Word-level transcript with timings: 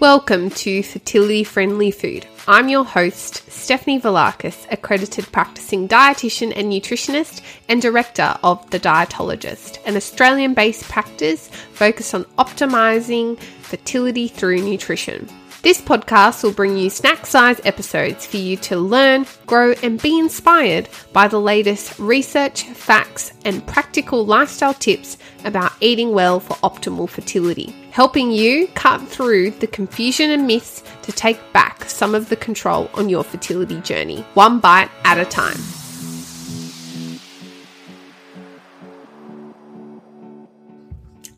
Welcome 0.00 0.50
to 0.50 0.82
Fertility 0.82 1.44
Friendly 1.44 1.92
Food. 1.92 2.26
I'm 2.48 2.68
your 2.68 2.84
host, 2.84 3.48
Stephanie 3.50 4.00
Velakis, 4.00 4.66
accredited 4.72 5.30
practicing 5.30 5.86
dietitian 5.86 6.52
and 6.56 6.70
nutritionist 6.70 7.42
and 7.68 7.80
director 7.80 8.36
of 8.42 8.68
The 8.70 8.80
Dietologist, 8.80 9.78
an 9.86 9.96
Australian 9.96 10.52
based 10.52 10.82
practice 10.88 11.48
focused 11.72 12.12
on 12.12 12.24
optimizing 12.38 13.38
fertility 13.38 14.26
through 14.26 14.62
nutrition. 14.62 15.28
This 15.62 15.80
podcast 15.80 16.42
will 16.42 16.52
bring 16.52 16.76
you 16.76 16.90
snack 16.90 17.24
size 17.24 17.60
episodes 17.64 18.26
for 18.26 18.36
you 18.36 18.56
to 18.58 18.76
learn, 18.76 19.26
grow, 19.46 19.72
and 19.82 20.02
be 20.02 20.18
inspired 20.18 20.88
by 21.12 21.28
the 21.28 21.40
latest 21.40 21.98
research, 22.00 22.64
facts, 22.64 23.32
and 23.44 23.66
practical 23.66 24.26
lifestyle 24.26 24.74
tips 24.74 25.16
about 25.44 25.72
eating 25.80 26.12
well 26.12 26.40
for 26.40 26.54
optimal 26.56 27.08
fertility, 27.08 27.74
helping 27.94 28.32
you 28.32 28.66
cut 28.74 29.00
through 29.06 29.52
the 29.52 29.68
confusion 29.68 30.28
and 30.32 30.48
myths 30.48 30.82
to 31.00 31.12
take 31.12 31.38
back 31.52 31.88
some 31.88 32.12
of 32.12 32.28
the 32.28 32.34
control 32.34 32.90
on 32.94 33.08
your 33.08 33.22
fertility 33.22 33.80
journey, 33.82 34.20
one 34.34 34.58
bite 34.58 34.90
at 35.04 35.16
a 35.16 35.24
time. 35.24 35.56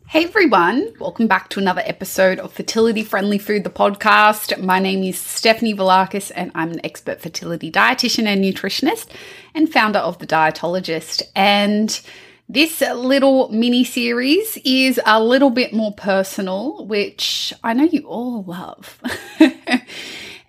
Hey 0.07 0.23
everyone, 0.23 0.91
welcome 0.99 1.27
back 1.27 1.49
to 1.49 1.59
another 1.59 1.83
episode 1.85 2.39
of 2.39 2.51
Fertility 2.51 3.03
Friendly 3.03 3.37
Food, 3.37 3.63
the 3.63 3.69
podcast. 3.69 4.59
My 4.59 4.79
name 4.79 5.03
is 5.03 5.19
Stephanie 5.19 5.75
Velakis, 5.75 6.31
and 6.33 6.49
I'm 6.55 6.71
an 6.71 6.83
expert 6.83 7.21
fertility 7.21 7.71
dietitian 7.71 8.25
and 8.25 8.43
nutritionist 8.43 9.09
and 9.53 9.71
founder 9.71 9.99
of 9.99 10.17
The 10.17 10.25
Dietologist. 10.25 11.21
And 11.35 12.01
this 12.49 12.79
little 12.79 13.49
mini 13.49 13.83
series 13.83 14.57
is 14.63 14.99
a 15.05 15.21
little 15.21 15.49
bit 15.49 15.73
more 15.73 15.93
personal, 15.93 16.85
which 16.85 17.53
I 17.63 17.73
know 17.73 17.83
you 17.83 18.07
all 18.07 18.43
love. 18.43 19.01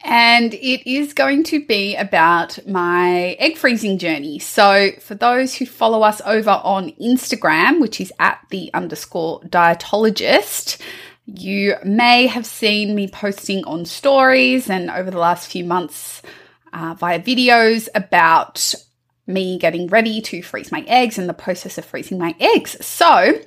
and 0.02 0.55
it 0.55 0.88
is 0.88 1.12
going 1.12 1.42
to 1.44 1.64
be 1.64 1.96
about 1.96 2.64
my 2.68 3.36
egg 3.40 3.56
freezing 3.56 3.98
journey. 3.98 4.38
So, 4.38 4.92
for 5.00 5.16
those 5.16 5.56
who 5.56 5.66
follow 5.66 6.02
us 6.02 6.22
over 6.24 6.50
on 6.50 6.92
Instagram, 6.92 7.80
which 7.80 8.00
is 8.00 8.12
at 8.20 8.38
the 8.50 8.70
underscore 8.74 9.40
dietologist, 9.40 10.80
you 11.27 11.74
may 11.84 12.28
have 12.28 12.46
seen 12.46 12.94
me 12.94 13.08
posting 13.08 13.64
on 13.64 13.84
stories 13.84 14.70
and 14.70 14.88
over 14.88 15.10
the 15.10 15.18
last 15.18 15.50
few 15.50 15.64
months 15.64 16.22
uh, 16.72 16.94
via 16.94 17.20
videos 17.20 17.88
about 17.94 18.74
me 19.28 19.58
getting 19.58 19.86
ready 19.88 20.20
to 20.22 20.42
freeze 20.42 20.72
my 20.72 20.84
eggs 20.88 21.18
and 21.18 21.28
the 21.28 21.34
process 21.34 21.78
of 21.78 21.84
freezing 21.84 22.18
my 22.18 22.34
eggs. 22.40 22.84
So, 22.84 23.40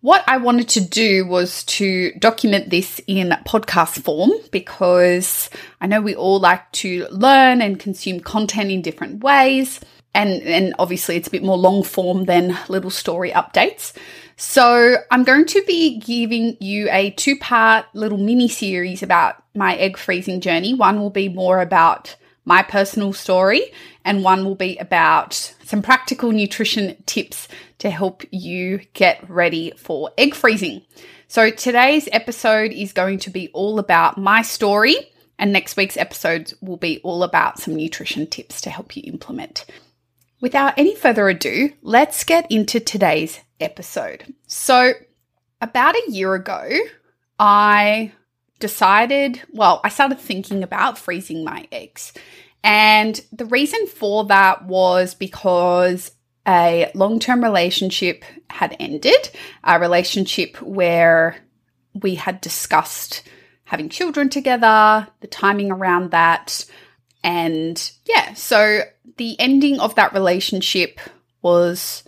what 0.00 0.24
I 0.26 0.36
wanted 0.36 0.68
to 0.70 0.80
do 0.80 1.26
was 1.26 1.64
to 1.64 2.12
document 2.18 2.70
this 2.70 3.00
in 3.06 3.30
podcast 3.46 4.02
form 4.02 4.32
because 4.50 5.48
I 5.80 5.86
know 5.86 6.00
we 6.00 6.14
all 6.14 6.40
like 6.40 6.70
to 6.72 7.06
learn 7.10 7.62
and 7.62 7.78
consume 7.78 8.20
content 8.20 8.70
in 8.70 8.82
different 8.82 9.22
ways. 9.22 9.80
And, 10.14 10.42
and 10.42 10.74
obviously, 10.78 11.16
it's 11.16 11.28
a 11.28 11.30
bit 11.30 11.42
more 11.42 11.56
long 11.56 11.82
form 11.82 12.24
than 12.24 12.58
little 12.68 12.90
story 12.90 13.30
updates. 13.30 13.92
So, 14.36 14.96
I'm 15.10 15.24
going 15.24 15.46
to 15.46 15.62
be 15.66 15.98
giving 15.98 16.56
you 16.60 16.88
a 16.90 17.10
two 17.10 17.38
part 17.38 17.86
little 17.94 18.18
mini 18.18 18.48
series 18.48 19.02
about 19.02 19.42
my 19.54 19.76
egg 19.76 19.96
freezing 19.96 20.40
journey. 20.40 20.74
One 20.74 21.00
will 21.00 21.10
be 21.10 21.28
more 21.28 21.60
about 21.60 22.16
my 22.44 22.62
personal 22.62 23.12
story, 23.12 23.72
and 24.04 24.24
one 24.24 24.44
will 24.44 24.54
be 24.54 24.76
about 24.78 25.34
some 25.64 25.82
practical 25.82 26.32
nutrition 26.32 26.96
tips 27.06 27.48
to 27.78 27.90
help 27.90 28.22
you 28.30 28.80
get 28.92 29.28
ready 29.28 29.72
for 29.76 30.10
egg 30.18 30.34
freezing. 30.34 30.82
So, 31.28 31.50
today's 31.50 32.08
episode 32.12 32.72
is 32.72 32.92
going 32.92 33.18
to 33.20 33.30
be 33.30 33.48
all 33.54 33.78
about 33.78 34.18
my 34.18 34.42
story, 34.42 34.96
and 35.38 35.52
next 35.52 35.76
week's 35.76 35.96
episodes 35.96 36.54
will 36.60 36.76
be 36.76 37.00
all 37.02 37.22
about 37.22 37.58
some 37.58 37.74
nutrition 37.74 38.26
tips 38.26 38.60
to 38.62 38.70
help 38.70 38.96
you 38.96 39.02
implement. 39.06 39.64
Without 40.40 40.74
any 40.76 40.94
further 40.94 41.28
ado, 41.28 41.70
let's 41.82 42.24
get 42.24 42.50
into 42.50 42.80
today's 42.80 43.40
episode. 43.60 44.34
So, 44.46 44.92
about 45.60 45.94
a 45.94 46.10
year 46.10 46.34
ago, 46.34 46.68
I 47.38 48.12
decided, 48.58 49.42
well, 49.52 49.80
I 49.82 49.88
started 49.88 50.18
thinking 50.20 50.62
about 50.62 50.98
freezing 50.98 51.44
my 51.44 51.66
eggs. 51.72 52.12
And 52.64 53.20
the 53.32 53.46
reason 53.46 53.86
for 53.86 54.24
that 54.26 54.64
was 54.64 55.14
because 55.14 56.12
a 56.46 56.90
long 56.94 57.18
term 57.18 57.42
relationship 57.42 58.24
had 58.50 58.76
ended, 58.78 59.30
a 59.64 59.78
relationship 59.78 60.60
where 60.62 61.36
we 61.94 62.14
had 62.14 62.40
discussed 62.40 63.22
having 63.64 63.88
children 63.88 64.28
together, 64.28 65.08
the 65.20 65.26
timing 65.26 65.70
around 65.70 66.10
that. 66.10 66.64
And 67.24 67.92
yeah, 68.04 68.34
so 68.34 68.82
the 69.16 69.38
ending 69.38 69.80
of 69.80 69.94
that 69.94 70.12
relationship 70.12 71.00
was 71.42 72.04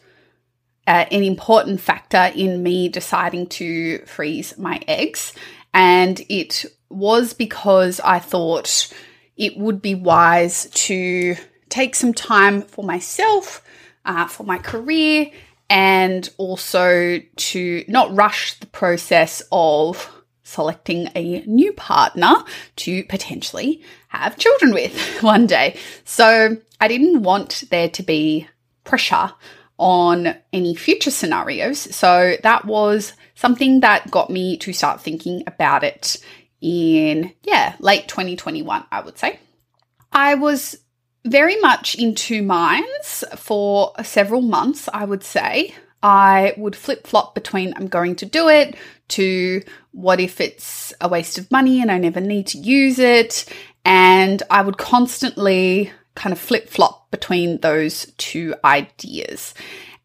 uh, 0.87 1.06
an 1.10 1.22
important 1.22 1.81
factor 1.81 2.31
in 2.34 2.62
me 2.62 2.88
deciding 2.88 3.47
to 3.47 3.98
freeze 4.06 4.59
my 4.59 4.81
eggs. 4.87 5.32
And 5.72 6.20
it 6.28 6.66
was 6.91 7.32
because 7.32 8.00
I 8.00 8.19
thought 8.19 8.93
it 9.36 9.56
would 9.56 9.82
be 9.82 9.94
wise 9.94 10.68
to 10.74 11.36
take 11.68 11.94
some 11.94 12.14
time 12.14 12.62
for 12.62 12.84
myself 12.84 13.62
uh, 14.04 14.26
for 14.26 14.44
my 14.44 14.58
career 14.58 15.30
and 15.70 16.28
also 16.36 17.20
to 17.36 17.84
not 17.88 18.14
rush 18.14 18.58
the 18.60 18.66
process 18.66 19.42
of 19.50 20.10
selecting 20.42 21.08
a 21.16 21.40
new 21.46 21.72
partner 21.72 22.44
to 22.76 23.02
potentially 23.04 23.82
have 24.08 24.36
children 24.36 24.72
with 24.72 24.96
one 25.22 25.46
day. 25.46 25.76
So 26.04 26.56
I 26.80 26.88
didn't 26.88 27.22
want 27.22 27.64
there 27.70 27.88
to 27.88 28.02
be 28.02 28.46
pressure 28.84 29.32
on 29.78 30.36
any 30.52 30.74
future 30.74 31.10
scenarios. 31.10 31.78
So 31.94 32.36
that 32.42 32.66
was 32.66 33.14
something 33.34 33.80
that 33.80 34.10
got 34.10 34.30
me 34.30 34.56
to 34.58 34.72
start 34.72 35.00
thinking 35.00 35.42
about 35.46 35.82
it 35.82 36.18
in, 36.64 37.34
yeah, 37.42 37.76
late 37.78 38.08
2021, 38.08 38.84
I 38.91 39.00
would 39.00 39.19
say. 39.19 39.38
I 40.10 40.34
was 40.34 40.78
very 41.26 41.60
much 41.60 41.94
in 41.94 42.14
two 42.14 42.42
minds 42.42 43.22
for 43.36 43.92
several 44.02 44.41
months, 44.41 44.88
I 44.92 45.04
would 45.04 45.22
say. 45.22 45.75
I 46.02 46.54
would 46.56 46.75
flip 46.75 47.06
flop 47.06 47.34
between 47.34 47.75
I'm 47.76 47.86
going 47.86 48.16
to 48.16 48.26
do 48.26 48.48
it 48.48 48.76
to 49.08 49.62
what 49.92 50.20
if 50.20 50.41
it's 50.41 50.94
a 51.00 51.08
waste 51.08 51.36
of 51.36 51.50
money 51.50 51.82
and 51.82 51.91
I 51.91 51.98
never 51.98 52.20
need 52.20 52.47
to 52.48 52.58
use 52.58 52.98
it. 52.98 53.44
And 53.84 54.42
I 54.50 54.62
would 54.62 54.78
constantly 54.78 55.92
kind 56.14 56.32
of 56.32 56.38
flip 56.38 56.70
flop 56.70 57.10
between 57.10 57.58
those 57.58 58.10
two 58.16 58.54
ideas. 58.64 59.52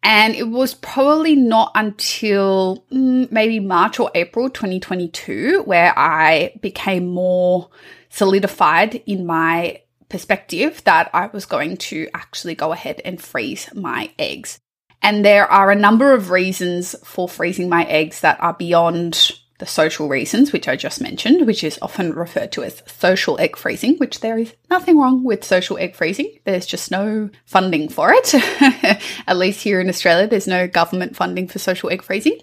And 0.02 0.34
it 0.34 0.48
was 0.48 0.74
probably 0.74 1.36
not 1.36 1.72
until 1.74 2.84
mm, 2.90 3.30
maybe 3.30 3.60
March 3.60 4.00
or 4.00 4.10
April 4.14 4.48
2022 4.48 5.62
where 5.64 5.92
I 5.96 6.54
became 6.60 7.08
more 7.08 7.68
solidified 8.08 9.02
in 9.06 9.26
my 9.26 9.82
perspective 10.08 10.82
that 10.84 11.10
I 11.14 11.26
was 11.28 11.46
going 11.46 11.76
to 11.76 12.08
actually 12.14 12.54
go 12.54 12.72
ahead 12.72 13.00
and 13.04 13.20
freeze 13.20 13.68
my 13.74 14.10
eggs. 14.18 14.58
And 15.02 15.24
there 15.24 15.46
are 15.46 15.70
a 15.70 15.76
number 15.76 16.12
of 16.12 16.30
reasons 16.30 16.94
for 17.04 17.28
freezing 17.28 17.68
my 17.68 17.84
eggs 17.84 18.20
that 18.20 18.40
are 18.40 18.52
beyond 18.52 19.30
the 19.60 19.66
social 19.66 20.08
reasons, 20.08 20.52
which 20.52 20.66
I 20.66 20.74
just 20.74 21.00
mentioned, 21.00 21.46
which 21.46 21.62
is 21.62 21.78
often 21.80 22.12
referred 22.12 22.50
to 22.52 22.64
as 22.64 22.82
social 22.86 23.38
egg 23.38 23.56
freezing, 23.56 23.96
which 23.98 24.20
there 24.20 24.38
is 24.38 24.52
nothing 24.68 24.98
wrong 24.98 25.22
with 25.22 25.44
social 25.44 25.78
egg 25.78 25.94
freezing. 25.94 26.38
There's 26.44 26.66
just 26.66 26.90
no 26.90 27.30
funding 27.44 27.88
for 27.88 28.12
it. 28.12 28.34
At 29.28 29.36
least 29.36 29.62
here 29.62 29.80
in 29.80 29.88
Australia, 29.88 30.26
there's 30.26 30.48
no 30.48 30.66
government 30.66 31.14
funding 31.14 31.46
for 31.46 31.60
social 31.60 31.90
egg 31.90 32.02
freezing. 32.02 32.38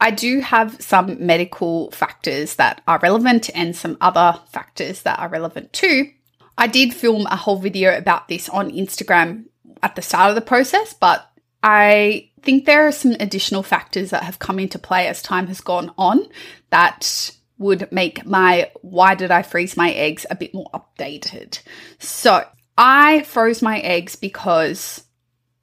I 0.00 0.10
do 0.10 0.40
have 0.40 0.80
some 0.80 1.26
medical 1.26 1.90
factors 1.90 2.54
that 2.54 2.80
are 2.88 2.98
relevant 3.00 3.50
and 3.54 3.76
some 3.76 3.98
other 4.00 4.40
factors 4.50 5.02
that 5.02 5.18
are 5.18 5.28
relevant 5.28 5.74
too. 5.74 6.10
I 6.56 6.66
did 6.66 6.94
film 6.94 7.26
a 7.26 7.36
whole 7.36 7.58
video 7.58 7.96
about 7.96 8.28
this 8.28 8.48
on 8.48 8.70
Instagram 8.70 9.44
at 9.82 9.96
the 9.96 10.02
start 10.02 10.30
of 10.30 10.36
the 10.36 10.40
process, 10.40 10.94
but 10.94 11.30
I 11.62 12.29
think 12.42 12.64
there 12.64 12.86
are 12.86 12.92
some 12.92 13.12
additional 13.20 13.62
factors 13.62 14.10
that 14.10 14.24
have 14.24 14.38
come 14.38 14.58
into 14.58 14.78
play 14.78 15.06
as 15.06 15.22
time 15.22 15.46
has 15.46 15.60
gone 15.60 15.92
on 15.96 16.26
that 16.70 17.30
would 17.58 17.92
make 17.92 18.24
my 18.24 18.70
why 18.80 19.14
did 19.14 19.30
I 19.30 19.42
freeze 19.42 19.76
my 19.76 19.90
eggs 19.92 20.24
a 20.30 20.34
bit 20.34 20.54
more 20.54 20.70
updated. 20.72 21.60
So 21.98 22.44
I 22.76 23.22
froze 23.24 23.60
my 23.60 23.78
eggs 23.80 24.16
because 24.16 25.04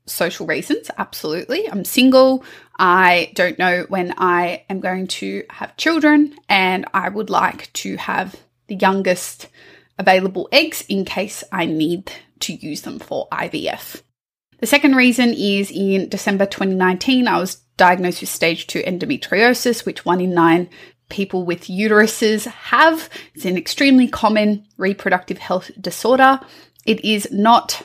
social 0.06 0.45
reasons, 0.45 0.89
absolutely. 0.97 1.69
I'm 1.69 1.83
single. 1.83 2.44
I 2.77 3.31
don't 3.33 3.57
know 3.57 3.85
when 3.89 4.13
I 4.18 4.63
am 4.69 4.80
going 4.80 5.07
to 5.07 5.44
have 5.50 5.77
children, 5.77 6.35
and 6.47 6.85
I 6.94 7.09
would 7.09 7.31
like 7.31 7.73
to 7.73 7.97
have 7.97 8.35
the 8.68 8.75
youngest 8.75 9.47
available 9.97 10.47
eggs 10.51 10.83
in 10.88 11.03
case 11.03 11.44
I 11.51 11.65
need 11.65 12.12
to 12.41 12.53
use 12.53 12.81
them 12.81 13.00
for 13.00 13.27
IVF. 13.31 14.01
The 14.59 14.68
second 14.68 14.95
reason 14.95 15.33
is 15.33 15.71
in 15.71 16.09
December 16.09 16.45
2019, 16.45 17.27
I 17.27 17.39
was 17.39 17.56
diagnosed 17.77 18.21
with 18.21 18.30
stage 18.30 18.65
2 18.68 18.81
endometriosis, 18.81 19.86
which 19.86 20.04
one 20.04 20.19
in 20.19 20.33
nine 20.33 20.69
people 21.09 21.45
with 21.45 21.65
uteruses 21.65 22.45
have. 22.48 23.09
It's 23.36 23.45
an 23.45 23.56
extremely 23.56 24.07
common 24.07 24.65
reproductive 24.77 25.38
health 25.38 25.69
disorder. 25.80 26.39
It 26.86 27.06
is 27.06 27.27
not 27.31 27.83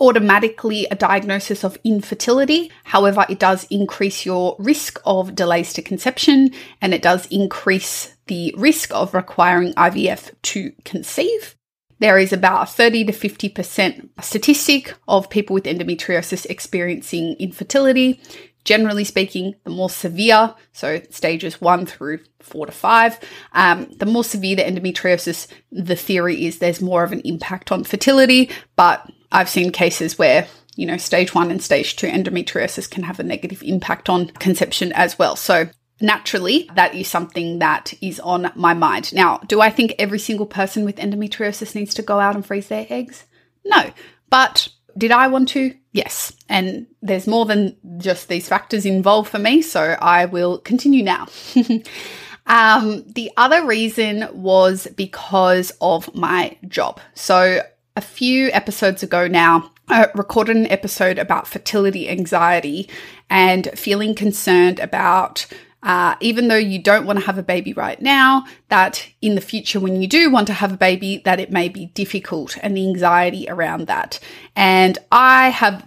automatically 0.00 0.86
a 0.90 0.96
diagnosis 0.96 1.62
of 1.62 1.78
infertility. 1.84 2.72
However, 2.84 3.26
it 3.28 3.38
does 3.38 3.64
increase 3.70 4.26
your 4.26 4.56
risk 4.58 5.00
of 5.04 5.34
delays 5.34 5.72
to 5.74 5.82
conception 5.82 6.50
and 6.80 6.92
it 6.92 7.02
does 7.02 7.26
increase 7.26 8.16
the 8.26 8.54
risk 8.56 8.92
of 8.94 9.14
requiring 9.14 9.72
IVF 9.74 10.32
to 10.42 10.72
conceive. 10.84 11.54
There 11.98 12.18
is 12.18 12.32
about 12.32 12.68
30 12.70 13.04
to 13.06 13.12
50% 13.12 14.08
statistic 14.22 14.94
of 15.08 15.30
people 15.30 15.54
with 15.54 15.64
endometriosis 15.64 16.46
experiencing 16.46 17.36
infertility. 17.38 18.20
Generally 18.64 19.04
speaking, 19.04 19.54
the 19.64 19.70
more 19.70 19.90
severe, 19.90 20.54
so 20.72 21.00
stages 21.10 21.60
one 21.60 21.84
through 21.84 22.20
four 22.40 22.64
to 22.64 22.72
five, 22.72 23.20
um, 23.52 23.90
the 23.98 24.06
more 24.06 24.24
severe 24.24 24.56
the 24.56 24.62
endometriosis, 24.62 25.48
the 25.70 25.96
theory 25.96 26.46
is 26.46 26.58
there's 26.58 26.80
more 26.80 27.04
of 27.04 27.12
an 27.12 27.20
impact 27.20 27.70
on 27.70 27.84
fertility. 27.84 28.50
But 28.74 29.06
I've 29.30 29.50
seen 29.50 29.70
cases 29.70 30.18
where 30.18 30.46
you 30.76 30.86
know, 30.86 30.96
stage 30.96 31.34
one 31.34 31.50
and 31.50 31.62
stage 31.62 31.96
two 31.96 32.06
endometriosis 32.06 32.90
can 32.90 33.04
have 33.04 33.20
a 33.20 33.24
negative 33.24 33.62
impact 33.62 34.08
on 34.08 34.28
conception 34.28 34.92
as 34.92 35.18
well. 35.18 35.36
So 35.36 35.68
naturally, 36.00 36.68
that 36.74 36.94
is 36.94 37.08
something 37.08 37.58
that 37.60 37.94
is 38.00 38.20
on 38.20 38.50
my 38.54 38.74
mind. 38.74 39.12
Now, 39.12 39.38
do 39.38 39.60
I 39.60 39.70
think 39.70 39.94
every 39.98 40.18
single 40.18 40.46
person 40.46 40.84
with 40.84 40.96
endometriosis 40.96 41.74
needs 41.74 41.94
to 41.94 42.02
go 42.02 42.20
out 42.20 42.34
and 42.34 42.44
freeze 42.44 42.68
their 42.68 42.86
eggs? 42.90 43.24
No. 43.64 43.92
But 44.30 44.68
did 44.96 45.10
I 45.10 45.28
want 45.28 45.48
to? 45.50 45.74
Yes. 45.92 46.32
And 46.48 46.86
there's 47.02 47.26
more 47.26 47.46
than 47.46 47.76
just 47.98 48.28
these 48.28 48.48
factors 48.48 48.86
involved 48.86 49.30
for 49.30 49.38
me, 49.38 49.62
so 49.62 49.96
I 50.00 50.26
will 50.26 50.58
continue 50.58 51.04
now. 51.04 51.28
um, 52.46 53.04
the 53.06 53.30
other 53.36 53.64
reason 53.64 54.28
was 54.32 54.86
because 54.96 55.72
of 55.80 56.14
my 56.14 56.56
job. 56.68 57.00
So 57.14 57.62
a 57.96 58.00
few 58.00 58.50
episodes 58.52 59.02
ago 59.02 59.28
now, 59.28 59.70
I 59.88 60.08
recorded 60.14 60.56
an 60.56 60.66
episode 60.70 61.18
about 61.18 61.46
fertility 61.46 62.08
anxiety 62.08 62.88
and 63.28 63.68
feeling 63.74 64.14
concerned 64.14 64.80
about 64.80 65.46
uh, 65.84 66.16
even 66.20 66.48
though 66.48 66.56
you 66.56 66.78
don't 66.78 67.06
want 67.06 67.18
to 67.18 67.24
have 67.26 67.36
a 67.36 67.42
baby 67.42 67.74
right 67.74 68.00
now, 68.00 68.46
that 68.68 69.06
in 69.20 69.34
the 69.34 69.40
future, 69.40 69.78
when 69.78 70.00
you 70.00 70.08
do 70.08 70.30
want 70.30 70.46
to 70.46 70.54
have 70.54 70.72
a 70.72 70.78
baby, 70.78 71.20
that 71.26 71.38
it 71.38 71.52
may 71.52 71.68
be 71.68 71.86
difficult 71.86 72.56
and 72.62 72.76
the 72.76 72.88
anxiety 72.88 73.46
around 73.48 73.86
that. 73.86 74.18
And 74.56 74.98
I 75.12 75.50
have 75.50 75.86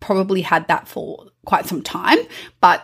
probably 0.00 0.42
had 0.42 0.66
that 0.68 0.88
for 0.88 1.26
quite 1.44 1.66
some 1.66 1.82
time, 1.82 2.18
but 2.60 2.82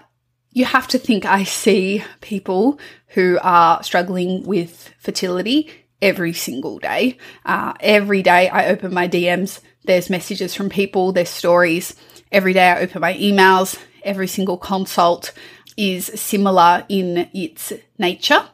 you 0.53 0.65
have 0.65 0.87
to 0.89 0.99
think 0.99 1.25
I 1.25 1.43
see 1.43 2.05
people 2.21 2.79
who 3.09 3.39
are 3.43 3.83
struggling 3.83 4.45
with 4.45 4.95
fertility 4.99 5.69
every 6.01 6.33
single 6.33 6.79
day. 6.79 7.17
Uh, 7.45 7.73
every 7.81 8.23
day 8.23 8.49
I 8.49 8.69
open 8.69 8.95
my 8.95 9.09
DMs, 9.09 9.61
there's 9.85 10.11
messages 10.11 10.55
from 10.55 10.69
people, 10.69 11.13
there's 11.13 11.29
stories. 11.29 11.97
Every 12.31 12.53
day 12.53 12.71
I 12.71 12.81
open 12.81 13.01
my 13.01 13.15
emails, 13.15 13.79
every 14.05 14.29
single 14.29 14.57
consult 14.57 15.33
is 15.77 16.07
similar 16.15 16.85
in 16.89 17.29
its 17.33 17.73
nature. 17.99 18.45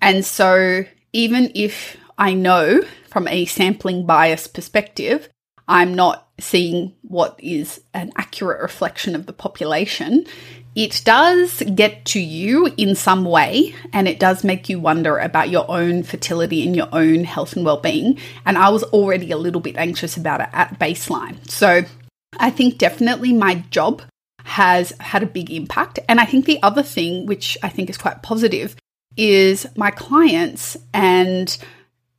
And 0.00 0.24
so, 0.24 0.84
even 1.12 1.50
if 1.54 1.96
I 2.18 2.34
know 2.34 2.82
from 3.08 3.28
a 3.28 3.44
sampling 3.44 4.06
bias 4.06 4.46
perspective, 4.46 5.28
I'm 5.66 5.94
not 5.94 6.28
seeing 6.38 6.94
what 7.02 7.38
is 7.42 7.80
an 7.94 8.12
accurate 8.16 8.60
reflection 8.60 9.14
of 9.14 9.26
the 9.26 9.32
population, 9.32 10.26
it 10.74 11.02
does 11.04 11.62
get 11.74 12.04
to 12.06 12.20
you 12.20 12.72
in 12.76 12.96
some 12.96 13.24
way 13.24 13.74
and 13.92 14.08
it 14.08 14.18
does 14.18 14.42
make 14.42 14.68
you 14.68 14.80
wonder 14.80 15.18
about 15.18 15.48
your 15.48 15.70
own 15.70 16.02
fertility 16.02 16.66
and 16.66 16.74
your 16.74 16.88
own 16.90 17.22
health 17.22 17.54
and 17.54 17.64
well-being 17.64 18.18
and 18.44 18.58
I 18.58 18.70
was 18.70 18.82
already 18.84 19.30
a 19.30 19.36
little 19.36 19.60
bit 19.60 19.76
anxious 19.76 20.16
about 20.16 20.40
it 20.40 20.48
at 20.52 20.78
baseline. 20.80 21.48
So 21.48 21.82
I 22.38 22.50
think 22.50 22.78
definitely 22.78 23.32
my 23.32 23.54
job 23.70 24.02
has 24.44 24.92
had 25.00 25.22
a 25.22 25.26
big 25.26 25.50
impact. 25.50 25.98
And 26.08 26.20
I 26.20 26.26
think 26.26 26.44
the 26.44 26.62
other 26.62 26.82
thing, 26.82 27.26
which 27.26 27.58
I 27.62 27.68
think 27.68 27.90
is 27.90 27.98
quite 27.98 28.22
positive, 28.22 28.76
is 29.16 29.66
my 29.76 29.90
clients 29.90 30.76
and 30.92 31.56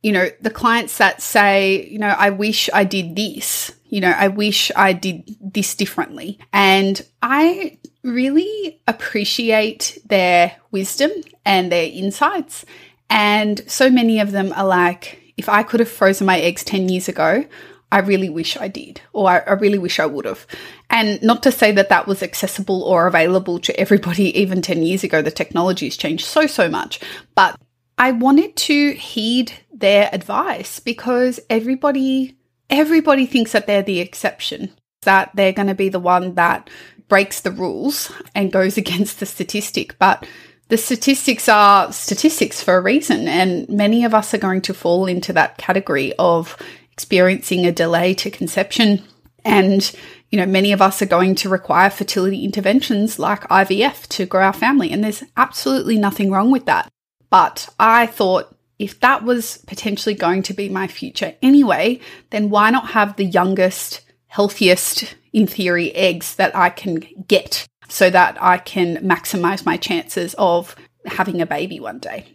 you 0.02 0.12
know 0.12 0.28
the 0.40 0.50
clients 0.50 0.98
that 0.98 1.20
say 1.20 1.86
you 1.88 1.98
know 1.98 2.14
i 2.18 2.30
wish 2.30 2.70
i 2.72 2.84
did 2.84 3.16
this 3.16 3.72
you 3.88 4.00
know 4.00 4.10
i 4.12 4.28
wish 4.28 4.70
i 4.76 4.92
did 4.92 5.36
this 5.40 5.74
differently 5.74 6.38
and 6.52 7.04
i 7.22 7.76
really 8.02 8.80
appreciate 8.86 9.98
their 10.06 10.56
wisdom 10.70 11.10
and 11.44 11.70
their 11.70 11.90
insights 11.92 12.64
and 13.10 13.62
so 13.70 13.90
many 13.90 14.20
of 14.20 14.30
them 14.30 14.52
are 14.54 14.66
like 14.66 15.34
if 15.36 15.48
i 15.48 15.62
could 15.62 15.80
have 15.80 15.88
frozen 15.88 16.26
my 16.26 16.38
eggs 16.38 16.64
10 16.64 16.88
years 16.88 17.08
ago 17.08 17.44
I 17.92 18.00
really 18.00 18.28
wish 18.28 18.56
I 18.56 18.66
did, 18.68 19.00
or 19.12 19.30
I, 19.30 19.38
I 19.38 19.52
really 19.52 19.78
wish 19.78 20.00
I 20.00 20.06
would 20.06 20.24
have. 20.24 20.46
And 20.88 21.20
not 21.22 21.42
to 21.42 21.52
say 21.52 21.72
that 21.72 21.88
that 21.88 22.06
was 22.06 22.22
accessible 22.22 22.82
or 22.82 23.06
available 23.06 23.58
to 23.60 23.78
everybody 23.78 24.38
even 24.40 24.62
10 24.62 24.82
years 24.82 25.04
ago, 25.04 25.22
the 25.22 25.30
technology 25.30 25.86
has 25.86 25.96
changed 25.96 26.24
so, 26.24 26.46
so 26.46 26.68
much. 26.68 27.00
But 27.34 27.58
I 27.98 28.12
wanted 28.12 28.56
to 28.56 28.92
heed 28.92 29.52
their 29.72 30.10
advice 30.12 30.80
because 30.80 31.40
everybody, 31.48 32.36
everybody 32.68 33.26
thinks 33.26 33.52
that 33.52 33.66
they're 33.66 33.82
the 33.82 34.00
exception, 34.00 34.70
that 35.02 35.30
they're 35.34 35.52
going 35.52 35.68
to 35.68 35.74
be 35.74 35.88
the 35.88 35.98
one 35.98 36.34
that 36.34 36.68
breaks 37.08 37.40
the 37.40 37.50
rules 37.50 38.12
and 38.34 38.52
goes 38.52 38.76
against 38.76 39.20
the 39.20 39.26
statistic. 39.26 39.98
But 39.98 40.26
the 40.68 40.76
statistics 40.76 41.48
are 41.48 41.92
statistics 41.92 42.62
for 42.62 42.76
a 42.76 42.82
reason, 42.82 43.28
and 43.28 43.68
many 43.68 44.04
of 44.04 44.14
us 44.14 44.34
are 44.34 44.38
going 44.38 44.62
to 44.62 44.74
fall 44.74 45.06
into 45.06 45.32
that 45.32 45.58
category 45.58 46.12
of 46.18 46.56
experiencing 46.92 47.66
a 47.66 47.72
delay 47.72 48.14
to 48.14 48.30
conception. 48.30 49.04
And, 49.44 49.94
you 50.30 50.38
know, 50.38 50.46
many 50.46 50.72
of 50.72 50.82
us 50.82 51.00
are 51.00 51.06
going 51.06 51.34
to 51.36 51.48
require 51.48 51.90
fertility 51.90 52.44
interventions 52.44 53.18
like 53.18 53.42
IVF 53.42 54.06
to 54.08 54.26
grow 54.26 54.42
our 54.42 54.52
family. 54.52 54.90
And 54.90 55.02
there's 55.02 55.22
absolutely 55.36 55.98
nothing 55.98 56.30
wrong 56.30 56.50
with 56.50 56.66
that. 56.66 56.88
But 57.30 57.68
I 57.78 58.06
thought 58.06 58.54
if 58.78 59.00
that 59.00 59.24
was 59.24 59.58
potentially 59.66 60.14
going 60.14 60.42
to 60.44 60.54
be 60.54 60.68
my 60.68 60.86
future 60.86 61.34
anyway, 61.42 62.00
then 62.30 62.50
why 62.50 62.70
not 62.70 62.90
have 62.90 63.16
the 63.16 63.24
youngest, 63.24 64.02
healthiest, 64.26 65.16
in 65.32 65.46
theory, 65.46 65.94
eggs 65.94 66.34
that 66.36 66.54
I 66.56 66.70
can 66.70 67.04
get 67.28 67.66
so 67.88 68.10
that 68.10 68.36
I 68.42 68.58
can 68.58 68.96
maximize 68.96 69.64
my 69.64 69.76
chances 69.76 70.34
of 70.38 70.74
having 71.06 71.40
a 71.40 71.46
baby 71.46 71.80
one 71.80 71.98
day? 71.98 72.26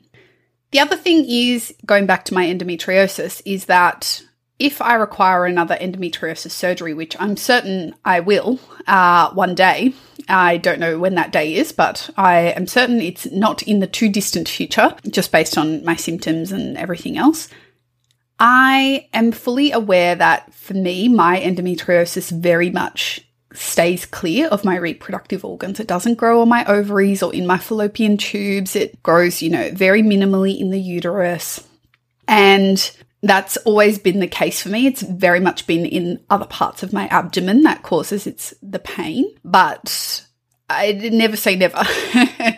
The 0.72 0.80
other 0.80 0.96
thing 0.96 1.26
is 1.28 1.74
going 1.86 2.06
back 2.06 2.26
to 2.26 2.34
my 2.34 2.46
endometriosis 2.46 3.42
is 3.46 3.66
that 3.66 4.24
if 4.62 4.82
I 4.82 4.94
require 4.94 5.46
another 5.46 5.76
endometriosis 5.76 6.52
surgery, 6.52 6.94
which 6.94 7.20
I'm 7.20 7.36
certain 7.36 7.96
I 8.06 8.20
will 8.20 8.60
uh, 8.86 9.32
one 9.32 9.56
day, 9.56 9.94
I 10.30 10.58
don't 10.58 10.80
know 10.80 11.00
when 11.00 11.16
that 11.16 11.32
day 11.32 11.56
is, 11.56 11.72
but 11.72 12.10
I 12.16 12.54
am 12.56 12.68
certain 12.68 13.02
it's 13.02 13.26
not 13.32 13.64
in 13.64 13.80
the 13.80 13.88
too 13.88 14.08
distant 14.08 14.48
future, 14.48 14.96
just 15.10 15.32
based 15.32 15.58
on 15.58 15.84
my 15.84 15.96
symptoms 15.96 16.52
and 16.52 16.78
everything 16.78 17.18
else. 17.18 17.50
I 18.40 19.08
am 19.14 19.32
fully 19.32 19.72
aware 19.72 20.16
that 20.16 20.54
for 20.54 20.76
me, 20.76 21.10
my 21.10 21.40
endometriosis 21.40 22.32
very 22.32 22.70
much 22.70 23.28
stays 23.54 24.06
clear 24.06 24.48
of 24.48 24.64
my 24.64 24.78
reproductive 24.78 25.44
organs. 25.44 25.80
It 25.80 25.88
doesn't 25.88 26.18
grow 26.18 26.42
on 26.42 26.50
my 26.50 26.66
ovaries 26.66 27.24
or 27.24 27.34
in 27.34 27.48
my 27.48 27.58
fallopian 27.58 28.18
tubes. 28.18 28.76
It 28.76 29.02
grows, 29.02 29.42
you 29.42 29.50
know, 29.50 29.72
very 29.72 30.04
minimally 30.04 30.60
in 30.60 30.70
the 30.70 30.80
uterus. 30.80 31.68
And 32.28 32.92
that's 33.24 33.58
always 33.58 34.00
been 34.00 34.20
the 34.20 34.28
case 34.28 34.62
for 34.62 34.70
me. 34.70 34.88
It's 34.88 35.02
very 35.02 35.40
much 35.40 35.68
been 35.68 35.86
in 35.86 36.24
other 36.30 36.46
parts 36.46 36.82
of 36.82 36.94
my 36.94 37.08
abdomen 37.08 37.64
that 37.64 37.84
causes 37.84 38.26
it's 38.26 38.54
the 38.62 38.80
pain, 38.80 39.26
but 39.44 40.26
I 40.70 40.94
never 40.94 41.36
say 41.36 41.56
never. 41.56 41.84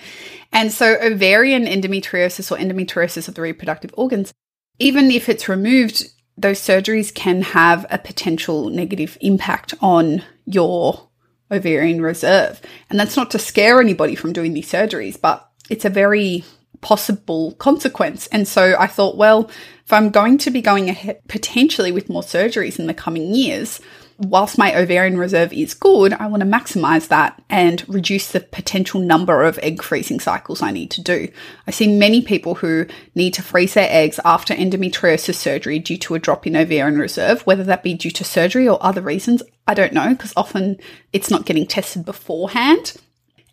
and 0.54 0.72
so 0.72 0.98
ovarian 1.02 1.66
endometriosis 1.66 2.52
or 2.52 2.58
endometriosis 2.58 3.28
of 3.28 3.36
the 3.36 3.42
reproductive 3.42 3.94
organs, 3.96 4.34
even 4.80 5.12
if 5.12 5.28
it's 5.28 5.50
removed, 5.50 6.06
those 6.38 6.60
surgeries 6.60 7.14
can 7.14 7.42
have 7.42 7.86
a 7.90 7.98
potential 7.98 8.70
negative 8.70 9.18
impact 9.22 9.74
on 9.82 10.24
your 10.46 11.10
ovarian 11.52 12.02
reserve. 12.02 12.62
And 12.90 13.00
that's 13.00 13.18
not 13.18 13.32
to 13.32 13.40
scare 13.40 13.82
anybody 13.82 14.16
from 14.16 14.34
doing 14.34 14.54
these 14.54 14.72
surgeries, 14.72 15.20
but 15.20 15.48
it's 15.70 15.86
a 15.86 15.90
very 15.90 16.44
possible 16.84 17.54
consequence. 17.54 18.28
And 18.28 18.48
so 18.48 18.76
I 18.78 18.88
thought, 18.88 19.18
well, 19.18 19.50
if 19.86 19.92
I'm 19.92 20.12
going 20.12 20.38
to 20.40 20.52
be 20.52 20.62
going 20.62 20.90
ahead 20.90 21.20
potentially 21.28 21.92
with 21.92 22.10
more 22.10 22.22
surgeries 22.22 22.78
in 22.78 22.88
the 22.88 22.94
coming 22.94 23.34
years, 23.34 23.82
whilst 24.18 24.58
my 24.58 24.76
ovarian 24.76 25.18
reserve 25.18 25.52
is 25.52 25.74
good, 25.74 26.14
I 26.14 26.28
want 26.28 26.42
to 26.42 26.48
maximize 26.48 27.08
that 27.08 27.42
and 27.50 27.88
reduce 27.90 28.32
the 28.32 28.40
potential 28.40 29.02
number 29.02 29.44
of 29.44 29.58
egg 29.60 29.82
freezing 29.82 30.20
cycles 30.20 30.62
I 30.62 30.72
need 30.72 30.92
to 30.92 31.02
do. 31.02 31.30
I 31.68 31.72
see 31.72 31.88
many 31.88 32.22
people 32.22 32.56
who 32.56 32.86
need 33.16 33.34
to 33.34 33.42
freeze 33.42 33.74
their 33.74 33.90
eggs 33.90 34.20
after 34.24 34.54
endometriosis 34.54 35.36
surgery 35.36 35.80
due 35.80 35.98
to 35.98 36.16
a 36.16 36.20
drop 36.20 36.46
in 36.46 36.56
ovarian 36.56 37.00
reserve, 37.00 37.42
whether 37.42 37.64
that 37.64 37.84
be 37.84 37.94
due 37.94 38.12
to 38.12 38.24
surgery 38.24 38.68
or 38.68 38.84
other 38.86 39.02
reasons. 39.02 39.42
I 39.68 39.74
don't 39.74 39.94
know 39.94 40.10
because 40.10 40.34
often 40.36 40.78
it's 41.12 41.32
not 41.32 41.46
getting 41.46 41.66
tested 41.66 42.06
beforehand. 42.06 42.96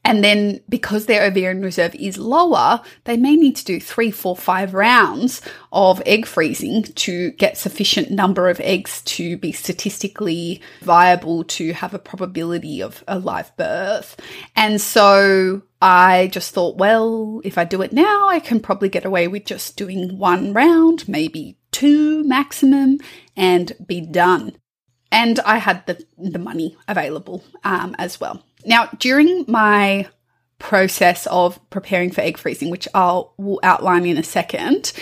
And 0.05 0.25
then 0.25 0.61
because 0.69 1.07
their 1.07 1.25
ovarian 1.25 1.63
reserve 1.63 1.95
is 1.95 2.17
lower, 2.17 2.81
they 3.05 3.17
may 3.17 3.37
need 3.37 3.57
to 3.57 3.65
do 3.65 3.81
three, 3.81 4.11
four, 4.11 4.35
five 4.35 4.73
rounds 4.73 5.43
of 5.73 6.03
egg 6.07 6.27
freezing 6.27 6.85
to 6.85 7.33
get 7.33 7.59
sufficient 7.59 8.11
number 8.11 8.49
of 8.49 8.61
eggs 8.61 9.03
to 9.03 9.37
be 9.37 9.53
statistically 9.53 10.63
viable 10.81 11.45
to 11.45 11.73
have 11.75 11.93
a 11.93 11.99
probability 11.99 12.83
of 12.83 13.05
a 13.07 13.19
live 13.19 13.55
birth. 13.57 14.19
And 14.57 14.81
so 14.81 15.63
I 15.83 16.29
just 16.33 16.55
thought, 16.55 16.77
well, 16.77 17.41
if 17.45 17.59
I 17.59 17.65
do 17.65 17.83
it 17.83 17.93
now, 17.93 18.29
I 18.29 18.41
can 18.41 18.61
probably 18.61 18.89
get 18.89 19.05
away 19.05 19.29
with 19.29 19.45
just 19.45 19.77
doing 19.77 20.19
one 20.19 20.55
round, 20.55 21.09
maybe 21.09 21.59
two 21.73 22.25
maximum, 22.25 22.99
and 23.37 23.73
be 23.87 24.01
done. 24.01 24.57
And 25.13 25.41
I 25.41 25.59
had 25.59 25.87
the, 25.87 26.03
the 26.17 26.39
money 26.39 26.77
available 26.89 27.43
um, 27.65 27.95
as 27.99 28.21
well. 28.21 28.45
Now, 28.65 28.89
during 28.99 29.45
my 29.49 30.09
process 30.59 31.27
of 31.27 31.59
preparing 31.71 32.11
for 32.11 32.21
egg 32.21 32.39
freezing, 32.39 32.71
which 32.71 32.87
I'll 32.95 33.33
will 33.39 33.61
outline 33.63 34.07
in 34.07 34.19
a 34.19 34.23
second, 34.23 34.93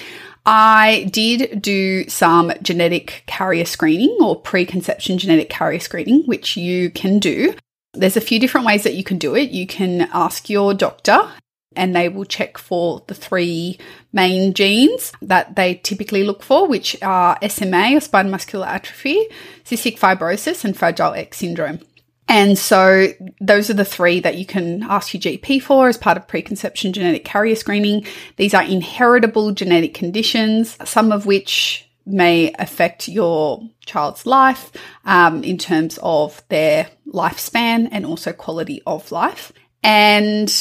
I 0.47 1.09
did 1.13 1.61
do 1.61 2.09
some 2.09 2.53
genetic 2.63 3.25
carrier 3.27 3.65
screening 3.65 4.17
or 4.21 4.41
preconception 4.41 5.19
genetic 5.19 5.51
carrier 5.51 5.81
screening, 5.81 6.25
which 6.25 6.57
you 6.57 6.91
can 6.91 7.19
do. 7.19 7.55
There's 7.93 8.17
a 8.17 8.23
few 8.23 8.39
different 8.39 8.67
ways 8.67 8.85
that 8.85 8.95
you 8.95 9.05
can 9.05 9.19
do 9.19 9.35
it. 9.35 9.51
You 9.51 9.67
can 9.67 10.09
ask 10.13 10.49
your 10.49 10.73
doctor 10.73 11.29
and 11.77 11.95
they 11.95 12.09
will 12.09 12.25
check 12.25 12.57
for 12.57 13.03
the 13.09 13.15
three 13.15 13.79
main 14.13 14.55
genes 14.55 15.13
that 15.21 15.55
they 15.55 15.75
typically 15.75 16.25
look 16.25 16.43
for, 16.43 16.67
which 16.67 16.97
are 17.03 17.39
SMA 17.47 17.97
or 17.97 18.01
spinal 18.01 18.31
muscular 18.31 18.67
atrophy, 18.67 19.29
cystic 19.65 19.99
fibrosis, 19.99 20.65
and 20.65 20.77
Fragile 20.77 21.13
X 21.13 21.39
syndrome. 21.39 21.81
And 22.29 22.59
so 22.59 23.09
those 23.41 23.71
are 23.71 23.75
the 23.75 23.85
three 23.87 24.21
that 24.21 24.37
you 24.37 24.45
can 24.45 24.83
ask 24.83 25.15
your 25.15 25.21
GP 25.21 25.63
for 25.63 25.89
as 25.89 25.97
part 25.97 26.19
of 26.19 26.29
preconception 26.29 26.93
genetic 26.93 27.25
carrier 27.25 27.57
screening. 27.57 28.07
These 28.37 28.53
are 28.53 28.63
inheritable 28.63 29.53
genetic 29.53 29.95
conditions, 29.95 30.77
some 30.85 31.11
of 31.11 31.25
which 31.25 31.89
may 32.05 32.53
affect 32.59 33.09
your 33.09 33.63
child's 33.85 34.27
life 34.27 34.73
um, 35.05 35.43
in 35.43 35.59
terms 35.59 35.99
of 36.03 36.43
their 36.49 36.89
lifespan 37.07 37.89
and 37.91 38.05
also 38.05 38.33
quality 38.33 38.83
of 38.87 39.11
life. 39.11 39.53
And 39.83 40.53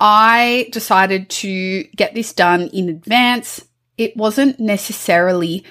I 0.00 0.68
decided 0.72 1.28
to 1.30 1.84
get 1.84 2.14
this 2.14 2.32
done 2.32 2.68
in 2.68 2.88
advance. 2.88 3.64
It 3.96 4.16
wasn't 4.16 4.60
necessarily 4.60 5.64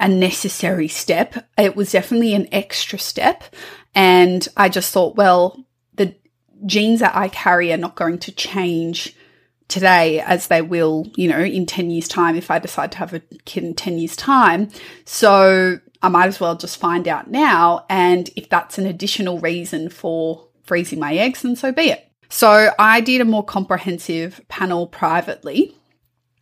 a 0.00 0.08
necessary 0.08 0.88
step. 0.88 1.48
It 1.56 1.76
was 1.76 1.92
definitely 1.92 2.34
an 2.34 2.48
extra 2.52 2.98
step. 2.98 3.44
And 3.98 4.46
I 4.56 4.68
just 4.68 4.92
thought, 4.92 5.16
well, 5.16 5.58
the 5.96 6.14
genes 6.64 7.00
that 7.00 7.16
I 7.16 7.26
carry 7.26 7.72
are 7.72 7.76
not 7.76 7.96
going 7.96 8.18
to 8.20 8.30
change 8.30 9.12
today 9.66 10.20
as 10.20 10.46
they 10.46 10.62
will, 10.62 11.08
you 11.16 11.26
know, 11.26 11.40
in 11.40 11.66
10 11.66 11.90
years' 11.90 12.06
time 12.06 12.36
if 12.36 12.48
I 12.48 12.60
decide 12.60 12.92
to 12.92 12.98
have 12.98 13.12
a 13.12 13.18
kid 13.44 13.64
in 13.64 13.74
10 13.74 13.98
years' 13.98 14.14
time. 14.14 14.68
So 15.04 15.80
I 16.00 16.08
might 16.10 16.28
as 16.28 16.38
well 16.38 16.54
just 16.54 16.76
find 16.76 17.08
out 17.08 17.28
now. 17.28 17.86
And 17.90 18.30
if 18.36 18.48
that's 18.48 18.78
an 18.78 18.86
additional 18.86 19.40
reason 19.40 19.88
for 19.88 20.46
freezing 20.62 21.00
my 21.00 21.16
eggs, 21.16 21.42
then 21.42 21.56
so 21.56 21.72
be 21.72 21.90
it. 21.90 22.08
So 22.28 22.70
I 22.78 23.00
did 23.00 23.20
a 23.20 23.24
more 23.24 23.44
comprehensive 23.44 24.40
panel 24.46 24.86
privately 24.86 25.76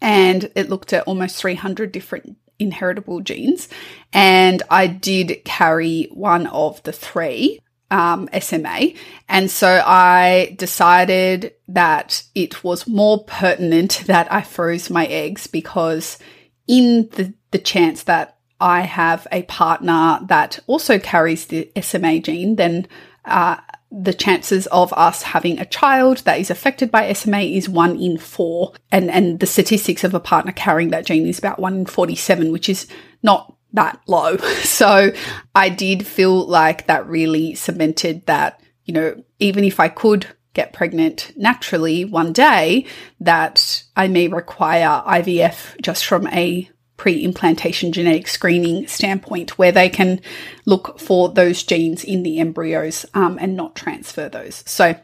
and 0.02 0.52
it 0.54 0.68
looked 0.68 0.92
at 0.92 1.04
almost 1.04 1.36
300 1.36 1.90
different 1.90 2.36
inheritable 2.58 3.20
genes. 3.20 3.68
And 4.12 4.62
I 4.70 4.86
did 4.86 5.44
carry 5.44 6.08
one 6.12 6.46
of 6.48 6.82
the 6.82 6.92
three 6.92 7.60
um, 7.90 8.28
SMA. 8.40 8.92
And 9.28 9.50
so 9.50 9.82
I 9.84 10.54
decided 10.58 11.54
that 11.68 12.22
it 12.34 12.64
was 12.64 12.86
more 12.86 13.24
pertinent 13.24 14.02
that 14.06 14.32
I 14.32 14.42
froze 14.42 14.90
my 14.90 15.06
eggs 15.06 15.46
because 15.46 16.18
in 16.66 17.08
the, 17.12 17.32
the 17.52 17.58
chance 17.58 18.04
that 18.04 18.38
I 18.60 18.80
have 18.80 19.26
a 19.30 19.42
partner 19.42 20.18
that 20.28 20.58
also 20.66 20.98
carries 20.98 21.46
the 21.46 21.70
SMA 21.80 22.20
gene, 22.20 22.56
then 22.56 22.88
uh, 23.24 23.58
the 23.90 24.14
chances 24.14 24.66
of 24.68 24.92
us 24.94 25.22
having 25.22 25.58
a 25.58 25.66
child 25.66 26.18
that 26.18 26.40
is 26.40 26.50
affected 26.50 26.90
by 26.90 27.12
SMA 27.12 27.40
is 27.40 27.68
one 27.68 28.00
in 28.00 28.18
four. 28.18 28.72
And, 28.90 29.10
and 29.10 29.40
the 29.40 29.46
statistics 29.46 30.04
of 30.04 30.14
a 30.14 30.20
partner 30.20 30.52
carrying 30.52 30.90
that 30.90 31.06
gene 31.06 31.26
is 31.26 31.38
about 31.38 31.58
one 31.58 31.76
in 31.76 31.86
47, 31.86 32.52
which 32.52 32.68
is 32.68 32.86
not 33.22 33.54
that 33.72 34.00
low. 34.06 34.36
So 34.76 35.12
I 35.54 35.68
did 35.68 36.06
feel 36.06 36.46
like 36.46 36.86
that 36.86 37.06
really 37.06 37.54
cemented 37.54 38.26
that, 38.26 38.60
you 38.84 38.92
know, 38.92 39.22
even 39.38 39.64
if 39.64 39.80
I 39.80 39.88
could 39.88 40.26
get 40.52 40.72
pregnant 40.72 41.32
naturally 41.36 42.04
one 42.04 42.32
day, 42.32 42.86
that 43.20 43.84
I 43.96 44.08
may 44.08 44.28
require 44.28 45.02
IVF 45.06 45.80
just 45.80 46.04
from 46.04 46.26
a 46.28 46.70
pre 46.96 47.22
implantation 47.22 47.92
genetic 47.92 48.28
screening 48.28 48.86
standpoint, 48.86 49.58
where 49.58 49.72
they 49.72 49.88
can 49.88 50.20
look 50.64 50.98
for 50.98 51.28
those 51.28 51.62
genes 51.62 52.04
in 52.04 52.22
the 52.22 52.38
embryos 52.38 53.06
um, 53.14 53.38
and 53.40 53.56
not 53.56 53.74
transfer 53.74 54.28
those. 54.28 54.62
So, 54.66 54.94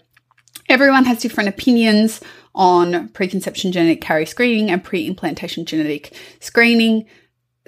everyone 0.69 1.05
has 1.05 1.21
different 1.21 1.49
opinions 1.49 2.21
on 2.55 3.09
preconception 3.09 3.73
genetic 3.73 4.01
carrier 4.01 4.27
screening 4.27 4.71
and 4.71 4.83
pre 4.83 5.07
implantation 5.07 5.65
genetic 5.65 6.15
screening. 6.41 7.07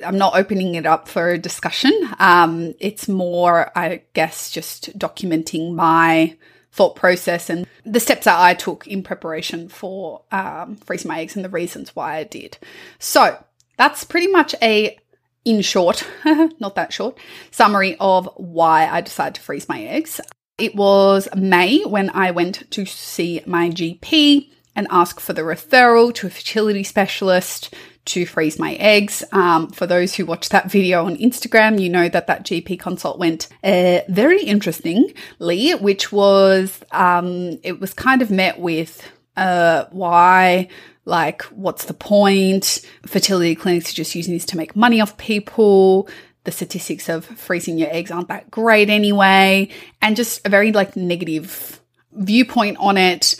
I'm 0.05 0.19
not 0.19 0.37
opening 0.37 0.75
it 0.75 0.87
up 0.87 1.07
for 1.07 1.31
a 1.31 1.39
discussion. 1.39 1.93
Um, 2.19 2.75
it's 2.81 3.09
more, 3.09 3.71
I 3.79 4.03
guess, 4.13 4.51
just 4.51 4.99
documenting 4.99 5.75
my 5.75 6.37
thought 6.73 6.97
process 6.97 7.49
and 7.49 7.67
the 7.87 8.01
steps 8.01 8.25
that 8.25 8.41
I 8.41 8.55
took 8.55 8.89
in 8.89 9.05
preparation 9.05 9.69
for 9.69 10.23
um, 10.33 10.75
freezing 10.77 11.09
my 11.09 11.21
eggs 11.21 11.37
and 11.37 11.45
the 11.45 11.49
reasons 11.49 11.95
why 11.95 12.17
I 12.17 12.25
did. 12.25 12.59
So, 12.99 13.39
that's 13.77 14.05
pretty 14.05 14.29
much 14.29 14.55
a, 14.63 14.99
in 15.45 15.61
short, 15.61 16.07
not 16.59 16.75
that 16.75 16.93
short, 16.93 17.19
summary 17.51 17.97
of 18.01 18.29
why 18.37 18.87
I 18.87 19.01
decided 19.01 19.37
to 19.37 19.41
freeze 19.41 19.69
my 19.69 19.83
eggs. 19.83 20.21
It 20.59 20.75
was 20.75 21.29
May 21.35 21.83
when 21.83 22.11
I 22.11 22.31
went 22.31 22.71
to 22.71 22.87
see 22.87 23.43
my 23.47 23.71
GP 23.71 24.51
and 24.77 24.87
ask 24.91 25.21
for 25.21 25.33
the 25.33 25.43
referral 25.43 26.15
to 26.15 26.27
a 26.27 26.31
fertility 26.31 26.85
specialist 26.85 27.75
to 28.07 28.27
freeze 28.27 28.59
my 28.59 28.75
eggs. 28.75 29.25
Um, 29.33 29.69
for 29.69 29.87
those 29.87 30.15
who 30.15 30.27
watched 30.27 30.51
that 30.51 30.71
video 30.71 31.07
on 31.07 31.17
Instagram, 31.17 31.81
you 31.81 31.89
know 31.89 32.09
that 32.09 32.27
that 32.27 32.45
GP 32.45 32.79
consult 32.79 33.19
went 33.19 33.49
uh, 33.63 34.01
very 34.09 34.43
interestingly, 34.43 35.73
which 35.73 36.13
was 36.13 36.83
um, 36.93 37.59
it 37.63 37.81
was 37.81 37.95
kind 37.95 38.21
of 38.21 38.31
met 38.31 38.61
with 38.61 39.03
uh, 39.37 39.87
why 39.91 40.69
like 41.05 41.43
what's 41.45 41.85
the 41.85 41.95
point? 41.95 42.81
Fertility 43.07 43.55
clinics 43.55 43.91
are 43.91 43.97
just 43.97 44.15
using 44.15 44.35
this 44.35 44.47
to 44.47 44.57
make 44.57 44.75
money 44.77 45.01
off 45.01 45.17
people. 45.17 46.09
The 46.45 46.53
statistics 46.53 47.09
of 47.09 47.25
freezing 47.25 47.79
your 47.79 47.91
eggs 47.91 48.11
aren't 48.11 48.29
that 48.29 48.51
great 48.51 48.91
anyway, 48.91 49.71
and 50.03 50.17
just 50.17 50.47
a 50.47 50.51
very 50.51 50.73
like 50.73 50.97
negative 50.97 51.81
viewpoint 52.13 52.77
on 52.79 52.97
it. 52.97 53.37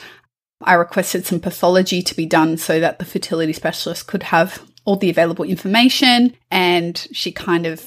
I 0.63 0.75
requested 0.75 1.27
some 1.27 1.41
pathology 1.41 2.03
to 2.03 2.17
be 2.17 2.27
done 2.27 2.57
so 2.57 2.81
that 2.81 2.99
the 2.99 3.05
fertility 3.05 3.53
specialist 3.53 4.07
could 4.07 4.23
have 4.25 4.63
all 4.85 4.97
the 4.97 5.11
available 5.11 5.45
information, 5.45 6.35
and 6.51 7.07
she 7.13 7.33
kind 7.33 7.67
of 7.67 7.87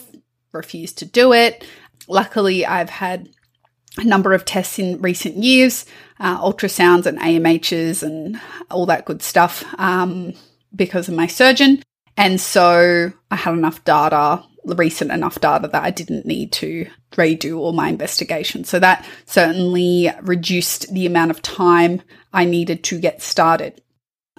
refused 0.51 0.99
to 0.99 1.05
do 1.05 1.33
it. 1.33 1.65
Luckily, 2.07 2.65
I've 2.65 2.89
had 2.89 3.29
a 3.97 4.03
number 4.03 4.33
of 4.33 4.45
tests 4.45 4.79
in 4.79 5.01
recent 5.01 5.35
years, 5.37 5.85
uh, 6.19 6.39
ultrasounds 6.41 7.05
and 7.05 7.19
AMHs 7.19 8.03
and 8.03 8.39
all 8.71 8.85
that 8.87 9.05
good 9.05 9.21
stuff 9.21 9.63
um, 9.77 10.33
because 10.75 11.07
of 11.07 11.15
my 11.15 11.27
surgeon. 11.27 11.81
And 12.17 12.41
so 12.41 13.11
I 13.29 13.35
had 13.35 13.53
enough 13.53 13.83
data, 13.83 14.43
recent 14.65 15.11
enough 15.11 15.39
data 15.39 15.67
that 15.67 15.83
I 15.83 15.91
didn't 15.91 16.25
need 16.25 16.51
to 16.53 16.87
redo 17.11 17.57
all 17.57 17.73
my 17.73 17.89
investigations. 17.89 18.69
So 18.69 18.79
that 18.79 19.05
certainly 19.25 20.11
reduced 20.23 20.91
the 20.93 21.05
amount 21.05 21.31
of 21.31 21.41
time 21.41 22.01
I 22.33 22.45
needed 22.45 22.83
to 22.85 22.99
get 22.99 23.21
started. 23.21 23.81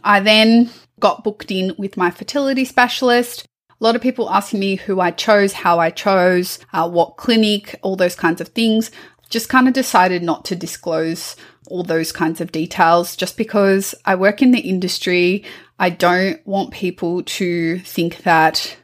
I 0.02 0.20
then 0.20 0.70
got 1.00 1.24
booked 1.24 1.50
in 1.50 1.74
with 1.78 1.96
my 1.96 2.10
fertility 2.10 2.64
specialist. 2.64 3.46
A 3.80 3.84
lot 3.84 3.94
of 3.94 4.02
people 4.02 4.28
asking 4.28 4.58
me 4.58 4.74
who 4.74 5.00
I 5.00 5.12
chose, 5.12 5.52
how 5.52 5.78
I 5.78 5.90
chose, 5.90 6.58
uh, 6.72 6.88
what 6.88 7.16
clinic, 7.16 7.78
all 7.82 7.94
those 7.94 8.16
kinds 8.16 8.40
of 8.40 8.48
things 8.48 8.90
just 9.30 9.48
kind 9.48 9.68
of 9.68 9.74
decided 9.74 10.22
not 10.22 10.44
to 10.46 10.56
disclose 10.56 11.36
all 11.68 11.82
those 11.82 12.12
kinds 12.12 12.40
of 12.40 12.52
details 12.52 13.16
just 13.16 13.36
because 13.36 13.94
I 14.04 14.14
work 14.14 14.42
in 14.42 14.50
the 14.50 14.60
industry. 14.60 15.44
I 15.78 15.90
don't 15.90 16.44
want 16.46 16.72
people 16.72 17.22
to 17.22 17.78
think 17.80 18.18
that 18.18 18.76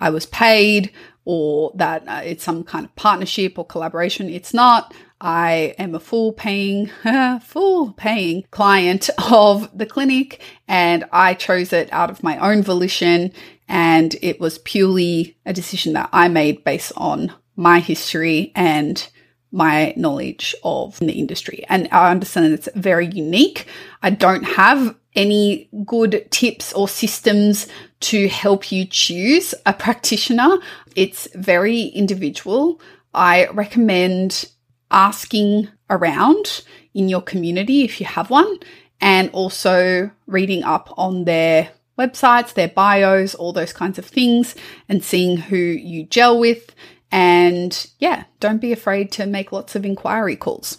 I 0.00 0.10
was 0.10 0.26
paid 0.26 0.92
or 1.24 1.72
that 1.74 2.08
uh, 2.08 2.22
it's 2.24 2.42
some 2.42 2.64
kind 2.64 2.84
of 2.84 2.96
partnership 2.96 3.58
or 3.58 3.64
collaboration. 3.64 4.28
It's 4.28 4.54
not. 4.54 4.94
I 5.20 5.74
am 5.78 5.94
a 5.94 6.00
full 6.00 6.32
paying, 6.32 6.90
full 7.42 7.92
paying 7.92 8.44
client 8.50 9.10
of 9.30 9.76
the 9.76 9.86
clinic 9.86 10.40
and 10.66 11.04
I 11.12 11.34
chose 11.34 11.72
it 11.72 11.92
out 11.92 12.10
of 12.10 12.22
my 12.22 12.38
own 12.38 12.62
volition. 12.62 13.32
And 13.68 14.16
it 14.22 14.40
was 14.40 14.58
purely 14.58 15.36
a 15.44 15.52
decision 15.52 15.92
that 15.92 16.08
I 16.12 16.28
made 16.28 16.64
based 16.64 16.92
on 16.96 17.32
my 17.54 17.80
history 17.80 18.50
and 18.56 19.06
my 19.52 19.92
knowledge 19.96 20.54
of 20.62 20.98
the 20.98 21.12
industry. 21.12 21.64
And 21.68 21.88
I 21.92 22.10
understand 22.10 22.52
it's 22.52 22.68
very 22.74 23.06
unique. 23.06 23.66
I 24.02 24.10
don't 24.10 24.44
have 24.44 24.96
any 25.14 25.68
good 25.84 26.28
tips 26.30 26.72
or 26.72 26.88
systems 26.88 27.66
to 28.00 28.28
help 28.28 28.70
you 28.70 28.84
choose 28.84 29.54
a 29.66 29.72
practitioner. 29.72 30.58
It's 30.94 31.28
very 31.34 31.82
individual. 31.82 32.80
I 33.12 33.48
recommend 33.48 34.44
asking 34.90 35.68
around 35.88 36.62
in 36.94 37.08
your 37.08 37.22
community 37.22 37.82
if 37.82 38.00
you 38.00 38.06
have 38.06 38.30
one 38.30 38.58
and 39.00 39.30
also 39.30 40.10
reading 40.26 40.62
up 40.62 40.92
on 40.96 41.24
their 41.24 41.70
websites, 41.98 42.54
their 42.54 42.68
bios, 42.68 43.34
all 43.34 43.52
those 43.52 43.72
kinds 43.72 43.98
of 43.98 44.06
things 44.06 44.54
and 44.88 45.04
seeing 45.04 45.36
who 45.36 45.56
you 45.56 46.04
gel 46.04 46.38
with. 46.38 46.74
And 47.10 47.86
yeah, 47.98 48.24
don't 48.38 48.60
be 48.60 48.72
afraid 48.72 49.12
to 49.12 49.26
make 49.26 49.52
lots 49.52 49.74
of 49.74 49.84
inquiry 49.84 50.36
calls. 50.36 50.78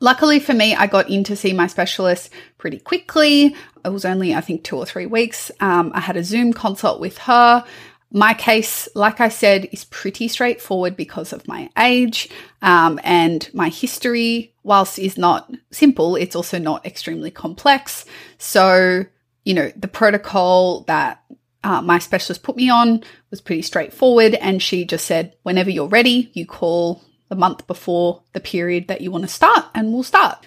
Luckily 0.00 0.38
for 0.38 0.54
me, 0.54 0.74
I 0.76 0.86
got 0.86 1.10
in 1.10 1.24
to 1.24 1.34
see 1.34 1.52
my 1.52 1.66
specialist 1.66 2.30
pretty 2.56 2.78
quickly. 2.78 3.56
It 3.84 3.88
was 3.88 4.04
only, 4.04 4.34
I 4.34 4.40
think, 4.40 4.62
two 4.62 4.76
or 4.76 4.86
three 4.86 5.06
weeks. 5.06 5.50
Um, 5.60 5.90
I 5.94 6.00
had 6.00 6.16
a 6.16 6.22
Zoom 6.22 6.52
consult 6.52 7.00
with 7.00 7.18
her. 7.18 7.64
My 8.10 8.32
case, 8.32 8.88
like 8.94 9.20
I 9.20 9.28
said, 9.28 9.68
is 9.72 9.84
pretty 9.84 10.28
straightforward 10.28 10.96
because 10.96 11.32
of 11.32 11.46
my 11.48 11.68
age 11.76 12.30
um, 12.62 13.00
and 13.02 13.48
my 13.52 13.68
history. 13.68 14.54
Whilst 14.62 14.98
is 14.98 15.18
not 15.18 15.50
simple, 15.72 16.16
it's 16.16 16.36
also 16.36 16.58
not 16.58 16.86
extremely 16.86 17.30
complex. 17.30 18.04
So, 18.38 19.04
you 19.44 19.54
know, 19.54 19.72
the 19.76 19.88
protocol 19.88 20.82
that 20.82 21.22
uh, 21.64 21.82
my 21.82 21.98
specialist 21.98 22.42
put 22.42 22.56
me 22.56 22.70
on 22.70 23.02
was 23.30 23.40
pretty 23.40 23.62
straightforward, 23.62 24.34
and 24.34 24.62
she 24.62 24.84
just 24.84 25.06
said, 25.06 25.34
whenever 25.42 25.70
you're 25.70 25.88
ready, 25.88 26.30
you 26.32 26.46
call 26.46 27.02
the 27.28 27.36
month 27.36 27.66
before 27.66 28.22
the 28.32 28.40
period 28.40 28.88
that 28.88 29.00
you 29.00 29.10
want 29.10 29.24
to 29.24 29.28
start, 29.28 29.66
and 29.74 29.92
we'll 29.92 30.02
start. 30.02 30.44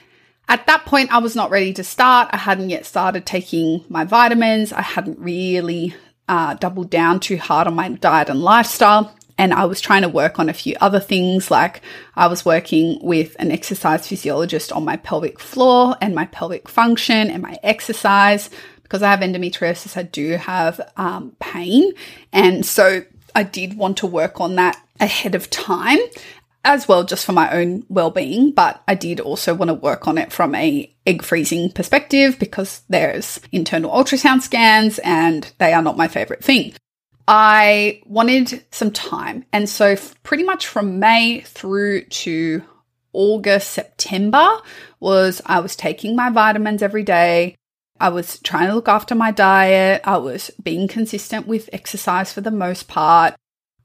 At 0.48 0.66
that 0.68 0.86
point, 0.86 1.14
I 1.14 1.20
was 1.20 1.36
not 1.36 1.50
ready 1.50 1.74
to 1.74 1.84
start. 1.84 2.30
I 2.32 2.38
hadn't 2.38 2.70
yet 2.70 2.86
started 2.86 3.26
taking 3.26 3.86
my 3.88 4.04
vitamins. 4.04 4.74
I 4.74 4.82
hadn't 4.82 5.20
really 5.20 5.96
uh, 6.28 6.56
doubled 6.56 6.90
down 6.90 7.20
too 7.20 7.38
hard 7.38 7.68
on 7.68 7.76
my 7.76 7.90
diet 7.90 8.30
and 8.30 8.42
lifestyle. 8.42 9.16
And 9.38 9.54
I 9.54 9.66
was 9.66 9.80
trying 9.82 10.02
to 10.02 10.10
work 10.10 10.40
on 10.40 10.50
a 10.50 10.54
few 10.54 10.76
other 10.82 11.00
things, 11.00 11.50
like 11.50 11.82
I 12.16 12.28
was 12.28 12.46
working 12.46 13.00
with 13.02 13.36
an 13.40 13.50
exercise 13.50 14.08
physiologist 14.08 14.72
on 14.72 14.86
my 14.86 14.98
pelvic 14.98 15.40
floor 15.40 15.96
and 16.02 16.14
my 16.14 16.26
pelvic 16.26 16.68
function 16.68 17.32
and 17.32 17.42
my 17.42 17.58
exercise. 17.64 18.50
Because 18.92 19.04
I 19.04 19.10
have 19.10 19.22
endometriosis, 19.22 19.96
I 19.96 20.04
do 20.04 20.32
have 20.32 20.82
um, 20.98 21.34
pain. 21.40 21.94
And 22.34 22.66
so 22.66 23.06
I 23.34 23.44
did 23.44 23.78
want 23.78 23.96
to 24.00 24.06
work 24.06 24.42
on 24.42 24.56
that 24.56 24.86
ahead 25.00 25.34
of 25.34 25.50
time 25.50 25.98
as 26.66 26.90
well 26.90 27.06
just 27.06 27.26
for 27.26 27.32
my 27.32 27.50
own 27.52 27.84
well-being 27.90 28.52
but 28.52 28.84
i 28.88 28.94
did 28.94 29.20
also 29.20 29.56
want 29.56 29.70
to 29.70 29.74
work 29.74 30.08
on 30.08 30.20
it 30.20 30.32
from 30.32 30.54
a 30.54 30.94
egg 31.08 31.24
freezing 31.24 31.72
perspective 31.72 32.38
because 32.38 32.84
there's 32.88 33.40
internal 33.52 33.90
ultrasound 33.90 34.42
scans 34.42 35.00
and 35.00 35.52
they 35.58 35.74
are 35.74 35.82
not 35.82 35.98
my 35.98 36.08
favorite 36.08 36.44
thing 36.44 36.72
i 37.28 38.00
wanted 38.06 38.64
some 38.70 38.92
time 38.92 39.44
and 39.52 39.68
so 39.68 39.96
pretty 40.22 40.44
much 40.44 40.68
from 40.68 41.00
may 41.00 41.40
through 41.42 42.04
to 42.06 42.62
august 43.14 43.72
september 43.72 44.48
was 45.00 45.42
i 45.48 45.60
was 45.60 45.76
taking 45.76 46.16
my 46.16 46.30
vitamins 46.30 46.84
every 46.84 47.02
day 47.02 47.56
I 48.02 48.10
was 48.10 48.40
trying 48.40 48.68
to 48.68 48.74
look 48.74 48.88
after 48.88 49.14
my 49.14 49.30
diet. 49.30 50.02
I 50.04 50.18
was 50.18 50.50
being 50.62 50.88
consistent 50.88 51.46
with 51.46 51.70
exercise 51.72 52.34
for 52.34 52.42
the 52.42 52.50
most 52.50 52.88
part. 52.88 53.36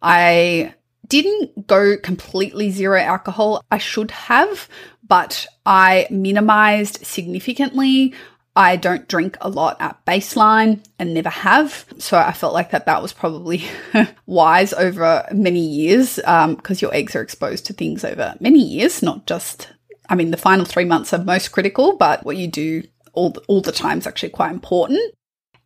I 0.00 0.74
didn't 1.06 1.66
go 1.66 1.98
completely 1.98 2.70
zero 2.70 2.98
alcohol. 2.98 3.62
I 3.70 3.76
should 3.76 4.10
have, 4.10 4.68
but 5.06 5.46
I 5.66 6.06
minimized 6.10 7.04
significantly. 7.06 8.14
I 8.56 8.76
don't 8.76 9.06
drink 9.06 9.36
a 9.42 9.50
lot 9.50 9.76
at 9.80 10.02
baseline 10.06 10.82
and 10.98 11.12
never 11.12 11.28
have. 11.28 11.84
So 11.98 12.16
I 12.16 12.32
felt 12.32 12.54
like 12.54 12.70
that 12.70 12.86
that 12.86 13.02
was 13.02 13.12
probably 13.12 13.64
wise 14.26 14.72
over 14.72 15.28
many 15.30 15.60
years 15.60 16.16
because 16.16 16.46
um, 16.46 16.78
your 16.78 16.94
eggs 16.94 17.14
are 17.14 17.20
exposed 17.20 17.66
to 17.66 17.74
things 17.74 18.02
over 18.02 18.34
many 18.40 18.62
years, 18.62 19.02
not 19.02 19.26
just, 19.26 19.68
I 20.08 20.14
mean, 20.14 20.30
the 20.30 20.38
final 20.38 20.64
three 20.64 20.86
months 20.86 21.12
are 21.12 21.22
most 21.22 21.52
critical, 21.52 21.98
but 21.98 22.24
what 22.24 22.38
you 22.38 22.48
do 22.48 22.82
all 23.16 23.30
the, 23.30 23.40
all 23.48 23.60
the 23.60 23.72
time 23.72 23.98
is 23.98 24.06
actually 24.06 24.28
quite 24.28 24.52
important. 24.52 25.00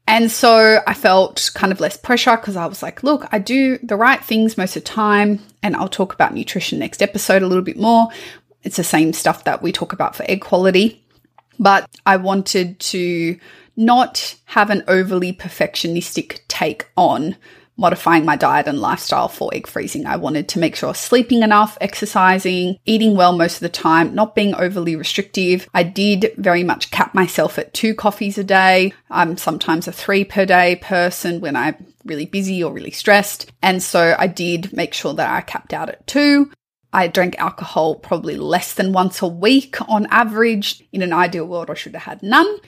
And 0.06 0.30
so 0.30 0.80
I 0.86 0.94
felt 0.94 1.50
kind 1.54 1.72
of 1.72 1.78
less 1.78 1.96
pressure 1.96 2.36
because 2.36 2.56
I 2.56 2.66
was 2.66 2.82
like, 2.82 3.04
look, 3.04 3.28
I 3.30 3.38
do 3.38 3.78
the 3.78 3.96
right 3.96 4.22
things 4.22 4.58
most 4.58 4.76
of 4.76 4.82
the 4.82 4.88
time. 4.88 5.40
And 5.62 5.76
I'll 5.76 5.88
talk 5.88 6.12
about 6.12 6.34
nutrition 6.34 6.78
next 6.78 7.02
episode 7.02 7.42
a 7.42 7.46
little 7.46 7.62
bit 7.62 7.78
more. 7.78 8.08
It's 8.62 8.76
the 8.76 8.84
same 8.84 9.12
stuff 9.12 9.44
that 9.44 9.62
we 9.62 9.70
talk 9.70 9.92
about 9.92 10.16
for 10.16 10.24
egg 10.28 10.40
quality. 10.40 11.04
But 11.60 11.88
I 12.06 12.16
wanted 12.16 12.80
to 12.80 13.38
not 13.76 14.34
have 14.46 14.70
an 14.70 14.82
overly 14.88 15.32
perfectionistic 15.32 16.40
take 16.48 16.88
on 16.96 17.36
modifying 17.80 18.24
my 18.24 18.36
diet 18.36 18.68
and 18.68 18.78
lifestyle 18.78 19.28
for 19.28 19.52
egg 19.54 19.66
freezing. 19.66 20.06
I 20.06 20.16
wanted 20.16 20.48
to 20.50 20.58
make 20.58 20.76
sure 20.76 20.94
sleeping 20.94 21.42
enough, 21.42 21.78
exercising, 21.80 22.76
eating 22.84 23.16
well 23.16 23.36
most 23.36 23.54
of 23.54 23.60
the 23.60 23.70
time, 23.70 24.14
not 24.14 24.34
being 24.34 24.54
overly 24.54 24.94
restrictive. 24.94 25.68
I 25.72 25.82
did 25.82 26.32
very 26.36 26.62
much 26.62 26.90
cap 26.90 27.14
myself 27.14 27.58
at 27.58 27.72
two 27.72 27.94
coffees 27.94 28.36
a 28.36 28.44
day. 28.44 28.92
I'm 29.10 29.38
sometimes 29.38 29.88
a 29.88 29.92
three 29.92 30.24
per 30.24 30.44
day 30.44 30.76
person 30.76 31.40
when 31.40 31.56
I'm 31.56 31.86
really 32.04 32.26
busy 32.26 32.62
or 32.62 32.72
really 32.72 32.90
stressed. 32.90 33.50
And 33.62 33.82
so 33.82 34.14
I 34.18 34.26
did 34.26 34.72
make 34.72 34.92
sure 34.92 35.14
that 35.14 35.34
I 35.34 35.40
capped 35.40 35.72
out 35.72 35.88
at 35.88 36.06
two. 36.06 36.50
I 36.92 37.06
drank 37.06 37.38
alcohol 37.38 37.94
probably 37.94 38.36
less 38.36 38.74
than 38.74 38.92
once 38.92 39.22
a 39.22 39.26
week 39.26 39.76
on 39.88 40.06
average. 40.06 40.82
In 40.92 41.02
an 41.02 41.12
ideal 41.12 41.46
world, 41.46 41.70
I 41.70 41.74
should 41.74 41.94
have 41.94 42.02
had 42.02 42.22
none. 42.22 42.58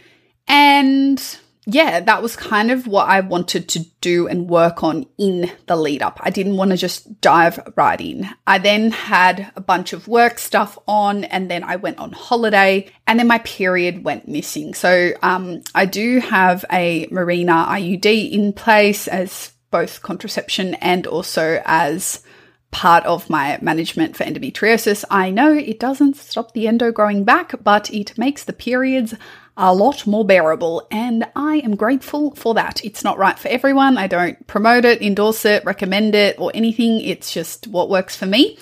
And 0.48 1.22
yeah, 1.64 2.00
that 2.00 2.22
was 2.22 2.34
kind 2.34 2.72
of 2.72 2.88
what 2.88 3.08
I 3.08 3.20
wanted 3.20 3.68
to 3.70 3.80
do 4.00 4.26
and 4.26 4.50
work 4.50 4.82
on 4.82 5.06
in 5.16 5.50
the 5.66 5.76
lead 5.76 6.02
up. 6.02 6.18
I 6.20 6.30
didn't 6.30 6.56
want 6.56 6.72
to 6.72 6.76
just 6.76 7.20
dive 7.20 7.60
right 7.76 8.00
in. 8.00 8.28
I 8.48 8.58
then 8.58 8.90
had 8.90 9.52
a 9.54 9.60
bunch 9.60 9.92
of 9.92 10.08
work 10.08 10.40
stuff 10.40 10.76
on 10.88 11.22
and 11.24 11.48
then 11.48 11.62
I 11.62 11.76
went 11.76 11.98
on 11.98 12.10
holiday 12.10 12.90
and 13.06 13.18
then 13.18 13.28
my 13.28 13.38
period 13.38 14.02
went 14.02 14.26
missing. 14.26 14.74
So, 14.74 15.12
um, 15.22 15.62
I 15.72 15.86
do 15.86 16.18
have 16.18 16.64
a 16.72 17.06
Mirena 17.06 17.66
IUD 17.68 18.32
in 18.32 18.52
place 18.52 19.06
as 19.06 19.52
both 19.70 20.02
contraception 20.02 20.74
and 20.74 21.06
also 21.06 21.62
as 21.64 22.22
part 22.72 23.04
of 23.04 23.30
my 23.30 23.58
management 23.62 24.16
for 24.16 24.24
endometriosis. 24.24 25.04
I 25.10 25.30
know 25.30 25.52
it 25.52 25.78
doesn't 25.78 26.16
stop 26.16 26.52
the 26.52 26.66
endo 26.66 26.90
growing 26.90 27.22
back, 27.22 27.54
but 27.62 27.92
it 27.92 28.18
makes 28.18 28.44
the 28.44 28.52
periods 28.52 29.14
a 29.56 29.74
lot 29.74 30.06
more 30.06 30.24
bearable, 30.24 30.86
and 30.90 31.26
I 31.36 31.56
am 31.58 31.76
grateful 31.76 32.34
for 32.34 32.54
that. 32.54 32.84
It's 32.84 33.04
not 33.04 33.18
right 33.18 33.38
for 33.38 33.48
everyone. 33.48 33.98
I 33.98 34.06
don't 34.06 34.46
promote 34.46 34.84
it, 34.84 35.02
endorse 35.02 35.44
it, 35.44 35.64
recommend 35.64 36.14
it, 36.14 36.38
or 36.38 36.50
anything. 36.54 37.00
It's 37.00 37.32
just 37.32 37.66
what 37.66 37.90
works 37.90 38.16
for 38.16 38.26
me. 38.26 38.58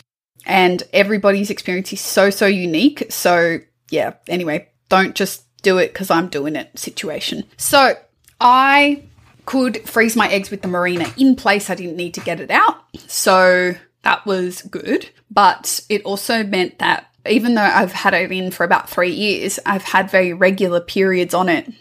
And 0.47 0.83
everybody's 0.93 1.51
experience 1.51 1.93
is 1.93 2.01
so, 2.01 2.31
so 2.31 2.47
unique. 2.47 3.07
So, 3.11 3.59
yeah, 3.91 4.15
anyway, 4.27 4.69
don't 4.89 5.15
just 5.15 5.45
do 5.63 5.79
it 5.79 5.93
because 5.93 6.11
I'm 6.11 6.29
doing 6.29 6.57
it 6.57 6.77
situation. 6.79 7.45
So, 7.57 7.95
I 8.41 9.05
could 9.47 9.89
freeze 9.89 10.17
my 10.17 10.29
eggs 10.29 10.51
with 10.51 10.63
the 10.63 10.69
Mirena 10.69 11.13
in 11.21 11.37
place. 11.37 11.71
I 11.71 11.75
didn't 11.75 11.97
need 11.97 12.15
to 12.15 12.21
get 12.21 12.41
it 12.41 12.51
out. 12.51 12.83
So, 13.07 13.75
that 14.03 14.27
was 14.27 14.63
good. 14.63 15.11
But 15.31 15.81
it 15.89 16.03
also 16.03 16.43
meant 16.43 16.79
that 16.79 17.10
even 17.29 17.55
though 17.55 17.63
I've 17.63 17.93
had 17.93 18.15
it 18.15 18.31
in 18.33 18.51
for 18.51 18.65
about 18.65 18.89
three 18.89 19.13
years, 19.13 19.59
I've 19.67 19.83
had 19.83 20.11
very 20.11 20.33
regular 20.33 20.81
periods 20.81 21.35
on 21.35 21.49
it. 21.49 21.73